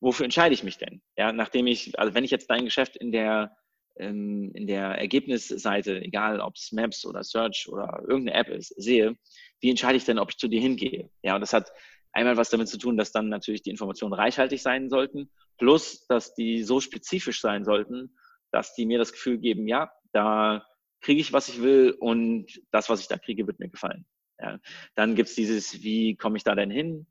wofür 0.00 0.24
entscheide 0.24 0.54
ich 0.54 0.62
mich 0.62 0.78
denn? 0.78 1.02
Ja, 1.16 1.32
nachdem 1.32 1.66
ich, 1.66 1.98
also 1.98 2.14
wenn 2.14 2.24
ich 2.24 2.30
jetzt 2.30 2.50
dein 2.50 2.64
Geschäft 2.64 2.96
in 2.96 3.10
der 3.10 3.56
ähm, 3.96 4.52
in 4.54 4.66
der 4.66 4.98
Ergebnisseite, 4.98 6.00
egal 6.00 6.40
ob 6.40 6.54
es 6.54 6.72
Maps 6.72 7.04
oder 7.04 7.22
Search 7.24 7.66
oder 7.68 8.02
irgendeine 8.08 8.38
App 8.38 8.48
ist, 8.48 8.68
sehe, 8.80 9.16
wie 9.60 9.70
entscheide 9.70 9.96
ich 9.96 10.04
denn, 10.04 10.18
ob 10.18 10.30
ich 10.30 10.38
zu 10.38 10.48
dir 10.48 10.60
hingehe? 10.60 11.10
Ja, 11.22 11.34
und 11.34 11.40
das 11.40 11.52
hat 11.52 11.70
einmal 12.12 12.36
was 12.36 12.50
damit 12.50 12.68
zu 12.68 12.78
tun, 12.78 12.96
dass 12.96 13.12
dann 13.12 13.28
natürlich 13.28 13.62
die 13.62 13.70
Informationen 13.70 14.12
reichhaltig 14.12 14.62
sein 14.62 14.88
sollten, 14.88 15.30
plus, 15.58 16.06
dass 16.06 16.34
die 16.34 16.62
so 16.62 16.80
spezifisch 16.80 17.40
sein 17.40 17.64
sollten, 17.64 18.16
dass 18.50 18.74
die 18.74 18.86
mir 18.86 18.98
das 18.98 19.12
Gefühl 19.12 19.38
geben, 19.38 19.68
ja, 19.68 19.92
da 20.12 20.64
kriege 21.00 21.20
ich, 21.20 21.32
was 21.32 21.48
ich 21.48 21.62
will 21.62 21.96
und 21.98 22.46
das, 22.70 22.88
was 22.88 23.00
ich 23.00 23.08
da 23.08 23.18
kriege, 23.18 23.46
wird 23.46 23.60
mir 23.60 23.68
gefallen. 23.68 24.06
Ja. 24.38 24.58
Dann 24.94 25.14
gibt's 25.14 25.34
dieses, 25.34 25.82
wie 25.82 26.16
komme 26.16 26.36
ich 26.36 26.44
da 26.44 26.54
denn 26.54 26.70
hin? 26.70 27.06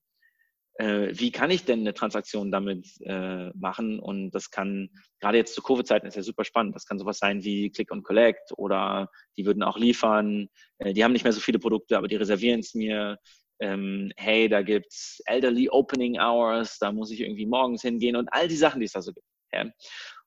Äh, 0.79 1.12
wie 1.19 1.31
kann 1.31 1.51
ich 1.51 1.65
denn 1.65 1.81
eine 1.81 1.93
Transaktion 1.93 2.51
damit 2.51 2.88
äh, 3.01 3.49
machen? 3.49 3.99
Und 3.99 4.31
das 4.31 4.49
kann, 4.49 4.89
gerade 5.19 5.38
jetzt 5.38 5.53
zu 5.53 5.62
Covid-Zeiten 5.62 6.07
ist 6.07 6.15
ja 6.15 6.23
super 6.23 6.45
spannend. 6.45 6.75
Das 6.75 6.85
kann 6.85 6.97
sowas 6.97 7.17
sein 7.17 7.43
wie 7.43 7.69
Click 7.69 7.91
und 7.91 8.03
Collect 8.03 8.53
oder 8.57 9.09
die 9.38 9.45
würden 9.45 9.62
auch 9.62 9.77
liefern. 9.77 10.47
Äh, 10.77 10.93
die 10.93 11.03
haben 11.03 11.12
nicht 11.12 11.23
mehr 11.23 11.33
so 11.33 11.41
viele 11.41 11.59
Produkte, 11.59 11.97
aber 11.97 12.07
die 12.07 12.15
reservieren 12.15 12.62
es 12.62 12.73
mir. 12.73 13.19
Ähm, 13.59 14.11
hey, 14.17 14.47
da 14.47 14.61
gibt's 14.61 15.21
Elderly 15.25 15.69
Opening 15.69 16.19
Hours, 16.19 16.77
da 16.79 16.91
muss 16.91 17.11
ich 17.11 17.21
irgendwie 17.21 17.45
morgens 17.45 17.81
hingehen 17.81 18.15
und 18.15 18.29
all 18.31 18.47
die 18.47 18.55
Sachen, 18.55 18.79
die 18.79 18.85
es 18.85 18.93
da 18.93 19.01
so 19.01 19.13
gibt. 19.13 19.25
Ja. 19.51 19.65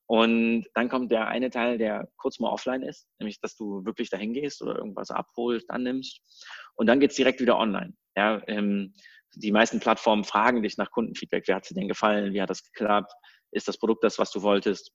Und 0.06 0.66
dann 0.74 0.88
kommt 0.88 1.10
der 1.10 1.28
eine 1.28 1.48
Teil, 1.50 1.78
der 1.78 2.08
kurz 2.16 2.38
mal 2.38 2.50
offline 2.50 2.82
ist, 2.82 3.06
nämlich 3.18 3.40
dass 3.40 3.56
du 3.56 3.84
wirklich 3.84 4.10
dahin 4.10 4.34
gehst 4.34 4.60
oder 4.60 4.76
irgendwas 4.76 5.10
abholst, 5.10 5.70
annimmst. 5.70 6.20
Und 6.74 6.86
dann 6.86 7.00
geht's 7.00 7.16
direkt 7.16 7.40
wieder 7.40 7.58
online. 7.58 7.94
Ja, 8.16 8.42
ähm, 8.46 8.94
die 9.34 9.52
meisten 9.52 9.80
Plattformen 9.80 10.24
fragen 10.24 10.62
dich 10.62 10.76
nach 10.76 10.90
Kundenfeedback. 10.90 11.44
Wer 11.46 11.56
hat 11.56 11.70
dir 11.70 11.74
denn 11.74 11.88
gefallen? 11.88 12.34
Wie 12.34 12.42
hat 12.42 12.50
das 12.50 12.62
geklappt? 12.62 13.12
Ist 13.52 13.68
das 13.68 13.78
Produkt 13.78 14.04
das, 14.04 14.18
was 14.18 14.30
du 14.30 14.42
wolltest? 14.42 14.92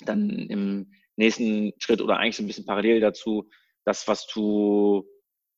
Dann 0.00 0.28
im 0.28 0.92
nächsten 1.16 1.72
Schritt 1.78 2.02
oder 2.02 2.18
eigentlich 2.18 2.36
so 2.36 2.42
ein 2.42 2.46
bisschen 2.46 2.66
parallel 2.66 3.00
dazu, 3.00 3.48
das, 3.84 4.06
was 4.08 4.26
du 4.26 5.08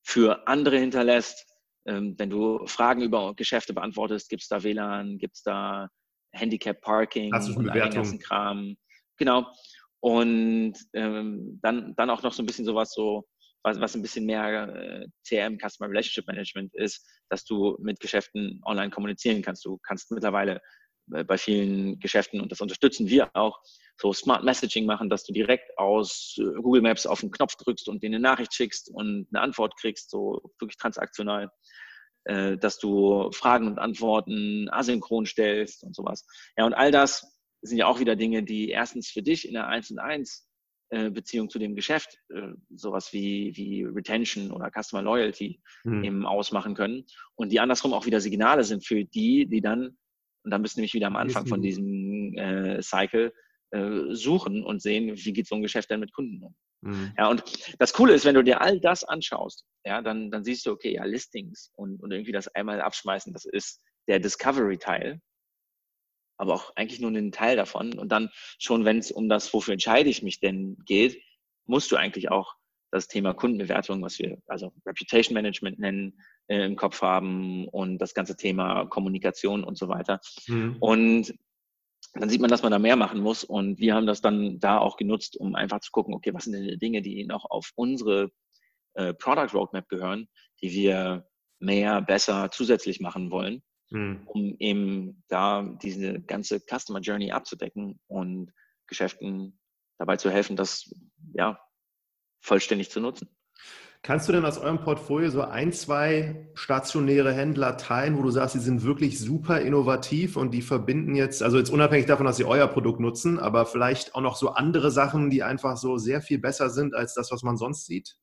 für 0.02 0.46
andere 0.46 0.78
hinterlässt. 0.78 1.46
Ähm, 1.87 2.14
wenn 2.18 2.31
du 2.31 2.66
Fragen 2.66 3.03
über 3.03 3.35
Geschäfte 3.35 3.72
beantwortest, 3.75 4.29
gibt 4.29 4.42
es 4.42 4.49
da 4.49 4.62
WLAN, 4.62 5.18
gibt 5.18 5.37
es 5.37 5.42
da 5.42 5.88
Handicap 6.33 6.81
Parking 6.81 7.33
und 7.35 7.75
den 7.75 7.90
ganzen 7.90 8.18
Kram. 8.18 8.77
Genau. 9.16 9.46
Und 10.01 10.75
ähm, 10.92 11.59
dann, 11.62 11.94
dann 11.96 12.11
auch 12.11 12.22
noch 12.22 12.33
so 12.33 12.42
ein 12.42 12.46
bisschen 12.46 12.64
sowas 12.64 12.92
so, 12.92 13.27
was, 13.62 13.81
was 13.81 13.94
ein 13.96 14.03
bisschen 14.03 14.27
mehr 14.27 14.68
äh, 14.68 15.07
CRM, 15.27 15.59
Customer 15.59 15.88
Relationship 15.90 16.27
Management 16.29 16.75
ist, 16.75 17.05
dass 17.31 17.44
du 17.44 17.77
mit 17.81 17.99
Geschäften 18.01 18.61
online 18.64 18.90
kommunizieren 18.90 19.42
kannst. 19.42 19.64
Du 19.64 19.79
kannst 19.79 20.11
mittlerweile 20.11 20.61
äh, 21.12 21.25
bei 21.25 21.37
vielen 21.38 21.99
Geschäften, 21.99 22.40
und 22.40 22.53
das 22.53 22.61
unterstützen 22.61 23.09
wir 23.09 23.29
auch, 23.35 23.59
so 23.99 24.12
Smart 24.12 24.44
Messaging 24.44 24.87
machen, 24.87 25.09
dass 25.09 25.25
du 25.25 25.33
direkt 25.33 25.77
aus 25.79 26.37
äh, 26.38 26.44
Google 26.62 26.83
Maps 26.83 27.07
auf 27.07 27.20
den 27.20 27.31
Knopf 27.31 27.57
drückst 27.57 27.88
und 27.88 28.03
denen 28.03 28.16
eine 28.16 28.22
Nachricht 28.22 28.55
schickst 28.55 28.90
und 28.90 29.27
eine 29.33 29.40
Antwort 29.40 29.77
kriegst, 29.81 30.11
so 30.11 30.53
wirklich 30.61 30.77
transaktional, 30.77 31.51
äh, 32.26 32.56
dass 32.56 32.78
du 32.78 33.30
Fragen 33.32 33.66
und 33.66 33.78
Antworten 33.78 34.68
asynchron 34.70 35.26
stellst 35.26 35.82
und 35.84 35.94
sowas. 35.94 36.26
Ja, 36.56 36.66
und 36.66 36.74
all 36.74 36.90
das 36.90 37.40
sind 37.62 37.78
ja 37.78 37.86
auch 37.86 38.00
wieder 38.00 38.16
Dinge, 38.16 38.42
die 38.42 38.68
erstens 38.68 39.08
für 39.08 39.22
dich 39.22 39.46
in 39.46 39.54
der 39.54 39.68
1 39.68 39.90
und 39.90 39.98
1 39.98 40.46
äh, 40.90 41.10
Beziehung 41.10 41.50
zu 41.50 41.58
dem 41.58 41.74
Geschäft, 41.74 42.18
äh, 42.28 42.48
sowas 42.74 43.12
wie, 43.12 43.52
wie 43.56 43.84
Retention 43.84 44.50
oder 44.50 44.70
Customer 44.70 45.02
Loyalty 45.02 45.60
mhm. 45.84 46.04
eben 46.04 46.26
ausmachen 46.26 46.74
können. 46.74 47.04
Und 47.34 47.50
die 47.50 47.60
andersrum 47.60 47.92
auch 47.92 48.06
wieder 48.06 48.20
Signale 48.20 48.64
sind 48.64 48.84
für 48.84 49.04
die, 49.04 49.46
die 49.46 49.60
dann, 49.60 49.96
und 50.44 50.50
dann 50.50 50.62
bist 50.62 50.76
du 50.76 50.80
nämlich 50.80 50.94
wieder 50.94 51.08
am 51.08 51.16
Anfang 51.16 51.46
von 51.46 51.60
diesem 51.60 52.34
äh, 52.36 52.82
Cycle, 52.82 53.32
äh, 53.70 54.14
suchen 54.14 54.64
und 54.64 54.80
sehen, 54.80 55.16
wie 55.16 55.32
geht 55.32 55.48
so 55.48 55.56
ein 55.56 55.62
Geschäft 55.62 55.90
denn 55.90 56.00
mit 56.00 56.12
Kunden 56.12 56.42
um. 56.42 56.54
Mhm. 56.82 57.12
Ja, 57.16 57.28
und 57.28 57.42
das 57.78 57.92
Coole 57.92 58.14
ist, 58.14 58.24
wenn 58.24 58.34
du 58.34 58.44
dir 58.44 58.60
all 58.60 58.80
das 58.80 59.04
anschaust, 59.04 59.64
ja, 59.84 60.02
dann, 60.02 60.30
dann 60.30 60.44
siehst 60.44 60.66
du, 60.66 60.72
okay, 60.72 60.94
ja, 60.94 61.04
Listings 61.04 61.70
und, 61.74 62.02
und 62.02 62.12
irgendwie 62.12 62.32
das 62.32 62.48
einmal 62.48 62.80
abschmeißen, 62.80 63.32
das 63.32 63.44
ist 63.44 63.80
der 64.08 64.20
Discovery-Teil 64.20 65.20
aber 66.38 66.54
auch 66.54 66.72
eigentlich 66.76 67.00
nur 67.00 67.10
einen 67.10 67.32
Teil 67.32 67.56
davon. 67.56 67.98
Und 67.98 68.10
dann 68.10 68.30
schon, 68.58 68.84
wenn 68.84 68.98
es 68.98 69.10
um 69.10 69.28
das, 69.28 69.52
wofür 69.52 69.72
entscheide 69.72 70.10
ich 70.10 70.22
mich 70.22 70.40
denn 70.40 70.76
geht, 70.84 71.22
musst 71.66 71.90
du 71.90 71.96
eigentlich 71.96 72.30
auch 72.30 72.54
das 72.92 73.08
Thema 73.08 73.34
Kundenbewertung, 73.34 74.02
was 74.02 74.18
wir 74.18 74.38
also 74.46 74.72
Reputation 74.86 75.34
Management 75.34 75.78
nennen, 75.78 76.20
äh, 76.46 76.64
im 76.64 76.76
Kopf 76.76 77.02
haben 77.02 77.68
und 77.68 77.98
das 77.98 78.14
ganze 78.14 78.36
Thema 78.36 78.86
Kommunikation 78.86 79.64
und 79.64 79.76
so 79.76 79.88
weiter. 79.88 80.20
Mhm. 80.46 80.76
Und 80.78 81.34
dann 82.18 82.29
sieht 82.29 82.40
man, 82.40 82.50
dass 82.50 82.62
man 82.62 82.72
da 82.72 82.79
mehr 82.79 82.96
machen 82.96 83.20
muss. 83.20 83.44
Und 83.44 83.79
wir 83.79 83.94
haben 83.94 84.07
das 84.07 84.20
dann 84.20 84.59
da 84.59 84.79
auch 84.79 84.96
genutzt, 84.96 85.37
um 85.37 85.55
einfach 85.55 85.81
zu 85.81 85.90
gucken, 85.90 86.14
okay, 86.14 86.33
was 86.35 86.44
sind 86.44 86.55
denn 86.55 86.64
die 86.64 86.79
Dinge, 86.79 87.02
die 87.02 87.24
noch 87.24 87.44
auf 87.48 87.70
unsere 87.74 88.31
äh, 88.94 89.14
Product 89.14 89.55
Roadmap 89.55 89.88
gehören, 89.88 90.29
die 90.62 90.72
wir 90.72 91.26
mehr, 91.59 92.02
besser 92.02 92.50
zusätzlich 92.50 93.00
machen 93.00 93.31
wollen 93.31 93.62
mhm. 93.90 94.22
um 94.26 94.57
eben 94.59 95.22
da 95.29 95.62
diese 95.83 96.20
ganze 96.20 96.61
Customer 96.61 97.00
Journey 97.00 97.33
abzudecken 97.33 98.00
und 98.07 98.52
Geschäften 98.87 99.59
dabei 99.98 100.16
zu 100.16 100.31
helfen, 100.31 100.57
das 100.57 100.92
ja 101.33 101.61
vollständig 102.40 102.90
zu 102.90 103.00
nutzen. 103.00 103.29
Kannst 104.06 104.28
du 104.28 104.32
denn 104.32 104.44
aus 104.44 104.58
eurem 104.58 104.78
Portfolio 104.78 105.30
so 105.30 105.42
ein, 105.42 105.72
zwei 105.72 106.46
stationäre 106.54 107.32
Händler 107.32 107.76
teilen, 107.76 108.16
wo 108.16 108.22
du 108.22 108.30
sagst, 108.30 108.52
sie 108.52 108.60
sind 108.60 108.84
wirklich 108.84 109.18
super 109.18 109.60
innovativ 109.60 110.36
und 110.36 110.52
die 110.52 110.62
verbinden 110.62 111.16
jetzt, 111.16 111.42
also 111.42 111.58
jetzt 111.58 111.70
unabhängig 111.70 112.06
davon, 112.06 112.24
dass 112.24 112.36
sie 112.36 112.44
euer 112.44 112.68
Produkt 112.68 113.00
nutzen, 113.00 113.40
aber 113.40 113.66
vielleicht 113.66 114.14
auch 114.14 114.20
noch 114.20 114.36
so 114.36 114.50
andere 114.50 114.92
Sachen, 114.92 115.28
die 115.28 115.42
einfach 115.42 115.76
so 115.76 115.98
sehr 115.98 116.22
viel 116.22 116.38
besser 116.38 116.70
sind 116.70 116.94
als 116.94 117.14
das, 117.14 117.32
was 117.32 117.42
man 117.42 117.56
sonst 117.56 117.86
sieht? 117.86 118.14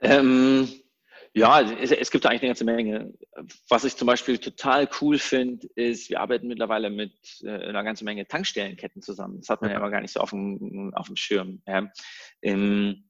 Ähm, 0.00 0.68
ja, 1.32 1.60
es, 1.60 1.90
es, 1.90 2.12
gibt 2.12 2.24
da 2.24 2.28
eigentlich 2.28 2.42
eine 2.42 2.50
ganze 2.50 2.64
Menge. 2.64 3.12
Was 3.68 3.82
ich 3.82 3.96
zum 3.96 4.06
Beispiel 4.06 4.38
total 4.38 4.88
cool 5.00 5.18
finde, 5.18 5.66
ist, 5.74 6.10
wir 6.10 6.20
arbeiten 6.20 6.46
mittlerweile 6.46 6.90
mit 6.90 7.12
äh, 7.42 7.50
einer 7.50 7.82
ganzen 7.82 8.04
Menge 8.04 8.28
Tankstellenketten 8.28 9.02
zusammen. 9.02 9.38
Das 9.40 9.48
hat 9.48 9.62
man 9.62 9.72
ja 9.72 9.78
immer 9.78 9.90
gar 9.90 10.00
nicht 10.00 10.12
so 10.12 10.20
auf 10.20 10.30
dem, 10.30 10.92
auf 10.94 11.08
dem 11.08 11.16
Schirm. 11.16 11.60
Ja. 11.66 11.90
Ähm, 12.40 13.08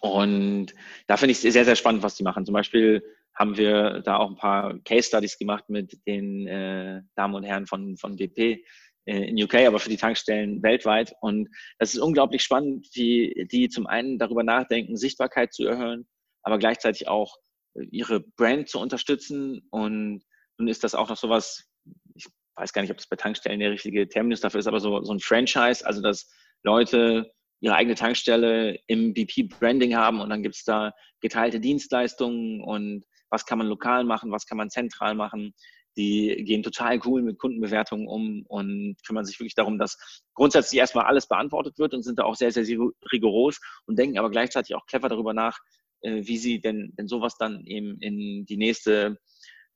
und 0.00 0.74
da 1.06 1.16
finde 1.16 1.32
ich 1.32 1.44
es 1.44 1.52
sehr, 1.52 1.64
sehr 1.64 1.76
spannend, 1.76 2.02
was 2.02 2.16
die 2.16 2.22
machen. 2.22 2.44
Zum 2.44 2.52
Beispiel 2.52 3.02
haben 3.34 3.56
wir 3.56 4.00
da 4.00 4.16
auch 4.16 4.30
ein 4.30 4.36
paar 4.36 4.78
Case 4.84 5.08
Studies 5.08 5.38
gemacht 5.38 5.64
mit 5.68 5.98
den 6.06 6.46
äh, 6.46 7.02
Damen 7.14 7.34
und 7.34 7.44
Herren 7.44 7.66
von, 7.66 7.96
von 7.96 8.16
BP 8.16 8.64
äh, 9.06 9.28
in 9.28 9.42
UK, 9.42 9.66
aber 9.66 9.78
für 9.78 9.90
die 9.90 9.98
Tankstellen 9.98 10.62
weltweit. 10.62 11.14
Und 11.20 11.48
das 11.78 11.94
ist 11.94 12.00
unglaublich 12.00 12.42
spannend, 12.42 12.88
wie 12.94 13.46
die 13.50 13.68
zum 13.68 13.86
einen 13.86 14.18
darüber 14.18 14.42
nachdenken, 14.42 14.96
Sichtbarkeit 14.96 15.52
zu 15.52 15.66
erhöhen, 15.66 16.06
aber 16.42 16.58
gleichzeitig 16.58 17.08
auch 17.08 17.36
äh, 17.74 17.84
ihre 17.90 18.20
Brand 18.20 18.68
zu 18.68 18.78
unterstützen. 18.80 19.66
Und 19.70 20.22
nun 20.58 20.68
ist 20.68 20.82
das 20.82 20.94
auch 20.94 21.08
noch 21.08 21.18
sowas, 21.18 21.68
ich 22.14 22.26
weiß 22.56 22.72
gar 22.72 22.82
nicht, 22.82 22.90
ob 22.90 22.96
das 22.96 23.08
bei 23.08 23.16
Tankstellen 23.16 23.60
der 23.60 23.70
richtige 23.70 24.08
Terminus 24.08 24.40
dafür 24.40 24.60
ist, 24.60 24.66
aber 24.66 24.80
so, 24.80 25.02
so 25.02 25.12
ein 25.12 25.20
Franchise, 25.20 25.84
also 25.84 26.00
dass 26.00 26.30
Leute 26.62 27.30
ihre 27.66 27.74
eigene 27.74 27.96
Tankstelle 27.96 28.78
im 28.86 29.12
BP-Branding 29.12 29.96
haben 29.96 30.20
und 30.20 30.30
dann 30.30 30.44
gibt 30.44 30.54
es 30.54 30.62
da 30.62 30.92
geteilte 31.20 31.58
Dienstleistungen 31.58 32.62
und 32.62 33.04
was 33.28 33.44
kann 33.44 33.58
man 33.58 33.66
lokal 33.66 34.04
machen, 34.04 34.30
was 34.30 34.46
kann 34.46 34.56
man 34.56 34.70
zentral 34.70 35.16
machen. 35.16 35.52
Die 35.96 36.44
gehen 36.44 36.62
total 36.62 37.00
cool 37.04 37.22
mit 37.22 37.38
Kundenbewertungen 37.38 38.06
um 38.06 38.44
und 38.46 38.96
kümmern 39.04 39.24
sich 39.24 39.40
wirklich 39.40 39.56
darum, 39.56 39.78
dass 39.78 40.22
grundsätzlich 40.34 40.78
erstmal 40.78 41.06
alles 41.06 41.26
beantwortet 41.26 41.76
wird 41.78 41.92
und 41.92 42.04
sind 42.04 42.20
da 42.20 42.24
auch 42.24 42.36
sehr, 42.36 42.52
sehr 42.52 42.64
rigoros 43.12 43.58
und 43.86 43.98
denken 43.98 44.18
aber 44.18 44.30
gleichzeitig 44.30 44.76
auch 44.76 44.86
clever 44.86 45.08
darüber 45.08 45.34
nach, 45.34 45.58
äh, 46.02 46.22
wie 46.24 46.38
sie 46.38 46.60
denn, 46.60 46.94
denn 46.96 47.08
sowas 47.08 47.36
dann 47.36 47.66
eben 47.66 47.98
in 48.00 48.46
die 48.46 48.58
nächste 48.58 49.18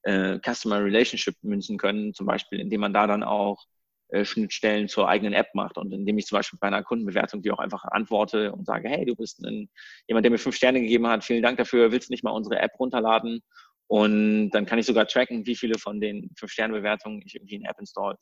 äh, 0.02 0.38
Customer 0.38 0.84
Relationship 0.84 1.34
münzen 1.42 1.76
können, 1.76 2.14
zum 2.14 2.26
Beispiel, 2.26 2.60
indem 2.60 2.82
man 2.82 2.92
da 2.92 3.08
dann 3.08 3.24
auch 3.24 3.64
Schnittstellen 4.24 4.88
zur 4.88 5.08
eigenen 5.08 5.32
App 5.32 5.54
macht 5.54 5.78
und 5.78 5.92
indem 5.92 6.18
ich 6.18 6.26
zum 6.26 6.36
Beispiel 6.36 6.58
bei 6.60 6.66
einer 6.66 6.82
Kundenbewertung 6.82 7.42
die 7.42 7.50
auch 7.50 7.58
einfach 7.58 7.84
antworte 7.84 8.52
und 8.52 8.66
sage, 8.66 8.88
hey, 8.88 9.04
du 9.04 9.14
bist 9.14 9.44
ein, 9.44 9.68
jemand, 10.08 10.24
der 10.24 10.32
mir 10.32 10.38
fünf 10.38 10.56
Sterne 10.56 10.80
gegeben 10.80 11.06
hat, 11.06 11.24
vielen 11.24 11.42
Dank 11.42 11.58
dafür, 11.58 11.92
willst 11.92 12.08
du 12.08 12.12
nicht 12.12 12.24
mal 12.24 12.30
unsere 12.30 12.58
App 12.58 12.72
runterladen? 12.78 13.40
Und 13.86 14.50
dann 14.50 14.66
kann 14.66 14.78
ich 14.78 14.86
sogar 14.86 15.06
tracken, 15.06 15.46
wie 15.46 15.56
viele 15.56 15.78
von 15.78 16.00
den 16.00 16.30
fünf 16.38 16.52
Sterne 16.52 16.74
Bewertungen 16.74 17.22
ich 17.24 17.34
irgendwie 17.34 17.56
in 17.56 17.64
App 17.64 17.78
installed 17.78 18.20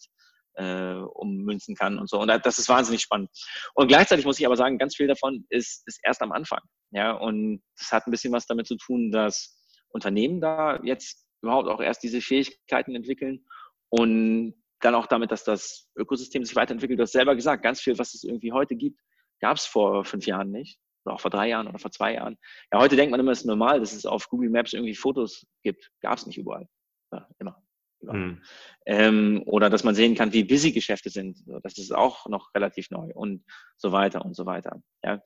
äh, 0.55 0.95
ummünzen 0.95 1.75
kann 1.75 1.99
und 1.99 2.09
so. 2.09 2.21
Und 2.21 2.29
das 2.29 2.59
ist 2.59 2.69
wahnsinnig 2.69 3.03
spannend. 3.03 3.31
Und 3.75 3.89
gleichzeitig 3.89 4.25
muss 4.25 4.39
ich 4.39 4.47
aber 4.47 4.57
sagen, 4.57 4.79
ganz 4.79 4.97
viel 4.97 5.07
davon 5.07 5.47
ist, 5.51 5.87
ist 5.87 6.01
erst 6.03 6.23
am 6.23 6.33
Anfang. 6.33 6.61
Ja, 6.91 7.13
und 7.13 7.63
das 7.79 7.93
hat 7.93 8.07
ein 8.07 8.11
bisschen 8.11 8.33
was 8.33 8.47
damit 8.47 8.67
zu 8.67 8.77
tun, 8.77 9.11
dass 9.11 9.63
Unternehmen 9.89 10.41
da 10.41 10.81
jetzt 10.83 11.27
überhaupt 11.43 11.69
auch 11.69 11.81
erst 11.81 12.03
diese 12.03 12.21
Fähigkeiten 12.21 12.95
entwickeln 12.95 13.47
und 13.91 14.55
dann 14.81 14.95
auch 14.95 15.07
damit, 15.07 15.33
dass 15.33 15.45
das 15.45 15.89
Ökosystem 15.97 16.45
sich 16.45 16.57
weiterentwickelt. 16.57 16.99
Du 16.99 17.03
hast 17.03 17.13
selber 17.13 17.35
gesagt, 17.35 17.63
ganz 17.63 17.81
viel, 17.81 17.99
was 17.99 18.15
es 18.15 18.25
irgendwie 18.25 18.53
heute 18.53 18.77
gibt, 18.77 19.01
gab 19.41 19.57
es 19.57 19.67
vor 19.67 20.05
fünf 20.05 20.27
Jahren 20.27 20.51
nicht. 20.51 20.79
Oder 21.05 21.15
auch 21.15 21.21
vor 21.21 21.31
drei 21.31 21.49
Jahren 21.49 21.69
oder 21.69 21.79
vor 21.79 21.91
zwei 21.91 22.15
Jahren. 22.15 22.37
Ja, 22.73 22.81
heute 22.81 22.97
denkt 22.97 23.11
man 23.11 23.21
immer, 23.21 23.33
es 23.33 23.41
ist 23.41 23.47
normal, 23.47 23.81
dass 23.81 23.93
es 23.93 24.05
auf 24.05 24.29
Google 24.29 24.51
Maps 24.51 24.73
irgendwie 24.73 24.95
Fotos 24.95 25.47
gibt. 25.63 25.91
Gab 26.01 26.19
es 26.19 26.27
nicht 26.27 26.39
überall. 26.39 26.69
Ja, 27.13 27.29
immer. 27.39 27.63
Mhm. 28.01 28.43
Ähm, 28.87 29.43
oder 29.47 29.71
dass 29.71 29.85
man 29.85 29.95
sehen 29.95 30.15
kann, 30.15 30.33
wie 30.33 30.45
busy 30.45 30.73
Geschäfte 30.73 31.11
sind. 31.11 31.39
Das 31.63 31.79
ist 31.79 31.95
auch 31.95 32.27
noch 32.27 32.55
relativ 32.55 32.91
neu 32.91 33.11
und 33.15 33.45
so 33.77 33.93
weiter 33.93 34.25
und 34.25 34.35
so 34.35 34.47
weiter. 34.47 34.81
Ja. 35.03 35.21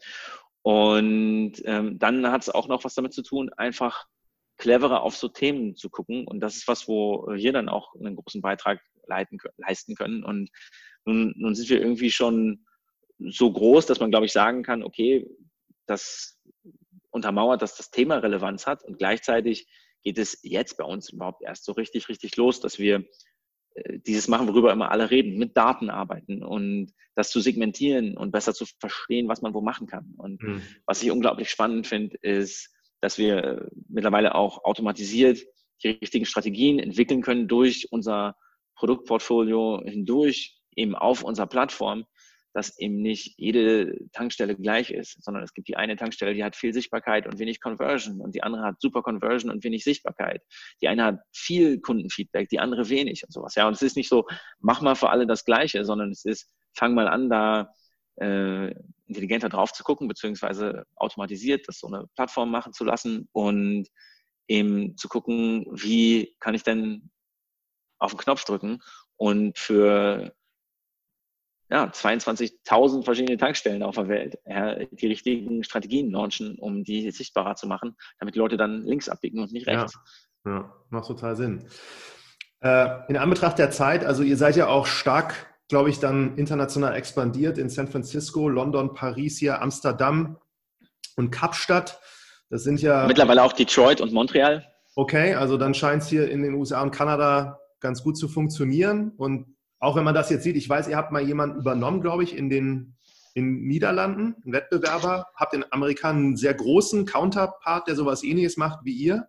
Und 0.62 1.55
ähm, 1.64 1.98
dann 1.98 2.30
hat 2.30 2.42
es 2.42 2.50
auch 2.50 2.68
noch 2.68 2.84
was 2.84 2.94
damit 2.94 3.12
zu 3.12 3.22
tun, 3.22 3.50
einfach 3.57 4.07
cleverer 4.59 5.03
auf 5.03 5.16
so 5.16 5.28
Themen 5.28 5.74
zu 5.74 5.90
gucken. 5.90 6.26
Und 6.26 6.40
das 6.40 6.57
ist 6.57 6.68
was, 6.68 6.86
wo 6.86 7.26
wir 7.28 7.53
dann 7.53 7.68
auch 7.68 7.94
einen 7.94 8.16
großen 8.16 8.40
Beitrag 8.40 8.80
leiten, 9.07 9.38
leisten 9.57 9.94
können. 9.94 10.24
Und 10.24 10.50
nun, 11.05 11.34
nun 11.36 11.55
sind 11.55 11.68
wir 11.68 11.80
irgendwie 11.80 12.11
schon 12.11 12.64
so 13.18 13.53
groß, 13.53 13.86
dass 13.86 14.00
man, 14.00 14.11
glaube 14.11 14.26
ich, 14.26 14.32
sagen 14.32 14.62
kann, 14.62 14.82
okay, 14.82 15.26
das 15.86 16.40
untermauert, 17.11 17.62
dass 17.62 17.76
das 17.76 17.90
Thema 17.90 18.16
Relevanz 18.16 18.66
hat 18.66 18.82
und 18.84 18.98
gleichzeitig 18.98 19.68
geht 20.03 20.18
es 20.18 20.38
jetzt 20.42 20.76
bei 20.76 20.84
uns 20.84 21.11
überhaupt 21.11 21.42
erst 21.42 21.64
so 21.64 21.72
richtig, 21.72 22.09
richtig 22.09 22.36
los, 22.36 22.61
dass 22.61 22.78
wir 22.78 23.05
äh, 23.74 23.98
dieses 24.00 24.28
machen, 24.28 24.48
worüber 24.48 24.72
immer 24.72 24.90
alle 24.90 25.11
reden, 25.11 25.38
mit 25.38 25.57
Daten 25.57 25.90
arbeiten 25.90 26.42
und 26.42 26.92
das 27.14 27.30
zu 27.30 27.40
segmentieren 27.40 28.16
und 28.16 28.32
besser 28.32 28.55
zu 28.55 28.64
verstehen, 28.80 29.28
was 29.28 29.42
man 29.42 29.55
wo 29.55 29.61
machen 29.61 29.86
kann. 29.86 30.14
Und 30.16 30.42
mhm. 30.42 30.62
was 30.86 31.03
ich 31.03 31.11
unglaublich 31.11 31.50
spannend 31.50 31.86
finde, 31.86 32.16
ist, 32.22 32.74
dass 33.00 33.18
wir 33.18 33.68
mittlerweile 33.88 34.34
auch 34.34 34.64
automatisiert 34.64 35.44
die 35.82 35.88
richtigen 35.88 36.26
Strategien 36.26 36.78
entwickeln 36.78 37.22
können 37.22 37.48
durch 37.48 37.88
unser 37.90 38.36
Produktportfolio 38.77 39.83
hindurch, 39.85 40.59
eben 40.77 40.95
auf 40.95 41.23
unserer 41.23 41.47
Plattform, 41.47 42.05
dass 42.55 42.79
eben 42.79 43.01
nicht 43.01 43.35
jede 43.39 43.97
Tankstelle 44.12 44.55
gleich 44.57 44.91
ist, 44.91 45.23
sondern 45.23 45.43
es 45.43 45.55
gibt 45.55 45.68
die 45.68 45.77
eine 45.77 45.97
Tankstelle, 45.97 46.35
die 46.35 46.45
hat 46.45 46.55
viel 46.55 46.75
Sichtbarkeit 46.75 47.27
und 47.27 47.39
wenig 47.39 47.61
Conversion 47.61 48.20
und 48.20 48.35
die 48.35 48.43
andere 48.43 48.62
hat 48.62 48.81
super 48.81 49.03
Conversion 49.03 49.51
und 49.51 49.64
wenig 49.64 49.85
Sichtbarkeit. 49.85 50.43
Die 50.83 50.89
eine 50.89 51.05
hat 51.05 51.20
viel 51.33 51.81
Kundenfeedback, 51.81 52.49
die 52.49 52.61
andere 52.61 52.89
wenig 52.89 53.25
und 53.25 53.33
sowas. 53.33 53.55
Ja, 53.55 53.66
und 53.66 53.75
es 53.75 53.83
ist 53.83 53.97
nicht 53.97 54.09
so, 54.09 54.27
mach 54.61 54.83
mal 54.83 54.95
für 54.95 55.11
alle 55.11 55.27
das 55.27 55.45
Gleiche, 55.45 55.85
sondern 55.85 56.11
es 56.11 56.25
ist, 56.25 56.53
fang 56.75 56.95
mal 56.95 57.09
an, 57.09 57.31
da 57.31 57.73
äh, 58.16 58.75
intelligenter 59.07 59.49
drauf 59.49 59.73
zu 59.73 59.83
gucken, 59.83 60.09
beziehungsweise 60.09 60.85
automatisiert 60.97 61.66
das 61.68 61.79
so 61.79 61.87
eine 61.87 62.07
Plattform 62.14 62.51
machen 62.51 62.73
zu 62.73 62.85
lassen 62.85 63.29
und 63.33 63.89
eben 64.49 64.97
zu 64.97 65.09
gucken, 65.09 65.66
wie 65.70 66.35
kann 66.41 66.55
ich 66.55 66.62
denn 66.62 67.11
auf 68.03 68.12
den 68.12 68.18
Knopf 68.18 68.44
drücken 68.44 68.82
und 69.16 69.59
für 69.59 70.34
ja, 71.70 71.86
22.000 71.86 73.03
verschiedene 73.03 73.38
Tankstellen 73.38 73.82
auf 73.82 73.94
der 73.94 74.09
Welt 74.09 74.38
ja, 74.46 74.74
die 74.84 75.07
richtigen 75.07 75.64
Strategien 75.64 76.11
launchen, 76.11 76.59
um 76.59 76.84
die 76.84 77.11
sichtbarer 77.11 77.57
zu 77.57 77.66
machen, 77.66 77.96
damit 78.18 78.34
die 78.34 78.38
Leute 78.38 78.59
dann 78.59 78.84
links 78.84 79.09
abbiegen 79.09 79.40
und 79.40 79.53
nicht 79.53 79.66
rechts. 79.66 79.98
Ja, 80.44 80.50
ja 80.50 80.74
macht 80.90 81.07
total 81.07 81.34
Sinn. 81.34 81.66
Äh, 82.61 82.88
in 83.09 83.16
Anbetracht 83.16 83.59
der 83.59 83.70
Zeit, 83.70 84.05
also 84.05 84.22
ihr 84.22 84.36
seid 84.36 84.57
ja 84.57 84.68
auch 84.68 84.86
stark, 84.86 85.34
glaube 85.68 85.88
ich, 85.88 85.98
dann 85.98 86.36
international 86.36 86.94
expandiert 86.94 87.57
in 87.57 87.70
San 87.70 87.88
Francisco, 87.88 88.48
London, 88.48 88.92
Paris, 88.92 89.38
hier 89.38 89.62
Amsterdam 89.62 90.36
und 91.16 91.30
Kapstadt. 91.30 92.00
Das 92.50 92.64
sind 92.64 92.82
ja. 92.82 93.07
Mittlerweile 93.07 93.42
auch 93.42 93.55
Detroit 93.55 94.03
und 94.03 94.12
Montreal. 94.12 94.66
Okay, 94.94 95.34
also 95.34 95.57
dann 95.57 95.72
scheint 95.72 96.03
es 96.03 96.09
hier 96.09 96.30
in 96.30 96.42
den 96.42 96.53
USA 96.53 96.82
und 96.82 96.90
Kanada 96.90 97.61
ganz 97.83 98.03
gut 98.03 98.16
zu 98.16 98.28
funktionieren. 98.28 99.12
Und 99.16 99.55
auch 99.78 99.97
wenn 99.97 100.05
man 100.05 100.14
das 100.14 100.30
jetzt 100.30 100.45
sieht, 100.45 100.57
ich 100.57 100.68
weiß, 100.68 100.89
ihr 100.89 100.97
habt 100.97 101.12
mal 101.12 101.22
jemanden 101.22 101.61
übernommen, 101.61 102.01
glaube 102.01 102.22
ich, 102.22 102.37
in 102.37 102.49
den 102.49 102.97
in 103.35 103.62
Niederlanden, 103.62 104.37
einen 104.45 104.53
Wettbewerber, 104.53 105.26
habt 105.35 105.55
in 105.55 105.64
Amerika 105.70 106.11
einen 106.11 106.37
sehr 106.37 106.55
großen 106.55 107.07
Counterpart, 107.07 107.89
der 107.89 107.97
sowas 107.97 108.22
ähnliches 108.22 108.57
macht 108.57 108.85
wie 108.85 108.93
ihr. 108.93 109.26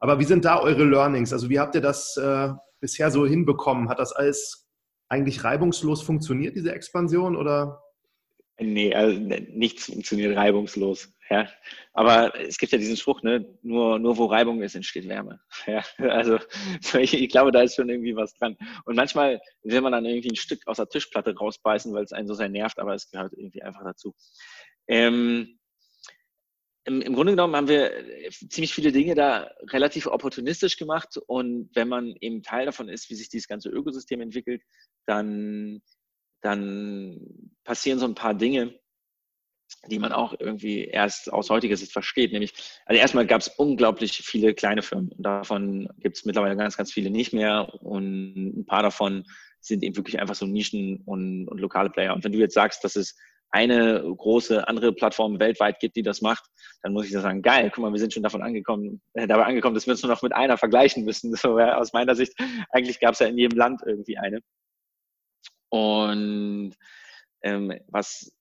Aber 0.00 0.18
wie 0.18 0.24
sind 0.24 0.44
da 0.44 0.60
eure 0.60 0.84
Learnings? 0.84 1.32
Also 1.32 1.50
wie 1.50 1.58
habt 1.58 1.74
ihr 1.74 1.80
das 1.80 2.16
äh, 2.16 2.50
bisher 2.80 3.10
so 3.10 3.26
hinbekommen? 3.26 3.88
Hat 3.88 3.98
das 3.98 4.12
alles 4.12 4.68
eigentlich 5.08 5.44
reibungslos 5.44 6.02
funktioniert, 6.02 6.56
diese 6.56 6.72
Expansion? 6.72 7.36
Oder 7.36 7.82
Nee, 8.60 8.92
also 8.92 9.18
ne, 9.18 9.46
nichts 9.52 9.86
funktioniert 9.86 10.36
reibungslos. 10.36 11.12
Ja. 11.30 11.48
Aber 11.92 12.34
es 12.40 12.58
gibt 12.58 12.72
ja 12.72 12.78
diesen 12.78 12.96
Spruch, 12.96 13.22
ne, 13.22 13.46
nur, 13.62 13.98
nur 14.00 14.16
wo 14.16 14.26
Reibung 14.26 14.62
ist, 14.62 14.74
entsteht 14.74 15.08
Wärme. 15.08 15.40
Ja. 15.66 15.84
Also 15.98 16.38
ich, 16.98 17.14
ich 17.14 17.28
glaube, 17.28 17.52
da 17.52 17.62
ist 17.62 17.76
schon 17.76 17.88
irgendwie 17.88 18.16
was 18.16 18.34
dran. 18.34 18.56
Und 18.84 18.96
manchmal 18.96 19.40
will 19.62 19.80
man 19.80 19.92
dann 19.92 20.04
irgendwie 20.04 20.30
ein 20.30 20.36
Stück 20.36 20.66
aus 20.66 20.78
der 20.78 20.88
Tischplatte 20.88 21.36
rausbeißen, 21.36 21.92
weil 21.92 22.04
es 22.04 22.12
einen 22.12 22.26
so 22.26 22.34
sehr 22.34 22.48
nervt, 22.48 22.78
aber 22.78 22.94
es 22.94 23.10
gehört 23.10 23.32
irgendwie 23.32 23.62
einfach 23.62 23.84
dazu. 23.84 24.14
Ähm, 24.88 25.58
im, 26.84 27.02
Im 27.02 27.14
Grunde 27.14 27.32
genommen 27.32 27.54
haben 27.54 27.68
wir 27.68 27.92
ziemlich 28.48 28.74
viele 28.74 28.90
Dinge 28.90 29.14
da 29.14 29.50
relativ 29.70 30.06
opportunistisch 30.06 30.78
gemacht. 30.78 31.18
Und 31.26 31.70
wenn 31.74 31.88
man 31.88 32.14
eben 32.20 32.42
Teil 32.42 32.66
davon 32.66 32.88
ist, 32.88 33.10
wie 33.10 33.14
sich 33.14 33.28
dieses 33.28 33.46
ganze 33.46 33.68
Ökosystem 33.68 34.20
entwickelt, 34.20 34.62
dann 35.06 35.82
dann 36.40 37.20
passieren 37.64 37.98
so 37.98 38.06
ein 38.06 38.14
paar 38.14 38.34
Dinge, 38.34 38.78
die 39.86 39.98
man 39.98 40.12
auch 40.12 40.34
irgendwie 40.38 40.84
erst 40.84 41.32
aus 41.32 41.50
heutiger 41.50 41.76
Sicht 41.76 41.92
versteht. 41.92 42.32
Nämlich, 42.32 42.54
also 42.86 43.00
erstmal 43.00 43.26
gab 43.26 43.40
es 43.40 43.48
unglaublich 43.48 44.12
viele 44.24 44.54
kleine 44.54 44.82
Firmen 44.82 45.12
und 45.12 45.22
davon 45.22 45.88
gibt 45.98 46.16
es 46.16 46.24
mittlerweile 46.24 46.56
ganz, 46.56 46.76
ganz 46.76 46.92
viele 46.92 47.10
nicht 47.10 47.32
mehr 47.32 47.74
und 47.82 48.60
ein 48.60 48.66
paar 48.66 48.82
davon 48.82 49.24
sind 49.60 49.82
eben 49.82 49.96
wirklich 49.96 50.20
einfach 50.20 50.34
so 50.34 50.46
Nischen 50.46 51.02
und, 51.04 51.48
und 51.48 51.60
lokale 51.60 51.90
Player. 51.90 52.14
Und 52.14 52.24
wenn 52.24 52.32
du 52.32 52.38
jetzt 52.38 52.54
sagst, 52.54 52.84
dass 52.84 52.96
es 52.96 53.16
eine 53.50 54.02
große 54.02 54.68
andere 54.68 54.92
Plattform 54.92 55.40
weltweit 55.40 55.80
gibt, 55.80 55.96
die 55.96 56.02
das 56.02 56.20
macht, 56.20 56.44
dann 56.82 56.92
muss 56.92 57.06
ich 57.06 57.12
da 57.12 57.20
sagen, 57.20 57.42
geil, 57.42 57.70
guck 57.74 57.82
mal, 57.82 57.92
wir 57.92 57.98
sind 57.98 58.12
schon 58.12 58.22
davon 58.22 58.42
angekommen, 58.42 59.00
äh, 59.14 59.26
dabei 59.26 59.46
angekommen, 59.46 59.74
dass 59.74 59.86
wir 59.86 59.92
uns 59.92 60.02
nur 60.02 60.12
noch 60.12 60.22
mit 60.22 60.34
einer 60.34 60.58
vergleichen 60.58 61.04
müssen. 61.04 61.34
So, 61.38 61.58
ja, 61.58 61.78
aus 61.78 61.92
meiner 61.92 62.14
Sicht, 62.14 62.34
eigentlich 62.70 63.00
gab 63.00 63.14
es 63.14 63.20
ja 63.20 63.26
in 63.26 63.38
jedem 63.38 63.58
Land 63.58 63.80
irgendwie 63.86 64.18
eine. 64.18 64.40
Und 65.70 66.74
ähm, 67.42 67.72
was, 67.88 68.32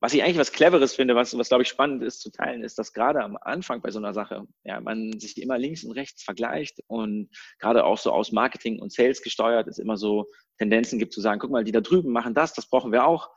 was 0.00 0.14
ich 0.14 0.22
eigentlich 0.22 0.38
was 0.38 0.52
Cleveres 0.52 0.94
finde, 0.94 1.14
was, 1.14 1.36
was 1.36 1.48
glaube 1.48 1.62
ich 1.62 1.68
spannend 1.68 2.02
ist 2.02 2.20
zu 2.20 2.30
teilen, 2.30 2.64
ist, 2.64 2.78
dass 2.78 2.92
gerade 2.92 3.22
am 3.22 3.36
Anfang 3.40 3.82
bei 3.82 3.90
so 3.90 3.98
einer 3.98 4.14
Sache, 4.14 4.46
ja, 4.64 4.80
man 4.80 5.18
sich 5.20 5.40
immer 5.40 5.58
links 5.58 5.84
und 5.84 5.92
rechts 5.92 6.22
vergleicht 6.22 6.80
und 6.86 7.28
gerade 7.58 7.84
auch 7.84 7.98
so 7.98 8.12
aus 8.12 8.32
Marketing 8.32 8.80
und 8.80 8.92
Sales 8.92 9.22
gesteuert 9.22 9.68
es 9.68 9.78
immer 9.78 9.96
so 9.96 10.26
Tendenzen 10.58 10.98
gibt 10.98 11.12
zu 11.12 11.20
sagen, 11.20 11.40
guck 11.40 11.50
mal, 11.50 11.64
die 11.64 11.72
da 11.72 11.80
drüben 11.80 12.12
machen 12.12 12.34
das, 12.34 12.54
das 12.54 12.68
brauchen 12.68 12.92
wir 12.92 13.06
auch 13.06 13.30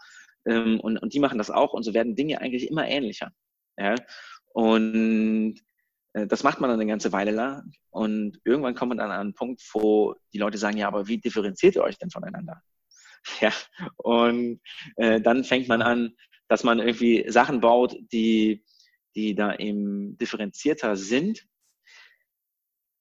ähm, 0.46 0.80
und, 0.80 0.98
und 0.98 1.14
die 1.14 1.20
machen 1.20 1.38
das 1.38 1.52
auch 1.52 1.74
und 1.74 1.84
so 1.84 1.94
werden 1.94 2.16
Dinge 2.16 2.40
eigentlich 2.40 2.70
immer 2.70 2.88
ähnlicher. 2.88 3.32
Ja? 3.78 3.96
Und 4.54 5.56
äh, 6.14 6.28
das 6.28 6.44
macht 6.44 6.62
man 6.62 6.70
dann 6.70 6.80
eine 6.80 6.90
ganze 6.90 7.12
Weile 7.12 7.32
lang 7.32 7.74
und 7.90 8.40
irgendwann 8.46 8.76
kommt 8.76 8.90
man 8.90 9.00
dann 9.00 9.12
an 9.12 9.20
einen 9.20 9.34
Punkt, 9.34 9.62
wo 9.74 10.16
die 10.32 10.38
Leute 10.38 10.58
sagen, 10.58 10.78
ja, 10.78 10.88
aber 10.88 11.08
wie 11.08 11.18
differenziert 11.18 11.76
ihr 11.76 11.84
euch 11.84 11.98
denn 11.98 12.10
voneinander? 12.10 12.62
Ja, 13.42 13.54
und 13.98 14.60
äh, 14.98 15.22
dann 15.22 15.44
fängt 15.44 15.68
man 15.68 15.82
an, 15.82 16.16
dass 16.48 16.64
man 16.64 16.80
irgendwie 16.80 17.26
Sachen 17.30 17.62
baut, 17.62 17.96
die, 18.12 18.64
die 19.16 19.36
da 19.36 19.56
eben 19.56 20.18
differenzierter 20.18 20.96
sind. 20.96 21.46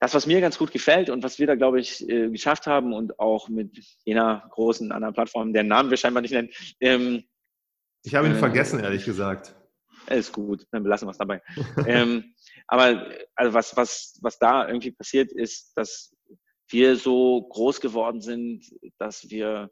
Das, 0.00 0.14
was 0.14 0.26
mir 0.26 0.40
ganz 0.40 0.58
gut 0.58 0.72
gefällt 0.72 1.10
und 1.10 1.22
was 1.22 1.38
wir 1.38 1.46
da, 1.46 1.54
glaube 1.54 1.80
ich, 1.80 2.08
äh, 2.08 2.28
geschafft 2.30 2.66
haben 2.66 2.92
und 2.92 3.18
auch 3.20 3.48
mit 3.48 3.78
jener 4.04 4.48
großen 4.50 4.90
anderen 4.90 5.14
Plattform, 5.14 5.52
deren 5.52 5.68
Namen 5.68 5.90
wir 5.90 5.96
scheinbar 5.96 6.22
nicht 6.22 6.32
nennen. 6.32 6.50
Ähm, 6.80 7.24
ich 8.04 8.14
habe 8.14 8.26
ihn 8.26 8.34
äh, 8.34 8.38
vergessen, 8.38 8.80
ehrlich 8.80 9.04
gesagt. 9.04 9.54
Ist 10.08 10.32
gut, 10.32 10.66
dann 10.72 10.82
belassen 10.82 11.06
wir 11.06 11.12
es 11.12 11.18
dabei. 11.18 11.40
ähm, 11.86 12.34
aber 12.66 13.06
also 13.36 13.54
was, 13.54 13.76
was, 13.76 14.18
was 14.22 14.38
da 14.38 14.66
irgendwie 14.66 14.90
passiert 14.90 15.30
ist, 15.30 15.72
dass 15.76 16.12
wir 16.68 16.96
so 16.96 17.42
groß 17.50 17.80
geworden 17.80 18.20
sind, 18.20 18.64
dass 18.98 19.28
wir 19.30 19.70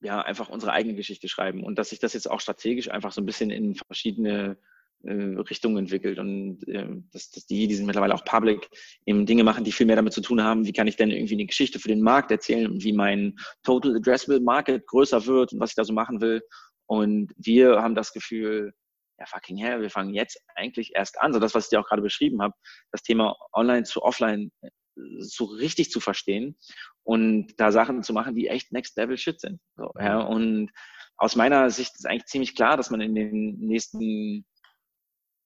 ja, 0.00 0.20
einfach 0.22 0.48
unsere 0.48 0.72
eigene 0.72 0.94
Geschichte 0.94 1.28
schreiben 1.28 1.62
und 1.62 1.78
dass 1.78 1.90
sich 1.90 1.98
das 1.98 2.14
jetzt 2.14 2.30
auch 2.30 2.40
strategisch 2.40 2.90
einfach 2.90 3.12
so 3.12 3.20
ein 3.20 3.26
bisschen 3.26 3.50
in 3.50 3.74
verschiedene 3.74 4.56
äh, 5.02 5.12
Richtungen 5.12 5.78
entwickelt 5.78 6.18
und 6.18 6.66
äh, 6.68 6.86
dass, 7.12 7.30
dass 7.30 7.46
die, 7.46 7.66
die 7.66 7.74
sind 7.74 7.86
mittlerweile 7.86 8.14
auch 8.14 8.24
public, 8.24 8.68
eben 9.06 9.26
Dinge 9.26 9.44
machen, 9.44 9.64
die 9.64 9.72
viel 9.72 9.86
mehr 9.86 9.96
damit 9.96 10.12
zu 10.12 10.20
tun 10.20 10.42
haben, 10.42 10.66
wie 10.66 10.72
kann 10.72 10.86
ich 10.86 10.96
denn 10.96 11.10
irgendwie 11.10 11.34
eine 11.34 11.46
Geschichte 11.46 11.78
für 11.78 11.88
den 11.88 12.02
Markt 12.02 12.30
erzählen 12.30 12.70
und 12.70 12.82
wie 12.82 12.92
mein 12.92 13.38
Total 13.62 13.96
Addressable 13.96 14.40
Market 14.40 14.86
größer 14.86 15.26
wird 15.26 15.52
und 15.52 15.60
was 15.60 15.70
ich 15.70 15.76
da 15.76 15.84
so 15.84 15.92
machen 15.92 16.20
will. 16.20 16.42
Und 16.86 17.32
wir 17.36 17.80
haben 17.80 17.94
das 17.94 18.12
Gefühl, 18.12 18.72
ja, 19.18 19.26
fucking 19.26 19.58
hell, 19.58 19.80
wir 19.80 19.90
fangen 19.90 20.14
jetzt 20.14 20.42
eigentlich 20.54 20.92
erst 20.94 21.20
an. 21.20 21.32
So 21.32 21.38
das, 21.38 21.54
was 21.54 21.64
ich 21.64 21.70
dir 21.70 21.80
auch 21.80 21.86
gerade 21.86 22.02
beschrieben 22.02 22.42
habe, 22.42 22.54
das 22.90 23.02
Thema 23.02 23.36
Online 23.52 23.84
zu 23.84 24.02
Offline 24.02 24.50
so 25.18 25.44
richtig 25.44 25.90
zu 25.90 26.00
verstehen 26.00 26.56
und 27.02 27.58
da 27.58 27.72
Sachen 27.72 28.02
zu 28.02 28.12
machen, 28.12 28.34
die 28.34 28.48
echt 28.48 28.72
Next 28.72 28.96
Level 28.96 29.16
Shit 29.16 29.40
sind. 29.40 29.60
So, 29.76 29.90
ja, 29.98 30.20
und 30.20 30.70
aus 31.16 31.36
meiner 31.36 31.70
Sicht 31.70 31.94
ist 31.96 32.06
eigentlich 32.06 32.26
ziemlich 32.26 32.54
klar, 32.54 32.76
dass 32.76 32.90
man 32.90 33.00
in 33.00 33.14
den 33.14 33.58
nächsten 33.58 34.46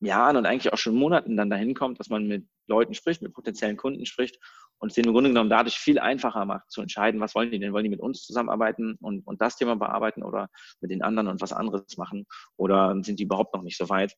Jahren 0.00 0.36
und 0.36 0.46
eigentlich 0.46 0.72
auch 0.72 0.78
schon 0.78 0.94
Monaten 0.94 1.36
dann 1.36 1.50
dahin 1.50 1.74
kommt, 1.74 1.98
dass 1.98 2.08
man 2.08 2.26
mit 2.26 2.46
Leuten 2.66 2.94
spricht, 2.94 3.22
mit 3.22 3.34
potenziellen 3.34 3.76
Kunden 3.76 4.06
spricht 4.06 4.38
und 4.78 4.88
es 4.88 4.94
denen 4.94 5.08
im 5.08 5.14
Grunde 5.14 5.30
genommen 5.30 5.50
dadurch 5.50 5.76
viel 5.76 5.98
einfacher 5.98 6.44
macht 6.44 6.70
zu 6.70 6.80
entscheiden, 6.80 7.20
was 7.20 7.34
wollen 7.34 7.50
die 7.50 7.58
denn? 7.58 7.72
Wollen 7.72 7.84
die 7.84 7.90
mit 7.90 8.00
uns 8.00 8.22
zusammenarbeiten 8.22 8.96
und, 9.00 9.26
und 9.26 9.40
das 9.40 9.56
Thema 9.56 9.76
bearbeiten 9.76 10.22
oder 10.22 10.48
mit 10.80 10.90
den 10.90 11.02
anderen 11.02 11.28
und 11.28 11.40
was 11.40 11.52
anderes 11.52 11.96
machen 11.96 12.26
oder 12.56 12.96
sind 13.02 13.18
die 13.18 13.24
überhaupt 13.24 13.54
noch 13.54 13.62
nicht 13.62 13.78
so 13.78 13.88
weit? 13.88 14.14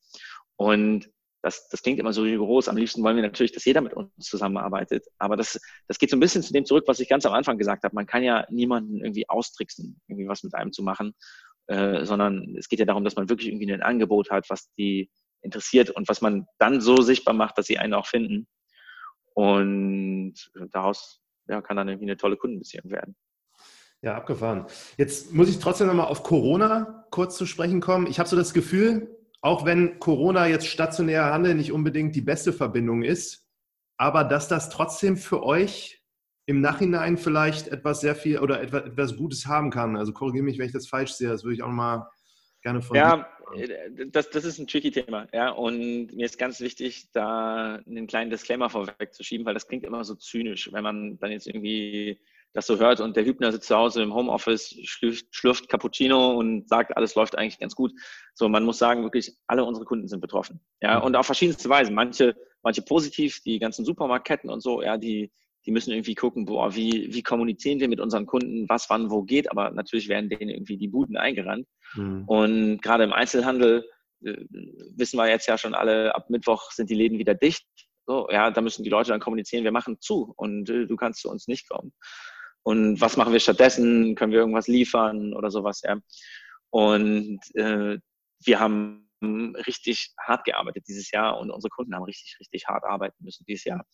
Und 0.57 1.11
das, 1.47 1.69
das 1.69 1.81
klingt 1.81 2.01
immer 2.01 2.13
so 2.13 2.23
rigoros. 2.23 2.69
Am 2.69 2.77
liebsten 2.77 3.05
wollen 3.05 3.15
wir 3.15 3.23
natürlich, 3.23 3.53
dass 3.53 3.65
jeder 3.65 3.81
mit 3.81 3.95
uns 3.95 4.11
zusammenarbeitet. 4.19 5.07
Aber 5.19 5.37
das, 5.37 5.61
das 5.87 5.97
geht 6.01 6.11
so 6.11 6.17
ein 6.17 6.21
bisschen 6.21 6.43
zu 6.43 6.53
dem 6.53 6.65
zurück, 6.65 6.85
was 6.89 6.99
ich 6.99 7.09
ganz 7.09 7.25
am 7.25 7.33
Anfang 7.33 7.57
gesagt 7.57 7.85
habe. 7.85 7.95
Man 7.95 8.07
kann 8.07 8.25
ja 8.25 8.49
niemanden 8.51 9.01
irgendwie 9.01 9.29
austricksen, 9.29 10.01
irgendwie 10.09 10.27
was 10.27 10.43
mit 10.43 10.57
einem 10.57 10.73
zu 10.73 10.83
machen, 10.83 11.15
äh, 11.69 12.05
sondern 12.05 12.57
es 12.59 12.69
geht 12.69 12.81
ja 12.81 12.85
darum, 12.85 13.05
dass 13.05 13.15
man 13.15 13.29
wirklich 13.29 13.47
irgendwie 13.47 13.73
ein 13.73 13.81
Angebot 13.81 14.31
hat, 14.31 14.51
was 14.51 14.73
die 14.75 15.09
interessiert 15.41 15.91
und 15.91 16.09
was 16.09 16.21
man 16.21 16.47
dann 16.59 16.81
so 16.81 16.97
sichtbar 16.97 17.35
macht, 17.35 17.59
dass 17.59 17.67
sie 17.67 17.79
einen 17.79 17.95
auch 17.95 18.09
finden. 18.09 18.49
Und 19.35 20.35
daraus 20.73 21.21
ja, 21.47 21.63
kann 21.63 21.77
dann 21.77 21.87
irgendwie 21.87 22.07
eine 22.07 22.17
tolle 22.17 22.37
Kundenbeziehung 22.37 22.91
werden. 22.91 23.15
Ja, 24.03 24.17
abgefahren. 24.17 24.67
Jetzt 24.97 25.33
muss 25.33 25.49
ich 25.49 25.61
trotzdem 25.61 25.87
nochmal 25.87 26.07
auf 26.07 26.25
Corona 26.25 27.07
kurz 27.13 27.37
zu 27.37 27.47
sprechen 27.47 27.81
kommen. 27.81 28.09
Ich 28.09 28.19
habe 28.19 28.29
so 28.29 28.35
das 28.35 28.53
Gefühl, 28.53 29.17
auch 29.47 29.65
wenn 29.65 30.01
Corona 30.01 30.49
jetzt 30.49 30.67
stationärer 30.67 31.33
Handel 31.33 31.55
nicht 31.55 31.71
unbedingt 31.71 32.17
die 32.17 32.21
beste 32.21 32.53
Verbindung 32.53 33.05
ist, 33.05 33.47
aber 33.97 34.25
dass 34.25 34.49
das 34.49 34.71
trotzdem 34.71 35.17
für 35.17 35.45
euch 35.45 36.03
im 36.47 36.61
Nachhinein 36.61 37.17
vielleicht 37.17 37.69
etwas 37.69 38.01
sehr 38.01 38.17
viel 38.17 38.41
oder 38.41 38.61
etwas, 38.61 38.83
etwas 38.83 39.17
Gutes 39.17 39.47
haben 39.47 39.71
kann. 39.71 39.97
Also 39.97 40.13
korrigiere 40.13 40.45
mich, 40.45 40.59
wenn 40.59 40.67
ich 40.67 40.73
das 40.73 40.89
falsch 40.89 41.13
sehe. 41.13 41.29
Das 41.29 41.45
würde 41.45 41.55
ich 41.55 41.63
auch 41.63 41.71
mal 41.71 42.11
gerne 42.61 42.83
von. 42.83 42.97
Ja, 42.97 43.29
äh, 43.55 44.09
das, 44.09 44.31
das 44.31 44.45
ist 44.45 44.59
ein 44.59 44.67
tricky 44.67 44.91
Thema. 44.91 45.29
Ja, 45.33 45.51
und 45.51 46.09
mir 46.17 46.27
ist 46.27 46.39
ganz 46.39 46.59
wichtig, 46.61 47.13
da 47.13 47.77
einen 47.87 48.09
kleinen 48.09 48.31
Disclaimer 48.31 48.69
vorwegzuschieben, 48.69 49.47
weil 49.47 49.55
das 49.55 49.69
klingt 49.69 49.85
immer 49.85 50.03
so 50.03 50.17
zynisch, 50.17 50.73
wenn 50.73 50.83
man 50.83 51.19
dann 51.21 51.31
jetzt 51.31 51.47
irgendwie 51.47 52.19
das 52.57 52.67
so 52.67 52.79
hört 52.79 53.01
und 53.01 53.17
der 53.17 53.27
Hübner 53.27 53.53
sitzt 53.53 53.69
zu 53.69 53.77
Hause 53.77 54.03
im 54.03 54.15
Homeoffice, 54.15 54.75
schlürft, 54.85 55.27
schlürft 55.31 55.69
Cappuccino 55.69 56.31
und 56.39 56.67
sagt, 56.71 56.97
alles 56.97 57.15
läuft 57.15 57.37
eigentlich 57.37 57.59
ganz 57.59 57.75
gut. 57.75 57.93
So, 58.33 58.49
man 58.49 58.65
muss 58.65 58.79
sagen, 58.79 59.03
wirklich 59.03 59.37
alle 59.47 59.63
unsere 59.63 59.85
Kunden 59.85 60.09
sind 60.09 60.21
betroffen. 60.21 60.61
Ja, 60.81 60.99
und 60.99 61.17
auf 61.17 61.27
verschiedenste 61.27 61.69
Weisen. 61.69 61.95
Manche, 61.95 62.35
manche 62.63 62.81
positiv, 62.81 63.43
die 63.43 63.59
ganzen 63.59 63.85
Supermarktketten 63.85 64.49
und 64.49 64.63
so, 64.63 64.81
ja, 64.81 64.97
die, 64.97 65.31
die 65.67 65.71
müssen 65.71 65.91
irgendwie 65.91 66.15
gucken, 66.15 66.47
boah, 66.47 66.75
wie, 66.75 67.13
wie 67.13 67.23
kommunizieren 67.23 67.79
wir 67.79 67.89
mit 67.89 68.01
unseren 68.01 68.25
Kunden, 68.25 68.67
was 68.71 68.89
wann 68.89 69.11
wo 69.11 69.23
geht, 69.23 69.51
aber 69.51 69.71
natürlich 69.71 70.09
werden 70.09 70.31
denen 70.31 70.49
irgendwie 70.49 70.79
die 70.79 70.89
Buden 70.89 71.19
eingerannt. 71.19 71.67
Mhm. 71.95 72.25
Und 72.27 72.81
gerade 72.81 73.05
im 73.05 73.13
Einzelhandel 73.13 73.85
äh, 74.25 74.35
wissen 74.97 75.19
wir 75.19 75.29
jetzt 75.29 75.47
ja 75.47 75.59
schon 75.59 75.75
alle, 75.75 76.15
ab 76.15 76.31
Mittwoch 76.31 76.71
sind 76.71 76.89
die 76.89 76.95
Läden 76.95 77.19
wieder 77.19 77.35
dicht. 77.35 77.67
So, 78.07 78.29
ja, 78.31 78.51
da 78.51 78.63
müssen 78.63 78.83
die 78.83 78.91
Leute 78.91 79.11
dann 79.11 79.21
kommunizieren, 79.21 79.65
wir 79.65 79.73
machen 79.73 80.01
zu 80.01 80.33
und 80.37 80.71
äh, 80.71 80.87
du 80.87 80.97
kannst 80.97 81.21
zu 81.21 81.29
uns 81.29 81.49
nicht 81.49 81.69
kommen. 81.69 81.93
Und 82.67 83.01
was 83.01 83.17
machen 83.17 83.33
wir 83.33 83.39
stattdessen? 83.39 84.17
Können 84.17 84.33
wir 84.33 84.41
irgendwas 84.41 84.67
liefern 84.67 85.35
oder 85.35 85.53
sowas? 85.53 85.83
Ja. 85.85 86.01
Und 86.71 87.39
äh, 87.55 87.97
wir 88.45 88.59
haben 88.61 89.09
richtig 89.69 90.13
hart 90.19 90.45
gearbeitet 90.45 90.83
dieses 90.89 91.13
Jahr 91.13 91.39
und 91.39 91.53
unsere 91.53 91.71
Kunden 91.71 91.95
haben 91.95 92.03
richtig, 92.03 92.37
richtig 92.41 92.67
hart 92.67 92.83
arbeiten 92.83 93.23
müssen 93.23 93.45
dieses 93.47 93.63
Jahr. 93.67 93.87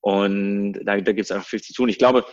Und 0.00 0.72
da, 0.72 1.00
da 1.00 1.12
gibt 1.12 1.26
es 1.26 1.30
einfach 1.30 1.46
viel 1.46 1.62
zu 1.62 1.72
tun. 1.72 1.88
Ich 1.88 1.98
glaube, 1.98 2.26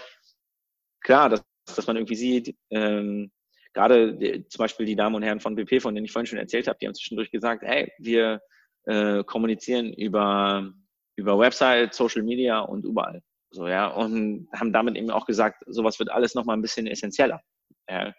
klar, 1.02 1.30
dass, 1.30 1.44
dass 1.68 1.86
man 1.86 1.98
irgendwie 1.98 2.16
sieht, 2.16 2.56
ähm, 2.72 3.32
gerade 3.76 4.16
die, 4.16 4.48
zum 4.48 4.64
Beispiel 4.64 4.88
die 4.88 4.96
Damen 4.96 5.14
und 5.14 5.22
Herren 5.22 5.40
von 5.40 5.54
BP, 5.54 5.84
von 5.84 5.94
denen 5.94 6.06
ich 6.06 6.12
vorhin 6.12 6.26
schon 6.26 6.40
erzählt 6.40 6.68
habe, 6.68 6.80
die 6.82 6.88
haben 6.88 6.96
zwischendurch 6.96 7.30
gesagt, 7.30 7.62
hey, 7.62 7.94
wir 8.00 8.42
äh, 8.86 9.24
kommunizieren 9.24 9.94
über, 9.94 10.74
über 11.16 11.38
Website, 11.38 11.94
Social 11.94 12.24
Media 12.24 12.62
und 12.62 12.86
überall. 12.86 13.22
So, 13.56 13.70
ja, 13.70 13.88
und 13.88 14.49
haben 14.53 14.74
damit 14.74 14.97
eben 14.97 15.10
auch 15.10 15.26
gesagt, 15.26 15.64
sowas 15.66 15.97
wird 15.97 16.12
alles 16.12 16.36
nochmal 16.36 16.58
ein 16.58 16.62
bisschen 16.62 16.88
essentieller. 16.88 17.41
Ja, 17.89 18.14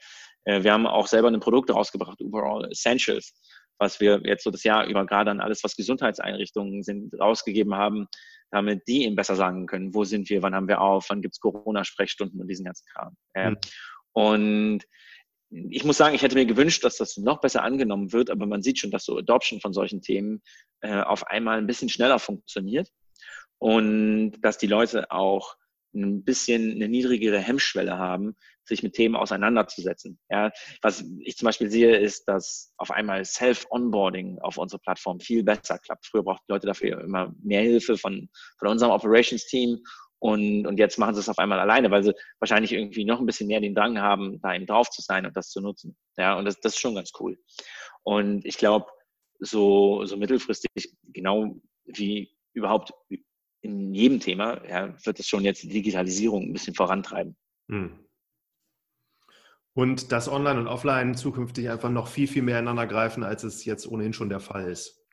äh, 0.45 0.63
wir 0.63 0.73
haben 0.73 0.87
auch 0.87 1.07
selber 1.07 1.29
ein 1.29 1.41
Produkt 1.41 1.71
rausgebracht, 1.71 2.23
Overall 2.23 2.71
Essentials, 2.71 3.35
was 3.79 4.01
wir 4.01 4.23
jetzt 4.25 4.45
so 4.45 4.51
das 4.51 4.65
Jahr 4.65 4.87
über 4.87 5.05
gerade 5.05 5.31
an 5.31 5.41
alles, 5.41 5.63
was 5.63 5.77
Gesundheitseinrichtungen 5.77 6.83
sind, 6.83 7.13
rausgegeben 7.21 7.75
haben, 7.75 8.07
damit 8.51 8.89
die 8.89 9.05
eben 9.05 9.15
besser 9.15 9.37
sagen 9.37 9.67
können, 9.67 9.95
wo 9.95 10.05
sind 10.05 10.31
wir, 10.31 10.41
wann 10.41 10.55
haben 10.55 10.69
wir 10.69 10.81
auf, 10.81 11.11
wann 11.11 11.21
gibt 11.21 11.35
es 11.35 11.41
Corona-Sprechstunden 11.41 12.41
und 12.41 12.49
diesen 12.49 12.65
ganzen 12.65 12.87
Kram. 12.95 13.15
Mhm. 13.35 13.59
Und 14.13 14.85
ich 15.51 15.85
muss 15.85 15.99
sagen, 15.99 16.15
ich 16.15 16.23
hätte 16.23 16.37
mir 16.37 16.47
gewünscht, 16.47 16.83
dass 16.83 16.97
das 16.97 17.19
noch 17.19 17.43
besser 17.43 17.63
angenommen 17.63 18.15
wird, 18.15 18.31
aber 18.31 18.47
man 18.47 18.63
sieht 18.63 18.79
schon, 18.79 18.91
dass 18.91 19.05
so 19.05 19.19
Adoption 19.19 19.61
von 19.61 19.75
solchen 19.75 20.01
Themen 20.01 20.41
äh, 20.81 21.03
auf 21.03 21.27
einmal 21.27 21.59
ein 21.59 21.67
bisschen 21.67 21.91
schneller 21.91 22.19
funktioniert 22.19 22.91
und 23.59 24.33
dass 24.41 24.59
die 24.59 24.67
Leute 24.67 25.11
auch 25.11 25.57
ein 25.95 26.25
bisschen 26.25 26.73
eine 26.73 26.89
niedrigere 26.89 27.39
Hemmschwelle 27.39 27.97
haben, 27.97 28.37
sich 28.65 28.83
mit 28.83 28.95
Themen 28.95 29.17
auseinanderzusetzen. 29.17 30.19
Ja, 30.29 30.51
was 30.83 31.05
ich 31.21 31.37
zum 31.37 31.47
Beispiel 31.47 31.71
sehe, 31.71 31.97
ist, 31.97 32.25
dass 32.29 32.75
auf 32.77 32.91
einmal 32.91 33.25
Self-Onboarding 33.25 34.39
auf 34.41 34.59
unserer 34.59 34.81
Plattform 34.81 35.21
viel 35.21 35.43
besser 35.43 35.79
klappt. 35.79 36.07
Früher 36.07 36.23
brauchten 36.23 36.53
Leute 36.53 36.67
dafür 36.67 37.01
immer 37.01 37.35
mehr 37.43 37.63
Hilfe 37.63 37.97
von, 37.97 38.29
von 38.59 38.69
unserem 38.69 38.93
Operations-Team 38.93 39.79
und, 40.19 40.67
und 40.67 40.79
jetzt 40.79 40.99
machen 40.99 41.15
sie 41.15 41.21
es 41.21 41.29
auf 41.29 41.39
einmal 41.39 41.61
alleine, 41.61 41.91
weil 41.91 42.03
sie 42.03 42.15
wahrscheinlich 42.41 42.73
irgendwie 42.73 43.05
noch 43.05 43.21
ein 43.21 43.27
bisschen 43.27 43.49
mehr 43.49 43.61
den 43.61 43.75
Drang 43.75 44.01
haben, 44.01 44.41
da 44.41 44.55
eben 44.55 44.67
drauf 44.67 44.91
zu 44.91 45.03
sein 45.03 45.27
und 45.27 45.37
das 45.37 45.51
zu 45.51 45.61
nutzen. 45.61 45.97
Ja, 46.17 46.39
und 46.39 46.47
das, 46.47 46.59
das 46.61 46.75
ist 46.75 46.81
schon 46.81 46.95
ganz 46.95 47.13
cool. 47.21 47.39
Und 48.03 48.45
ich 48.45 48.57
glaube, 48.57 48.87
so, 49.39 50.05
so 50.07 50.17
mittelfristig, 50.17 50.97
genau 51.13 51.61
wie 51.85 52.35
überhaupt 52.55 52.93
in 53.67 53.95
jedem 53.95 54.21
Thema 54.21 54.65
ja, 54.69 54.95
wird 55.05 55.21
es 55.21 55.29
schon 55.29 55.45
jetzt 55.45 55.63
die 55.63 55.69
Digitalisierung 55.69 56.45
ein 56.45 56.53
bisschen 56.53 56.75
vorantreiben. 56.75 57.37
Hm. 57.69 58.07
Und 59.75 60.11
dass 60.11 60.29
Online 60.29 60.61
und 60.61 60.69
Offline 60.69 61.15
zukünftig 61.15 61.69
einfach 61.69 61.91
noch 61.91 62.09
viel, 62.09 62.27
viel 62.27 62.43
mehr 62.43 62.59
ineinander 62.59 62.87
greifen, 62.87 63.23
als 63.23 63.45
es 63.45 63.65
jetzt 63.67 63.87
ohnehin 63.87 64.15
schon 64.15 64.31
der 64.31 64.41
Fall 64.41 64.71
ist. 64.71 65.05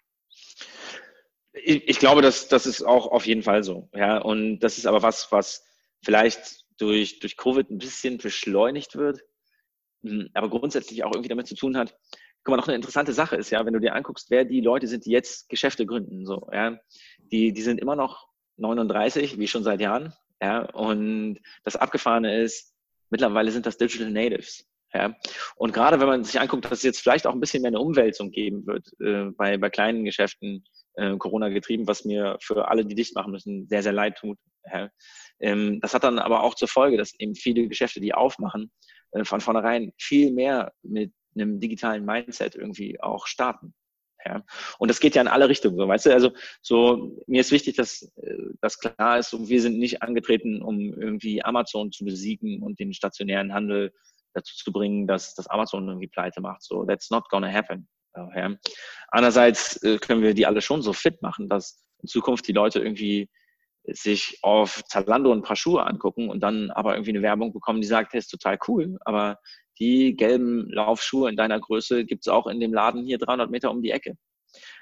Ich, 1.52 1.88
ich 1.90 2.00
glaube, 2.00 2.22
dass 2.22 2.48
das 2.48 2.66
ist 2.66 2.82
auch 2.82 3.08
auf 3.08 3.26
jeden 3.26 3.44
Fall 3.44 3.64
so. 3.64 3.90
Ja, 3.94 4.20
und 4.20 4.60
das 4.60 4.78
ist 4.78 4.86
aber 4.86 5.02
was, 5.02 5.32
was 5.34 5.66
vielleicht 6.02 6.64
durch, 6.78 7.20
durch 7.20 7.36
Covid 7.36 7.70
ein 7.70 7.78
bisschen 7.78 8.18
beschleunigt 8.18 8.96
wird, 8.96 9.22
hm, 10.04 10.30
aber 10.34 10.50
grundsätzlich 10.50 11.04
auch 11.04 11.12
irgendwie 11.12 11.30
damit 11.30 11.48
zu 11.48 11.56
tun 11.56 11.78
hat. 11.78 11.98
Guck 12.44 12.52
mal, 12.52 12.58
noch 12.58 12.68
eine 12.68 12.76
interessante 12.76 13.14
Sache 13.14 13.36
ist 13.36 13.50
ja, 13.50 13.66
wenn 13.66 13.74
du 13.74 13.80
dir 13.80 13.96
anguckst, 13.96 14.30
wer 14.30 14.46
die 14.46 14.62
Leute 14.62 14.88
sind, 14.88 15.06
die 15.06 15.12
jetzt 15.12 15.50
Geschäfte 15.50 15.86
gründen, 15.86 16.26
so, 16.26 16.48
ja, 16.54 16.78
die, 17.20 17.54
die 17.54 17.62
sind 17.62 17.80
immer 17.80 17.96
noch 17.96 18.33
39, 18.58 19.40
wie 19.40 19.48
schon 19.48 19.64
seit 19.64 19.82
Jahren. 19.82 20.14
Ja, 20.42 20.64
und 20.72 21.40
das 21.64 21.76
Abgefahrene 21.76 22.42
ist, 22.42 22.74
mittlerweile 23.10 23.52
sind 23.52 23.66
das 23.66 23.78
Digital 23.78 24.12
Natives. 24.12 24.66
Ja, 24.94 25.16
und 25.56 25.74
gerade 25.74 26.00
wenn 26.00 26.08
man 26.08 26.24
sich 26.24 26.40
anguckt, 26.40 26.66
dass 26.66 26.80
es 26.80 26.84
jetzt 26.84 27.02
vielleicht 27.02 27.26
auch 27.26 27.34
ein 27.34 27.40
bisschen 27.40 27.64
mehr 27.64 27.70
eine 27.70 27.80
Umwälzung 27.80 28.30
geben 28.30 28.68
wird 28.68 28.88
äh, 29.00 29.32
bei, 29.32 29.58
bei 29.58 29.72
kleinen 29.72 30.06
Geschäften, 30.06 30.64
äh, 30.96 31.18
Corona 31.18 31.50
getrieben, 31.50 31.88
was 31.88 32.06
mir 32.06 32.38
für 32.42 32.68
alle, 32.68 32.86
die 32.86 32.94
dicht 32.94 33.16
machen 33.16 33.32
müssen, 33.32 33.68
sehr, 33.68 33.82
sehr 33.82 33.94
leid 33.94 34.18
tut. 34.18 34.38
Ja. 34.72 34.90
Ähm, 35.40 35.80
das 35.82 35.96
hat 35.96 36.04
dann 36.04 36.20
aber 36.20 36.44
auch 36.44 36.54
zur 36.54 36.68
Folge, 36.68 36.98
dass 36.98 37.18
eben 37.18 37.34
viele 37.34 37.68
Geschäfte, 37.68 38.02
die 38.02 38.14
aufmachen, 38.14 38.72
äh, 39.12 39.24
von 39.24 39.42
vornherein 39.42 39.92
viel 39.98 40.32
mehr 40.32 40.74
mit 40.84 41.12
einem 41.36 41.60
digitalen 41.60 42.06
Mindset 42.06 42.56
irgendwie 42.56 43.02
auch 43.02 43.26
starten. 43.26 43.74
Ja. 44.26 44.44
Und 44.80 44.90
das 44.90 45.00
geht 45.00 45.16
ja 45.16 45.22
in 45.22 45.28
alle 45.28 45.50
Richtungen, 45.50 45.78
so, 45.78 45.88
weißt 45.88 46.06
du? 46.06 46.14
Also, 46.14 46.32
so, 46.62 47.18
mir 47.28 47.42
ist 47.42 47.52
wichtig, 47.52 47.76
dass 47.76 48.04
äh, 48.18 48.36
das 48.62 48.80
klar 48.80 49.20
ist, 49.20 49.34
und 49.34 49.50
wir 49.50 49.62
sind 49.62 49.78
nicht 49.80 50.02
angetreten, 50.02 50.62
um 50.62 50.80
irgendwie 50.94 51.44
Amazon 51.44 51.92
zu 51.92 52.06
besiegen 52.06 52.62
und 52.62 52.80
den 52.80 52.94
stationären 52.94 53.54
Handel 53.54 53.92
dazu 54.34 54.56
zu 54.56 54.72
bringen, 54.72 55.08
dass, 55.08 55.36
dass 55.36 55.48
Amazon 55.48 55.88
irgendwie 55.88 56.08
pleite 56.08 56.42
macht. 56.42 56.64
So, 56.64 56.86
that's 56.86 57.10
not 57.10 57.30
gonna 57.30 57.52
happen. 57.52 57.88
Ja. 58.16 58.56
Andererseits 59.10 59.82
äh, 59.84 59.98
können 59.98 60.22
wir 60.22 60.34
die 60.34 60.46
alle 60.46 60.62
schon 60.62 60.82
so 60.82 60.94
fit 60.94 61.22
machen, 61.22 61.50
dass 61.50 61.84
in 62.02 62.08
Zukunft 62.08 62.48
die 62.48 62.54
Leute 62.54 62.80
irgendwie 62.80 63.30
sich 63.86 64.40
auf 64.44 64.84
Zalando 64.86 65.32
ein 65.34 65.42
paar 65.42 65.56
Schuhe 65.56 65.86
angucken 65.86 66.30
und 66.30 66.42
dann 66.42 66.72
aber 66.72 66.94
irgendwie 66.94 67.12
eine 67.12 67.22
Werbung 67.22 67.52
bekommen, 67.52 67.82
die 67.82 67.88
sagt, 67.88 68.14
hey, 68.14 68.20
ist 68.20 68.30
total 68.30 68.58
cool, 68.68 68.98
aber 69.04 69.40
die 69.80 70.16
gelben 70.16 70.70
Laufschuhe 70.72 71.30
in 71.30 71.36
deiner 71.36 71.60
Größe 71.60 72.06
gibt 72.06 72.26
es 72.26 72.32
auch 72.32 72.48
in 72.48 72.60
dem 72.60 72.74
Laden 72.74 73.06
hier 73.06 73.18
300 73.18 73.50
Meter 73.50 73.72
um 73.72 73.82
die 73.82 73.92
Ecke. 73.92 74.18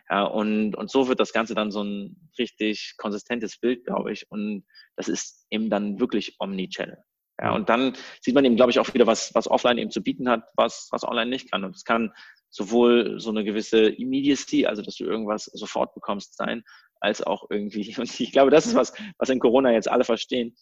Ja, 0.09 0.23
und, 0.23 0.75
und 0.75 0.91
so 0.91 1.07
wird 1.07 1.19
das 1.19 1.31
Ganze 1.31 1.55
dann 1.55 1.71
so 1.71 1.83
ein 1.83 2.29
richtig 2.37 2.95
konsistentes 2.97 3.57
Bild, 3.57 3.85
glaube 3.85 4.11
ich. 4.11 4.29
Und 4.29 4.65
das 4.97 5.07
ist 5.07 5.45
eben 5.49 5.69
dann 5.69 5.99
wirklich 5.99 6.35
Omni-Channel. 6.39 6.97
Ja, 7.41 7.55
und 7.55 7.69
dann 7.69 7.93
sieht 8.19 8.35
man 8.35 8.45
eben, 8.45 8.55
glaube 8.55 8.71
ich, 8.71 8.79
auch 8.79 8.93
wieder, 8.93 9.07
was, 9.07 9.33
was 9.33 9.47
offline 9.49 9.77
eben 9.77 9.89
zu 9.89 10.03
bieten 10.03 10.29
hat, 10.29 10.43
was, 10.55 10.89
was 10.91 11.03
online 11.03 11.29
nicht 11.29 11.51
kann. 11.51 11.63
Und 11.63 11.75
es 11.75 11.85
kann 11.85 12.11
sowohl 12.49 13.19
so 13.19 13.29
eine 13.29 13.43
gewisse 13.43 13.85
Immediacy, 13.85 14.65
also 14.65 14.81
dass 14.81 14.95
du 14.95 15.05
irgendwas 15.05 15.45
sofort 15.45 15.95
bekommst, 15.95 16.35
sein, 16.35 16.63
als 16.99 17.23
auch 17.23 17.45
irgendwie, 17.49 17.95
und 17.97 18.19
ich 18.19 18.31
glaube, 18.31 18.51
das 18.51 18.67
ist 18.67 18.75
was, 18.75 18.93
was 19.17 19.29
in 19.29 19.39
Corona 19.39 19.71
jetzt 19.71 19.89
alle 19.89 20.03
verstehen, 20.03 20.55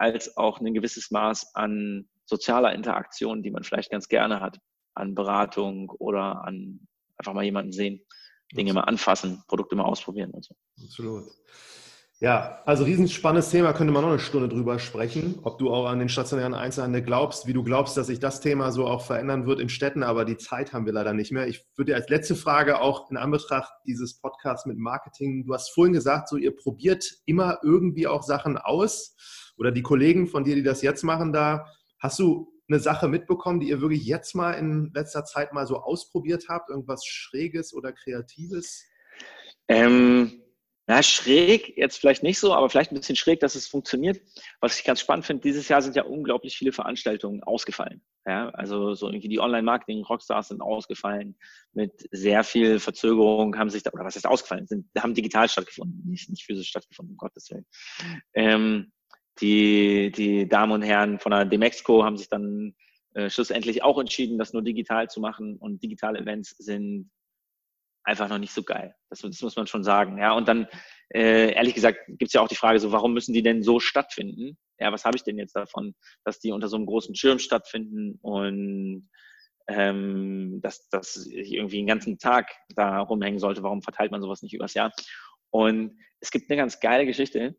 als 0.00 0.36
auch 0.36 0.60
ein 0.60 0.72
gewisses 0.72 1.10
Maß 1.10 1.54
an 1.54 2.08
sozialer 2.24 2.72
Interaktion, 2.72 3.42
die 3.42 3.50
man 3.50 3.64
vielleicht 3.64 3.90
ganz 3.90 4.08
gerne 4.08 4.40
hat, 4.40 4.58
an 4.94 5.14
Beratung 5.14 5.90
oder 5.90 6.42
an 6.44 6.80
einfach 7.18 7.34
mal 7.34 7.44
jemanden 7.44 7.72
sehen, 7.72 8.00
Dinge 8.52 8.72
mal 8.72 8.82
anfassen, 8.82 9.42
Produkte 9.46 9.76
mal 9.76 9.84
ausprobieren 9.84 10.30
und 10.30 10.44
so. 10.44 10.54
Absolut. 10.82 11.24
Ja, 12.18 12.62
also 12.66 12.84
riesenspannendes 12.84 13.50
Thema, 13.50 13.72
könnte 13.72 13.92
man 13.92 14.02
noch 14.02 14.10
eine 14.10 14.18
Stunde 14.18 14.48
drüber 14.48 14.78
sprechen, 14.78 15.38
ob 15.42 15.58
du 15.58 15.70
auch 15.70 15.86
an 15.86 15.98
den 15.98 16.08
stationären 16.08 16.54
Einzelhandel 16.54 17.02
glaubst, 17.02 17.46
wie 17.46 17.54
du 17.54 17.62
glaubst, 17.62 17.96
dass 17.96 18.08
sich 18.08 18.20
das 18.20 18.40
Thema 18.40 18.72
so 18.72 18.86
auch 18.86 19.02
verändern 19.04 19.46
wird 19.46 19.60
in 19.60 19.70
Städten, 19.70 20.02
aber 20.02 20.24
die 20.24 20.36
Zeit 20.36 20.72
haben 20.72 20.84
wir 20.84 20.92
leider 20.92 21.14
nicht 21.14 21.32
mehr. 21.32 21.46
Ich 21.46 21.64
würde 21.76 21.92
dir 21.92 21.96
als 21.96 22.08
letzte 22.08 22.36
Frage 22.36 22.80
auch 22.80 23.10
in 23.10 23.16
Anbetracht 23.16 23.72
dieses 23.86 24.18
Podcasts 24.18 24.66
mit 24.66 24.76
Marketing, 24.76 25.44
du 25.46 25.54
hast 25.54 25.72
vorhin 25.72 25.94
gesagt, 25.94 26.28
so 26.28 26.36
ihr 26.36 26.54
probiert 26.54 27.04
immer 27.24 27.58
irgendwie 27.62 28.06
auch 28.06 28.22
Sachen 28.22 28.58
aus 28.58 29.16
oder 29.60 29.70
die 29.70 29.82
Kollegen 29.82 30.26
von 30.26 30.42
dir, 30.42 30.54
die 30.54 30.62
das 30.62 30.82
jetzt 30.82 31.04
machen 31.04 31.32
da, 31.32 31.66
hast 31.98 32.18
du 32.18 32.50
eine 32.68 32.80
Sache 32.80 33.08
mitbekommen, 33.08 33.60
die 33.60 33.68
ihr 33.68 33.80
wirklich 33.80 34.04
jetzt 34.04 34.34
mal 34.34 34.52
in 34.52 34.90
letzter 34.94 35.24
Zeit 35.24 35.52
mal 35.52 35.66
so 35.66 35.76
ausprobiert 35.78 36.46
habt, 36.48 36.70
irgendwas 36.70 37.04
Schräges 37.04 37.74
oder 37.74 37.92
Kreatives? 37.92 38.86
Ähm 39.68 40.42
na, 40.86 41.04
schräg, 41.04 41.76
jetzt 41.76 41.98
vielleicht 41.98 42.24
nicht 42.24 42.40
so, 42.40 42.52
aber 42.52 42.68
vielleicht 42.68 42.90
ein 42.90 42.96
bisschen 42.96 43.14
schräg, 43.14 43.38
dass 43.38 43.54
es 43.54 43.68
funktioniert. 43.68 44.20
Was 44.60 44.76
ich 44.76 44.84
ganz 44.84 44.98
spannend 44.98 45.24
finde, 45.24 45.42
dieses 45.42 45.68
Jahr 45.68 45.82
sind 45.82 45.94
ja 45.94 46.02
unglaublich 46.02 46.56
viele 46.56 46.72
Veranstaltungen 46.72 47.44
ausgefallen. 47.44 48.02
Ja, 48.26 48.48
also 48.50 48.94
so 48.94 49.06
irgendwie 49.06 49.28
die 49.28 49.38
Online-Marketing-Rockstars 49.38 50.48
sind 50.48 50.60
ausgefallen. 50.60 51.36
Mit 51.72 52.08
sehr 52.10 52.42
viel 52.42 52.80
Verzögerung 52.80 53.56
haben 53.56 53.70
sich, 53.70 53.84
da, 53.84 53.92
oder 53.92 54.04
was 54.04 54.16
heißt 54.16 54.26
ausgefallen, 54.26 54.66
sind, 54.66 54.88
haben 54.98 55.14
digital 55.14 55.48
stattgefunden, 55.48 56.02
nicht, 56.10 56.28
nicht 56.28 56.44
physisch 56.44 56.70
stattgefunden, 56.70 57.12
um 57.12 57.18
Gottes 57.18 57.48
Willen. 57.50 57.66
Ähm, 58.34 58.90
die, 59.40 60.12
die 60.12 60.48
Damen 60.48 60.72
und 60.72 60.82
Herren 60.82 61.18
von 61.18 61.30
der 61.30 61.44
Demexco 61.44 62.04
haben 62.04 62.16
sich 62.16 62.28
dann 62.28 62.74
äh, 63.14 63.28
schlussendlich 63.28 63.82
auch 63.82 63.98
entschieden, 63.98 64.38
das 64.38 64.52
nur 64.52 64.62
digital 64.62 65.08
zu 65.08 65.20
machen. 65.20 65.56
Und 65.56 65.82
digitale 65.82 66.18
Events 66.18 66.50
sind 66.58 67.10
einfach 68.04 68.28
noch 68.28 68.38
nicht 68.38 68.52
so 68.52 68.62
geil. 68.62 68.94
Das, 69.08 69.20
das 69.20 69.42
muss 69.42 69.56
man 69.56 69.66
schon 69.66 69.84
sagen. 69.84 70.18
Ja, 70.18 70.32
und 70.32 70.48
dann, 70.48 70.66
äh, 71.12 71.52
ehrlich 71.54 71.74
gesagt, 71.74 71.98
gibt 72.06 72.28
es 72.28 72.32
ja 72.32 72.40
auch 72.40 72.48
die 72.48 72.56
Frage, 72.56 72.78
so, 72.80 72.92
warum 72.92 73.12
müssen 73.12 73.32
die 73.32 73.42
denn 73.42 73.62
so 73.62 73.80
stattfinden? 73.80 74.58
Ja, 74.78 74.92
was 74.92 75.04
habe 75.04 75.16
ich 75.16 75.24
denn 75.24 75.38
jetzt 75.38 75.56
davon, 75.56 75.94
dass 76.24 76.40
die 76.40 76.52
unter 76.52 76.68
so 76.68 76.76
einem 76.76 76.86
großen 76.86 77.14
Schirm 77.14 77.38
stattfinden 77.38 78.18
und 78.22 79.10
ähm, 79.68 80.60
dass, 80.62 80.88
dass 80.88 81.26
ich 81.26 81.52
irgendwie 81.52 81.78
einen 81.78 81.86
ganzen 81.86 82.18
Tag 82.18 82.50
da 82.74 83.00
rumhängen 83.00 83.38
sollte? 83.38 83.62
Warum 83.62 83.82
verteilt 83.82 84.10
man 84.10 84.22
sowas 84.22 84.42
nicht 84.42 84.54
übers 84.54 84.74
Jahr? 84.74 84.92
Und 85.50 85.98
es 86.20 86.30
gibt 86.30 86.50
eine 86.50 86.56
ganz 86.56 86.80
geile 86.80 87.06
Geschichte. 87.06 87.56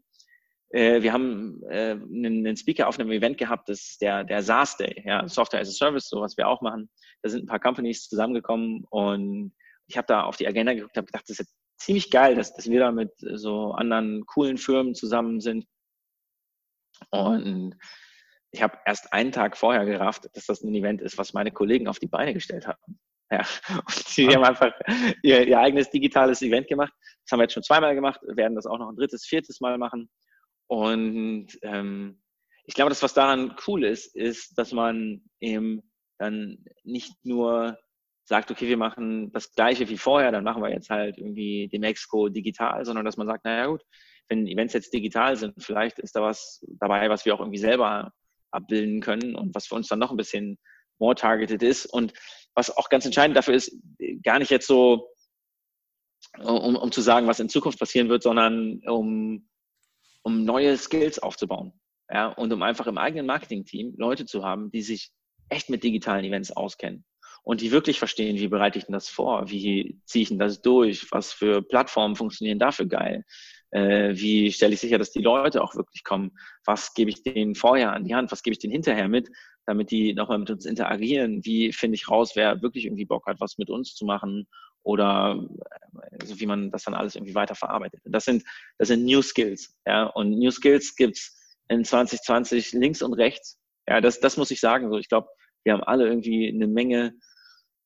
Äh, 0.71 1.01
wir 1.01 1.11
haben 1.11 1.61
äh, 1.69 1.91
einen, 1.91 2.45
einen, 2.45 2.57
Speaker 2.57 2.87
auf 2.87 2.99
einem 2.99 3.11
Event 3.11 3.37
gehabt, 3.37 3.67
das 3.67 3.81
ist 3.81 4.01
der, 4.01 4.23
der 4.23 4.41
SaaS 4.41 4.77
Day, 4.77 5.03
ja, 5.05 5.27
Software 5.27 5.61
as 5.61 5.69
a 5.69 5.71
Service, 5.71 6.07
so 6.07 6.21
was 6.21 6.37
wir 6.37 6.47
auch 6.47 6.61
machen. 6.61 6.89
Da 7.21 7.29
sind 7.29 7.43
ein 7.43 7.47
paar 7.47 7.59
Companies 7.59 8.07
zusammengekommen 8.07 8.85
und 8.89 9.53
ich 9.87 9.97
habe 9.97 10.07
da 10.07 10.23
auf 10.23 10.37
die 10.37 10.47
Agenda 10.47 10.73
geguckt, 10.73 10.95
habe 10.95 11.07
gedacht, 11.07 11.25
das 11.29 11.39
ist 11.39 11.47
ja 11.47 11.53
ziemlich 11.77 12.09
geil, 12.09 12.35
dass, 12.35 12.53
dass 12.53 12.69
wir 12.69 12.79
da 12.79 12.91
mit 12.91 13.11
so 13.17 13.73
anderen 13.73 14.25
coolen 14.25 14.57
Firmen 14.57 14.95
zusammen 14.95 15.41
sind. 15.41 15.65
Und 17.09 17.75
ich 18.51 18.61
habe 18.61 18.77
erst 18.85 19.11
einen 19.11 19.31
Tag 19.31 19.57
vorher 19.57 19.85
gerafft, 19.85 20.29
dass 20.33 20.45
das 20.45 20.61
ein 20.61 20.73
Event 20.73 21.01
ist, 21.01 21.17
was 21.17 21.33
meine 21.33 21.51
Kollegen 21.51 21.87
auf 21.87 21.99
die 21.99 22.07
Beine 22.07 22.33
gestellt 22.33 22.67
haben. 22.67 22.99
Ja, 23.31 23.45
und 23.69 24.17
die 24.17 24.27
haben 24.27 24.43
einfach 24.43 24.71
ihr, 25.23 25.47
ihr, 25.47 25.59
eigenes 25.59 25.89
digitales 25.89 26.41
Event 26.41 26.67
gemacht. 26.67 26.93
Das 27.23 27.31
haben 27.31 27.39
wir 27.39 27.43
jetzt 27.43 27.53
schon 27.53 27.63
zweimal 27.63 27.95
gemacht, 27.95 28.19
werden 28.23 28.55
das 28.55 28.65
auch 28.65 28.77
noch 28.77 28.89
ein 28.89 28.95
drittes, 28.95 29.25
viertes 29.25 29.61
Mal 29.61 29.77
machen. 29.77 30.09
Und 30.71 31.47
ähm, 31.63 32.21
ich 32.63 32.75
glaube, 32.75 32.87
das, 32.87 33.03
was 33.03 33.13
daran 33.13 33.57
cool 33.67 33.83
ist, 33.83 34.15
ist, 34.15 34.57
dass 34.57 34.71
man 34.71 35.21
eben 35.41 35.81
dann 36.17 36.63
nicht 36.85 37.11
nur 37.25 37.77
sagt, 38.23 38.51
okay, 38.51 38.69
wir 38.69 38.77
machen 38.77 39.33
das 39.33 39.51
gleiche 39.51 39.89
wie 39.89 39.97
vorher, 39.97 40.31
dann 40.31 40.45
machen 40.45 40.63
wir 40.63 40.69
jetzt 40.69 40.89
halt 40.89 41.17
irgendwie 41.17 41.67
die 41.67 41.79
Mexiko 41.79 42.29
digital, 42.29 42.85
sondern 42.85 43.03
dass 43.03 43.17
man 43.17 43.27
sagt, 43.27 43.43
naja 43.43 43.65
gut, 43.65 43.81
wenn 44.29 44.47
Events 44.47 44.73
jetzt 44.73 44.93
digital 44.93 45.35
sind, 45.35 45.61
vielleicht 45.61 45.99
ist 45.99 46.15
da 46.15 46.21
was 46.21 46.65
dabei, 46.79 47.09
was 47.09 47.25
wir 47.25 47.35
auch 47.35 47.41
irgendwie 47.41 47.57
selber 47.57 48.13
abbilden 48.51 49.01
können 49.01 49.35
und 49.35 49.53
was 49.53 49.67
für 49.67 49.75
uns 49.75 49.89
dann 49.89 49.99
noch 49.99 50.11
ein 50.11 50.17
bisschen 50.17 50.57
more 50.99 51.15
targeted 51.15 51.63
ist. 51.63 51.85
Und 51.85 52.13
was 52.55 52.77
auch 52.77 52.87
ganz 52.87 53.03
entscheidend 53.03 53.35
dafür 53.35 53.55
ist, 53.55 53.75
gar 54.23 54.39
nicht 54.39 54.51
jetzt 54.51 54.67
so, 54.67 55.09
um, 56.37 56.77
um 56.77 56.91
zu 56.93 57.01
sagen, 57.01 57.27
was 57.27 57.41
in 57.41 57.49
Zukunft 57.49 57.77
passieren 57.77 58.07
wird, 58.07 58.23
sondern 58.23 58.81
um, 58.87 59.49
um 60.23 60.43
neue 60.43 60.77
Skills 60.77 61.19
aufzubauen. 61.19 61.73
Ja, 62.09 62.27
und 62.27 62.51
um 62.51 62.61
einfach 62.61 62.87
im 62.87 62.97
eigenen 62.97 63.25
Marketing-Team 63.25 63.95
Leute 63.97 64.25
zu 64.25 64.43
haben, 64.43 64.69
die 64.71 64.81
sich 64.81 65.11
echt 65.49 65.69
mit 65.69 65.83
digitalen 65.83 66.25
Events 66.25 66.51
auskennen 66.51 67.05
und 67.43 67.61
die 67.61 67.71
wirklich 67.71 67.99
verstehen, 67.99 68.37
wie 68.37 68.47
bereite 68.47 68.77
ich 68.77 68.85
denn 68.85 68.93
das 68.93 69.09
vor, 69.09 69.49
wie 69.49 69.99
ziehe 70.05 70.23
ich 70.23 70.29
denn 70.29 70.39
das 70.39 70.61
durch, 70.61 71.09
was 71.11 71.33
für 71.33 71.61
Plattformen 71.61 72.15
funktionieren 72.15 72.59
dafür 72.59 72.85
geil, 72.85 73.23
äh, 73.71 74.13
wie 74.13 74.51
stelle 74.51 74.73
ich 74.73 74.79
sicher, 74.79 74.97
dass 74.97 75.11
die 75.11 75.21
Leute 75.21 75.63
auch 75.63 75.75
wirklich 75.75 76.03
kommen, 76.03 76.31
was 76.65 76.93
gebe 76.93 77.09
ich 77.09 77.23
denen 77.23 77.55
vorher 77.55 77.93
an 77.93 78.03
die 78.03 78.13
Hand, 78.13 78.31
was 78.31 78.43
gebe 78.43 78.53
ich 78.53 78.59
denen 78.59 78.73
hinterher 78.73 79.07
mit, 79.07 79.29
damit 79.65 79.91
die 79.91 80.13
nochmal 80.13 80.39
mit 80.39 80.49
uns 80.49 80.65
interagieren, 80.65 81.43
wie 81.45 81.71
finde 81.71 81.95
ich 81.95 82.09
raus, 82.09 82.35
wer 82.35 82.61
wirklich 82.61 82.85
irgendwie 82.85 83.05
Bock 83.05 83.25
hat, 83.27 83.39
was 83.39 83.57
mit 83.57 83.69
uns 83.69 83.95
zu 83.95 84.05
machen 84.05 84.47
oder 84.83 85.47
also 86.19 86.39
wie 86.39 86.45
man 86.45 86.71
das 86.71 86.83
dann 86.83 86.93
alles 86.93 87.15
irgendwie 87.15 87.35
weiter 87.35 87.55
verarbeitet. 87.55 88.01
Das 88.05 88.25
sind, 88.25 88.43
das 88.77 88.87
sind 88.87 89.05
New 89.05 89.21
Skills, 89.21 89.75
ja, 89.85 90.05
und 90.05 90.31
New 90.31 90.51
Skills 90.51 90.95
gibt's 90.95 91.37
in 91.67 91.85
2020 91.85 92.73
links 92.73 93.01
und 93.01 93.13
rechts. 93.13 93.59
Ja, 93.87 94.01
das, 94.01 94.19
das 94.19 94.37
muss 94.37 94.51
ich 94.51 94.59
sagen. 94.59 94.89
So, 94.89 94.97
ich 94.97 95.09
glaube, 95.09 95.29
wir 95.63 95.73
haben 95.73 95.83
alle 95.83 96.07
irgendwie 96.07 96.49
eine 96.49 96.67
Menge 96.67 97.13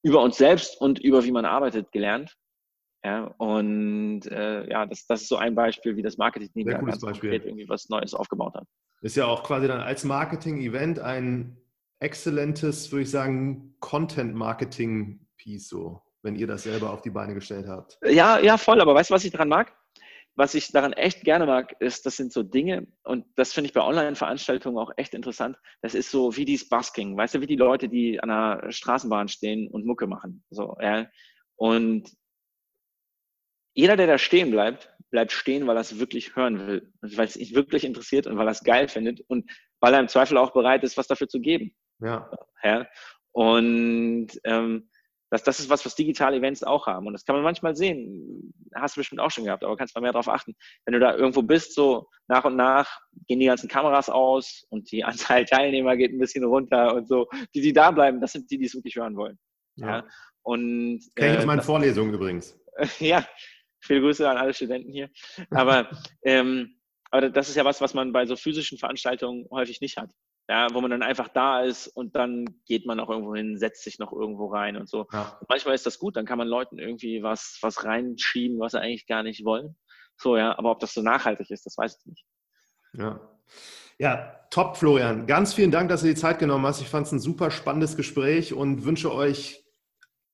über 0.04 0.22
uns 0.22 0.38
selbst 0.38 0.80
und 0.80 1.00
über 1.00 1.24
wie 1.24 1.32
man 1.32 1.46
arbeitet 1.46 1.92
gelernt. 1.92 2.36
Ja, 3.04 3.26
und 3.38 4.26
äh, 4.26 4.68
ja, 4.68 4.86
das, 4.88 5.06
das 5.06 5.22
ist 5.22 5.30
so 5.30 5.38
ein 5.38 5.54
Beispiel, 5.54 5.96
wie 5.96 6.02
das 6.02 6.18
Marketing-Team 6.18 6.68
da 6.68 6.80
ganz 6.80 7.00
Beispiel. 7.00 7.30
konkret 7.30 7.46
irgendwie 7.46 7.70
was 7.70 7.88
Neues 7.90 8.16
aufgebaut 8.16 8.56
hat. 8.56 8.68
Ist 9.02 9.16
ja 9.16 9.26
auch 9.26 9.44
quasi 9.44 9.68
dann 9.68 9.82
als 9.82 10.04
Marketing-Event 10.04 11.00
ein 11.00 11.58
exzellentes, 12.00 12.92
würde 12.92 13.04
ich 13.04 13.12
sagen, 13.12 13.76
Content-Marketing-Piece, 13.80 15.70
so, 15.70 16.02
wenn 16.26 16.36
ihr 16.36 16.48
das 16.48 16.64
selber 16.64 16.92
auf 16.92 17.02
die 17.02 17.12
Beine 17.12 17.34
gestellt 17.34 17.68
habt. 17.68 17.98
Ja, 18.04 18.40
ja, 18.40 18.58
voll. 18.58 18.82
Aber 18.82 18.94
weißt 18.94 19.10
du, 19.10 19.14
was 19.14 19.24
ich 19.24 19.32
daran 19.32 19.50
mag? 19.50 19.72
was 20.36 20.54
ich 20.54 20.72
daran 20.72 20.94
echt 20.94 21.22
gerne 21.22 21.46
mag, 21.46 21.76
ist, 21.80 22.06
das 22.06 22.18
sind 22.18 22.34
so 22.34 22.44
Dinge, 22.44 22.88
und 23.04 23.26
das 23.36 23.54
finde 23.54 23.70
ich 23.70 23.74
bei 23.74 23.82
Online-Veranstaltungen 23.82 24.78
auch 24.78 24.92
echt 24.98 25.14
interessant. 25.14 25.58
Das 25.82 25.96
ist 25.96 26.12
so 26.12 26.36
wie 26.36 26.46
dieses 26.46 26.68
Busking, 26.68 27.16
weißt 27.18 27.36
du, 27.36 27.42
wie 27.42 27.48
die 27.48 27.56
Leute, 27.56 27.88
die 27.88 28.20
an 28.20 28.30
der 28.30 28.72
Straßenbahn 28.72 29.30
stehen 29.30 29.70
und 29.70 29.86
Mucke 29.86 30.08
machen. 30.08 30.44
So, 30.50 30.76
ja. 30.82 31.08
Und 31.56 32.12
jeder, 33.74 33.96
der 33.96 34.08
da 34.08 34.18
stehen 34.18 34.52
bleibt, 34.52 34.94
bleibt 35.10 35.32
stehen, 35.32 35.68
weil 35.68 35.78
er 35.78 35.82
es 35.82 36.00
wirklich 36.00 36.36
hören 36.36 36.68
will, 36.68 36.92
weil 37.02 37.28
es 37.28 37.38
ihn 37.38 37.56
wirklich 37.56 37.86
interessiert 37.86 38.28
und 38.28 38.38
weil 38.38 38.48
er 38.48 38.52
es 38.52 38.64
geil 38.64 38.90
findet 38.90 39.22
und 39.28 39.50
weil 39.80 39.94
er 39.94 40.02
im 40.02 40.10
Zweifel 40.10 40.38
auch 40.38 40.52
bereit 40.52 40.84
ist, 40.84 40.98
was 40.98 41.08
dafür 41.08 41.30
zu 41.30 41.40
geben. 41.40 41.74
Ja. 42.00 42.30
ja. 42.62 42.86
Und 43.32 44.28
ähm, 44.44 44.90
das, 45.32 45.44
das 45.44 45.60
ist 45.60 45.70
was, 45.70 45.86
was 45.86 45.96
digitale 45.96 46.38
Events 46.38 46.64
auch 46.64 46.88
haben. 46.88 47.08
Und 47.08 47.14
das 47.14 47.26
kann 47.26 47.36
man 47.36 47.44
manchmal 47.44 47.76
sehen. 47.76 48.54
Hast 48.76 48.96
du 48.96 49.00
bestimmt 49.00 49.22
auch 49.22 49.32
schon 49.32 49.46
gehabt, 49.46 49.64
aber 49.64 49.76
kannst 49.76 49.96
mal 49.96 50.02
mehr 50.02 50.12
darauf 50.12 50.30
achten. 50.30 50.54
Wenn 50.86 50.94
du 50.94 51.00
da 51.00 51.16
irgendwo 51.16 51.42
bist, 51.42 51.74
so 51.74 52.08
nach 52.28 52.46
und 52.46 52.56
nach 52.56 53.00
gehen 53.28 53.40
die 53.40 53.48
ganzen 53.48 53.68
Kameras 53.68 54.10
aus 54.10 54.66
und 54.70 54.92
die 54.92 55.04
Anzahl 55.38 55.46
Teilnehmer 55.46 55.98
geht 55.98 56.12
ein 56.12 56.20
bisschen 56.20 56.44
runter 56.44 56.94
und 56.94 57.08
so. 57.08 57.28
Die, 57.54 57.62
die 57.62 57.74
da 57.74 57.92
bleiben, 57.92 58.22
das 58.22 58.34
sind 58.34 58.50
die, 58.52 58.58
die 58.58 58.66
es 58.66 58.76
wirklich 58.76 58.96
hören 58.96 59.16
wollen. 59.16 59.38
Ja. 59.76 59.88
ja. 59.88 60.08
Und, 60.44 61.02
Kenne 61.16 61.32
ich 61.32 61.38
aus 61.38 61.44
äh, 61.44 61.48
meinen 61.48 61.62
Vorlesungen 61.62 62.14
übrigens. 62.14 62.60
ja, 63.00 63.26
viele 63.82 64.02
Grüße 64.02 64.30
an 64.30 64.38
alle 64.38 64.54
Studenten 64.54 64.92
hier. 64.92 65.10
Aber, 65.50 65.90
ähm, 66.24 66.80
aber 67.10 67.30
das 67.30 67.50
ist 67.50 67.56
ja 67.56 67.66
was, 67.66 67.82
was 67.82 67.96
man 67.96 68.14
bei 68.14 68.26
so 68.28 68.36
physischen 68.36 68.78
Veranstaltungen 68.78 69.48
häufig 69.50 69.82
nicht 69.82 69.98
hat 69.98 70.12
ja, 70.48 70.68
wo 70.74 70.82
man 70.82 70.92
dann 70.92 71.02
einfach 71.02 71.28
da 71.28 71.62
ist 71.62 71.88
und 71.88 72.16
dann 72.16 72.46
geht 72.66 72.86
man 72.86 73.00
auch 73.00 73.10
irgendwo 73.10 73.36
hin, 73.36 73.58
setzt 73.58 73.84
sich 73.84 73.98
noch 73.98 74.14
irgendwo 74.14 74.48
rein 74.48 74.78
und 74.78 74.88
so. 74.88 75.08
Ja. 75.12 75.38
Und 75.40 75.50
manchmal 75.50 75.74
ist 75.74 75.86
das 75.86 75.98
gut, 75.98 76.16
dann 76.16 76.26
kann 76.26 76.38
man 76.38 76.48
Leuten 76.48 76.78
irgendwie 76.78 77.24
was, 77.24 77.58
was 77.62 77.84
reinschieben, 77.84 78.60
was 78.60 78.74
sie 78.74 78.82
eigentlich 78.82 79.08
gar 79.08 79.24
nicht 79.24 79.44
wollen. 79.44 79.76
So, 80.18 80.38
ja, 80.38 80.58
aber 80.58 80.72
ob 80.72 80.80
das 80.80 80.94
so 80.94 81.02
nachhaltig 81.02 81.50
ist, 81.50 81.66
das 81.66 81.78
weiß 81.78 81.98
ich 82.00 82.06
nicht. 82.06 82.26
Ja. 82.94 83.20
Ja, 83.98 84.46
top, 84.50 84.76
Florian. 84.78 85.26
Ganz 85.26 85.54
vielen 85.54 85.72
Dank, 85.72 85.90
dass 85.90 86.02
du 86.02 86.08
die 86.08 86.16
Zeit 86.16 86.40
genommen 86.40 86.66
hast. 86.66 86.82
Ich 86.82 86.90
fand 86.90 87.08
es 87.08 87.14
ein 87.14 87.20
super 87.20 87.50
spannendes 87.50 87.96
Gespräch 87.96 88.54
und 88.54 88.84
wünsche 88.84 89.14
euch 89.14 89.66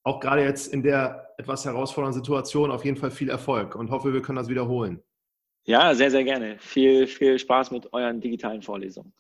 auch 0.03 0.20
gerade 0.20 0.43
jetzt 0.43 0.74
in 0.74 0.82
der 0.82 1.30
etwas 1.38 1.64
herausfordernden 1.66 2.20
Situation 2.20 2.72
auf 2.72 2.84
jeden 2.86 2.97
Fall 2.97 3.12
viel 3.12 3.30
Erfolg 3.30 3.76
und 3.76 3.91
hoffe, 3.91 4.14
wir 4.14 4.22
können 4.22 4.38
das 4.38 4.49
wiederholen. 4.49 5.03
Ja, 5.66 5.93
sehr, 5.93 6.09
sehr 6.09 6.24
gerne. 6.24 6.57
Viel, 6.57 7.05
viel 7.05 7.38
Spaß 7.38 7.70
mit 7.70 7.93
euren 7.93 8.20
digitalen 8.20 8.64
Vorlesungen. 8.64 9.14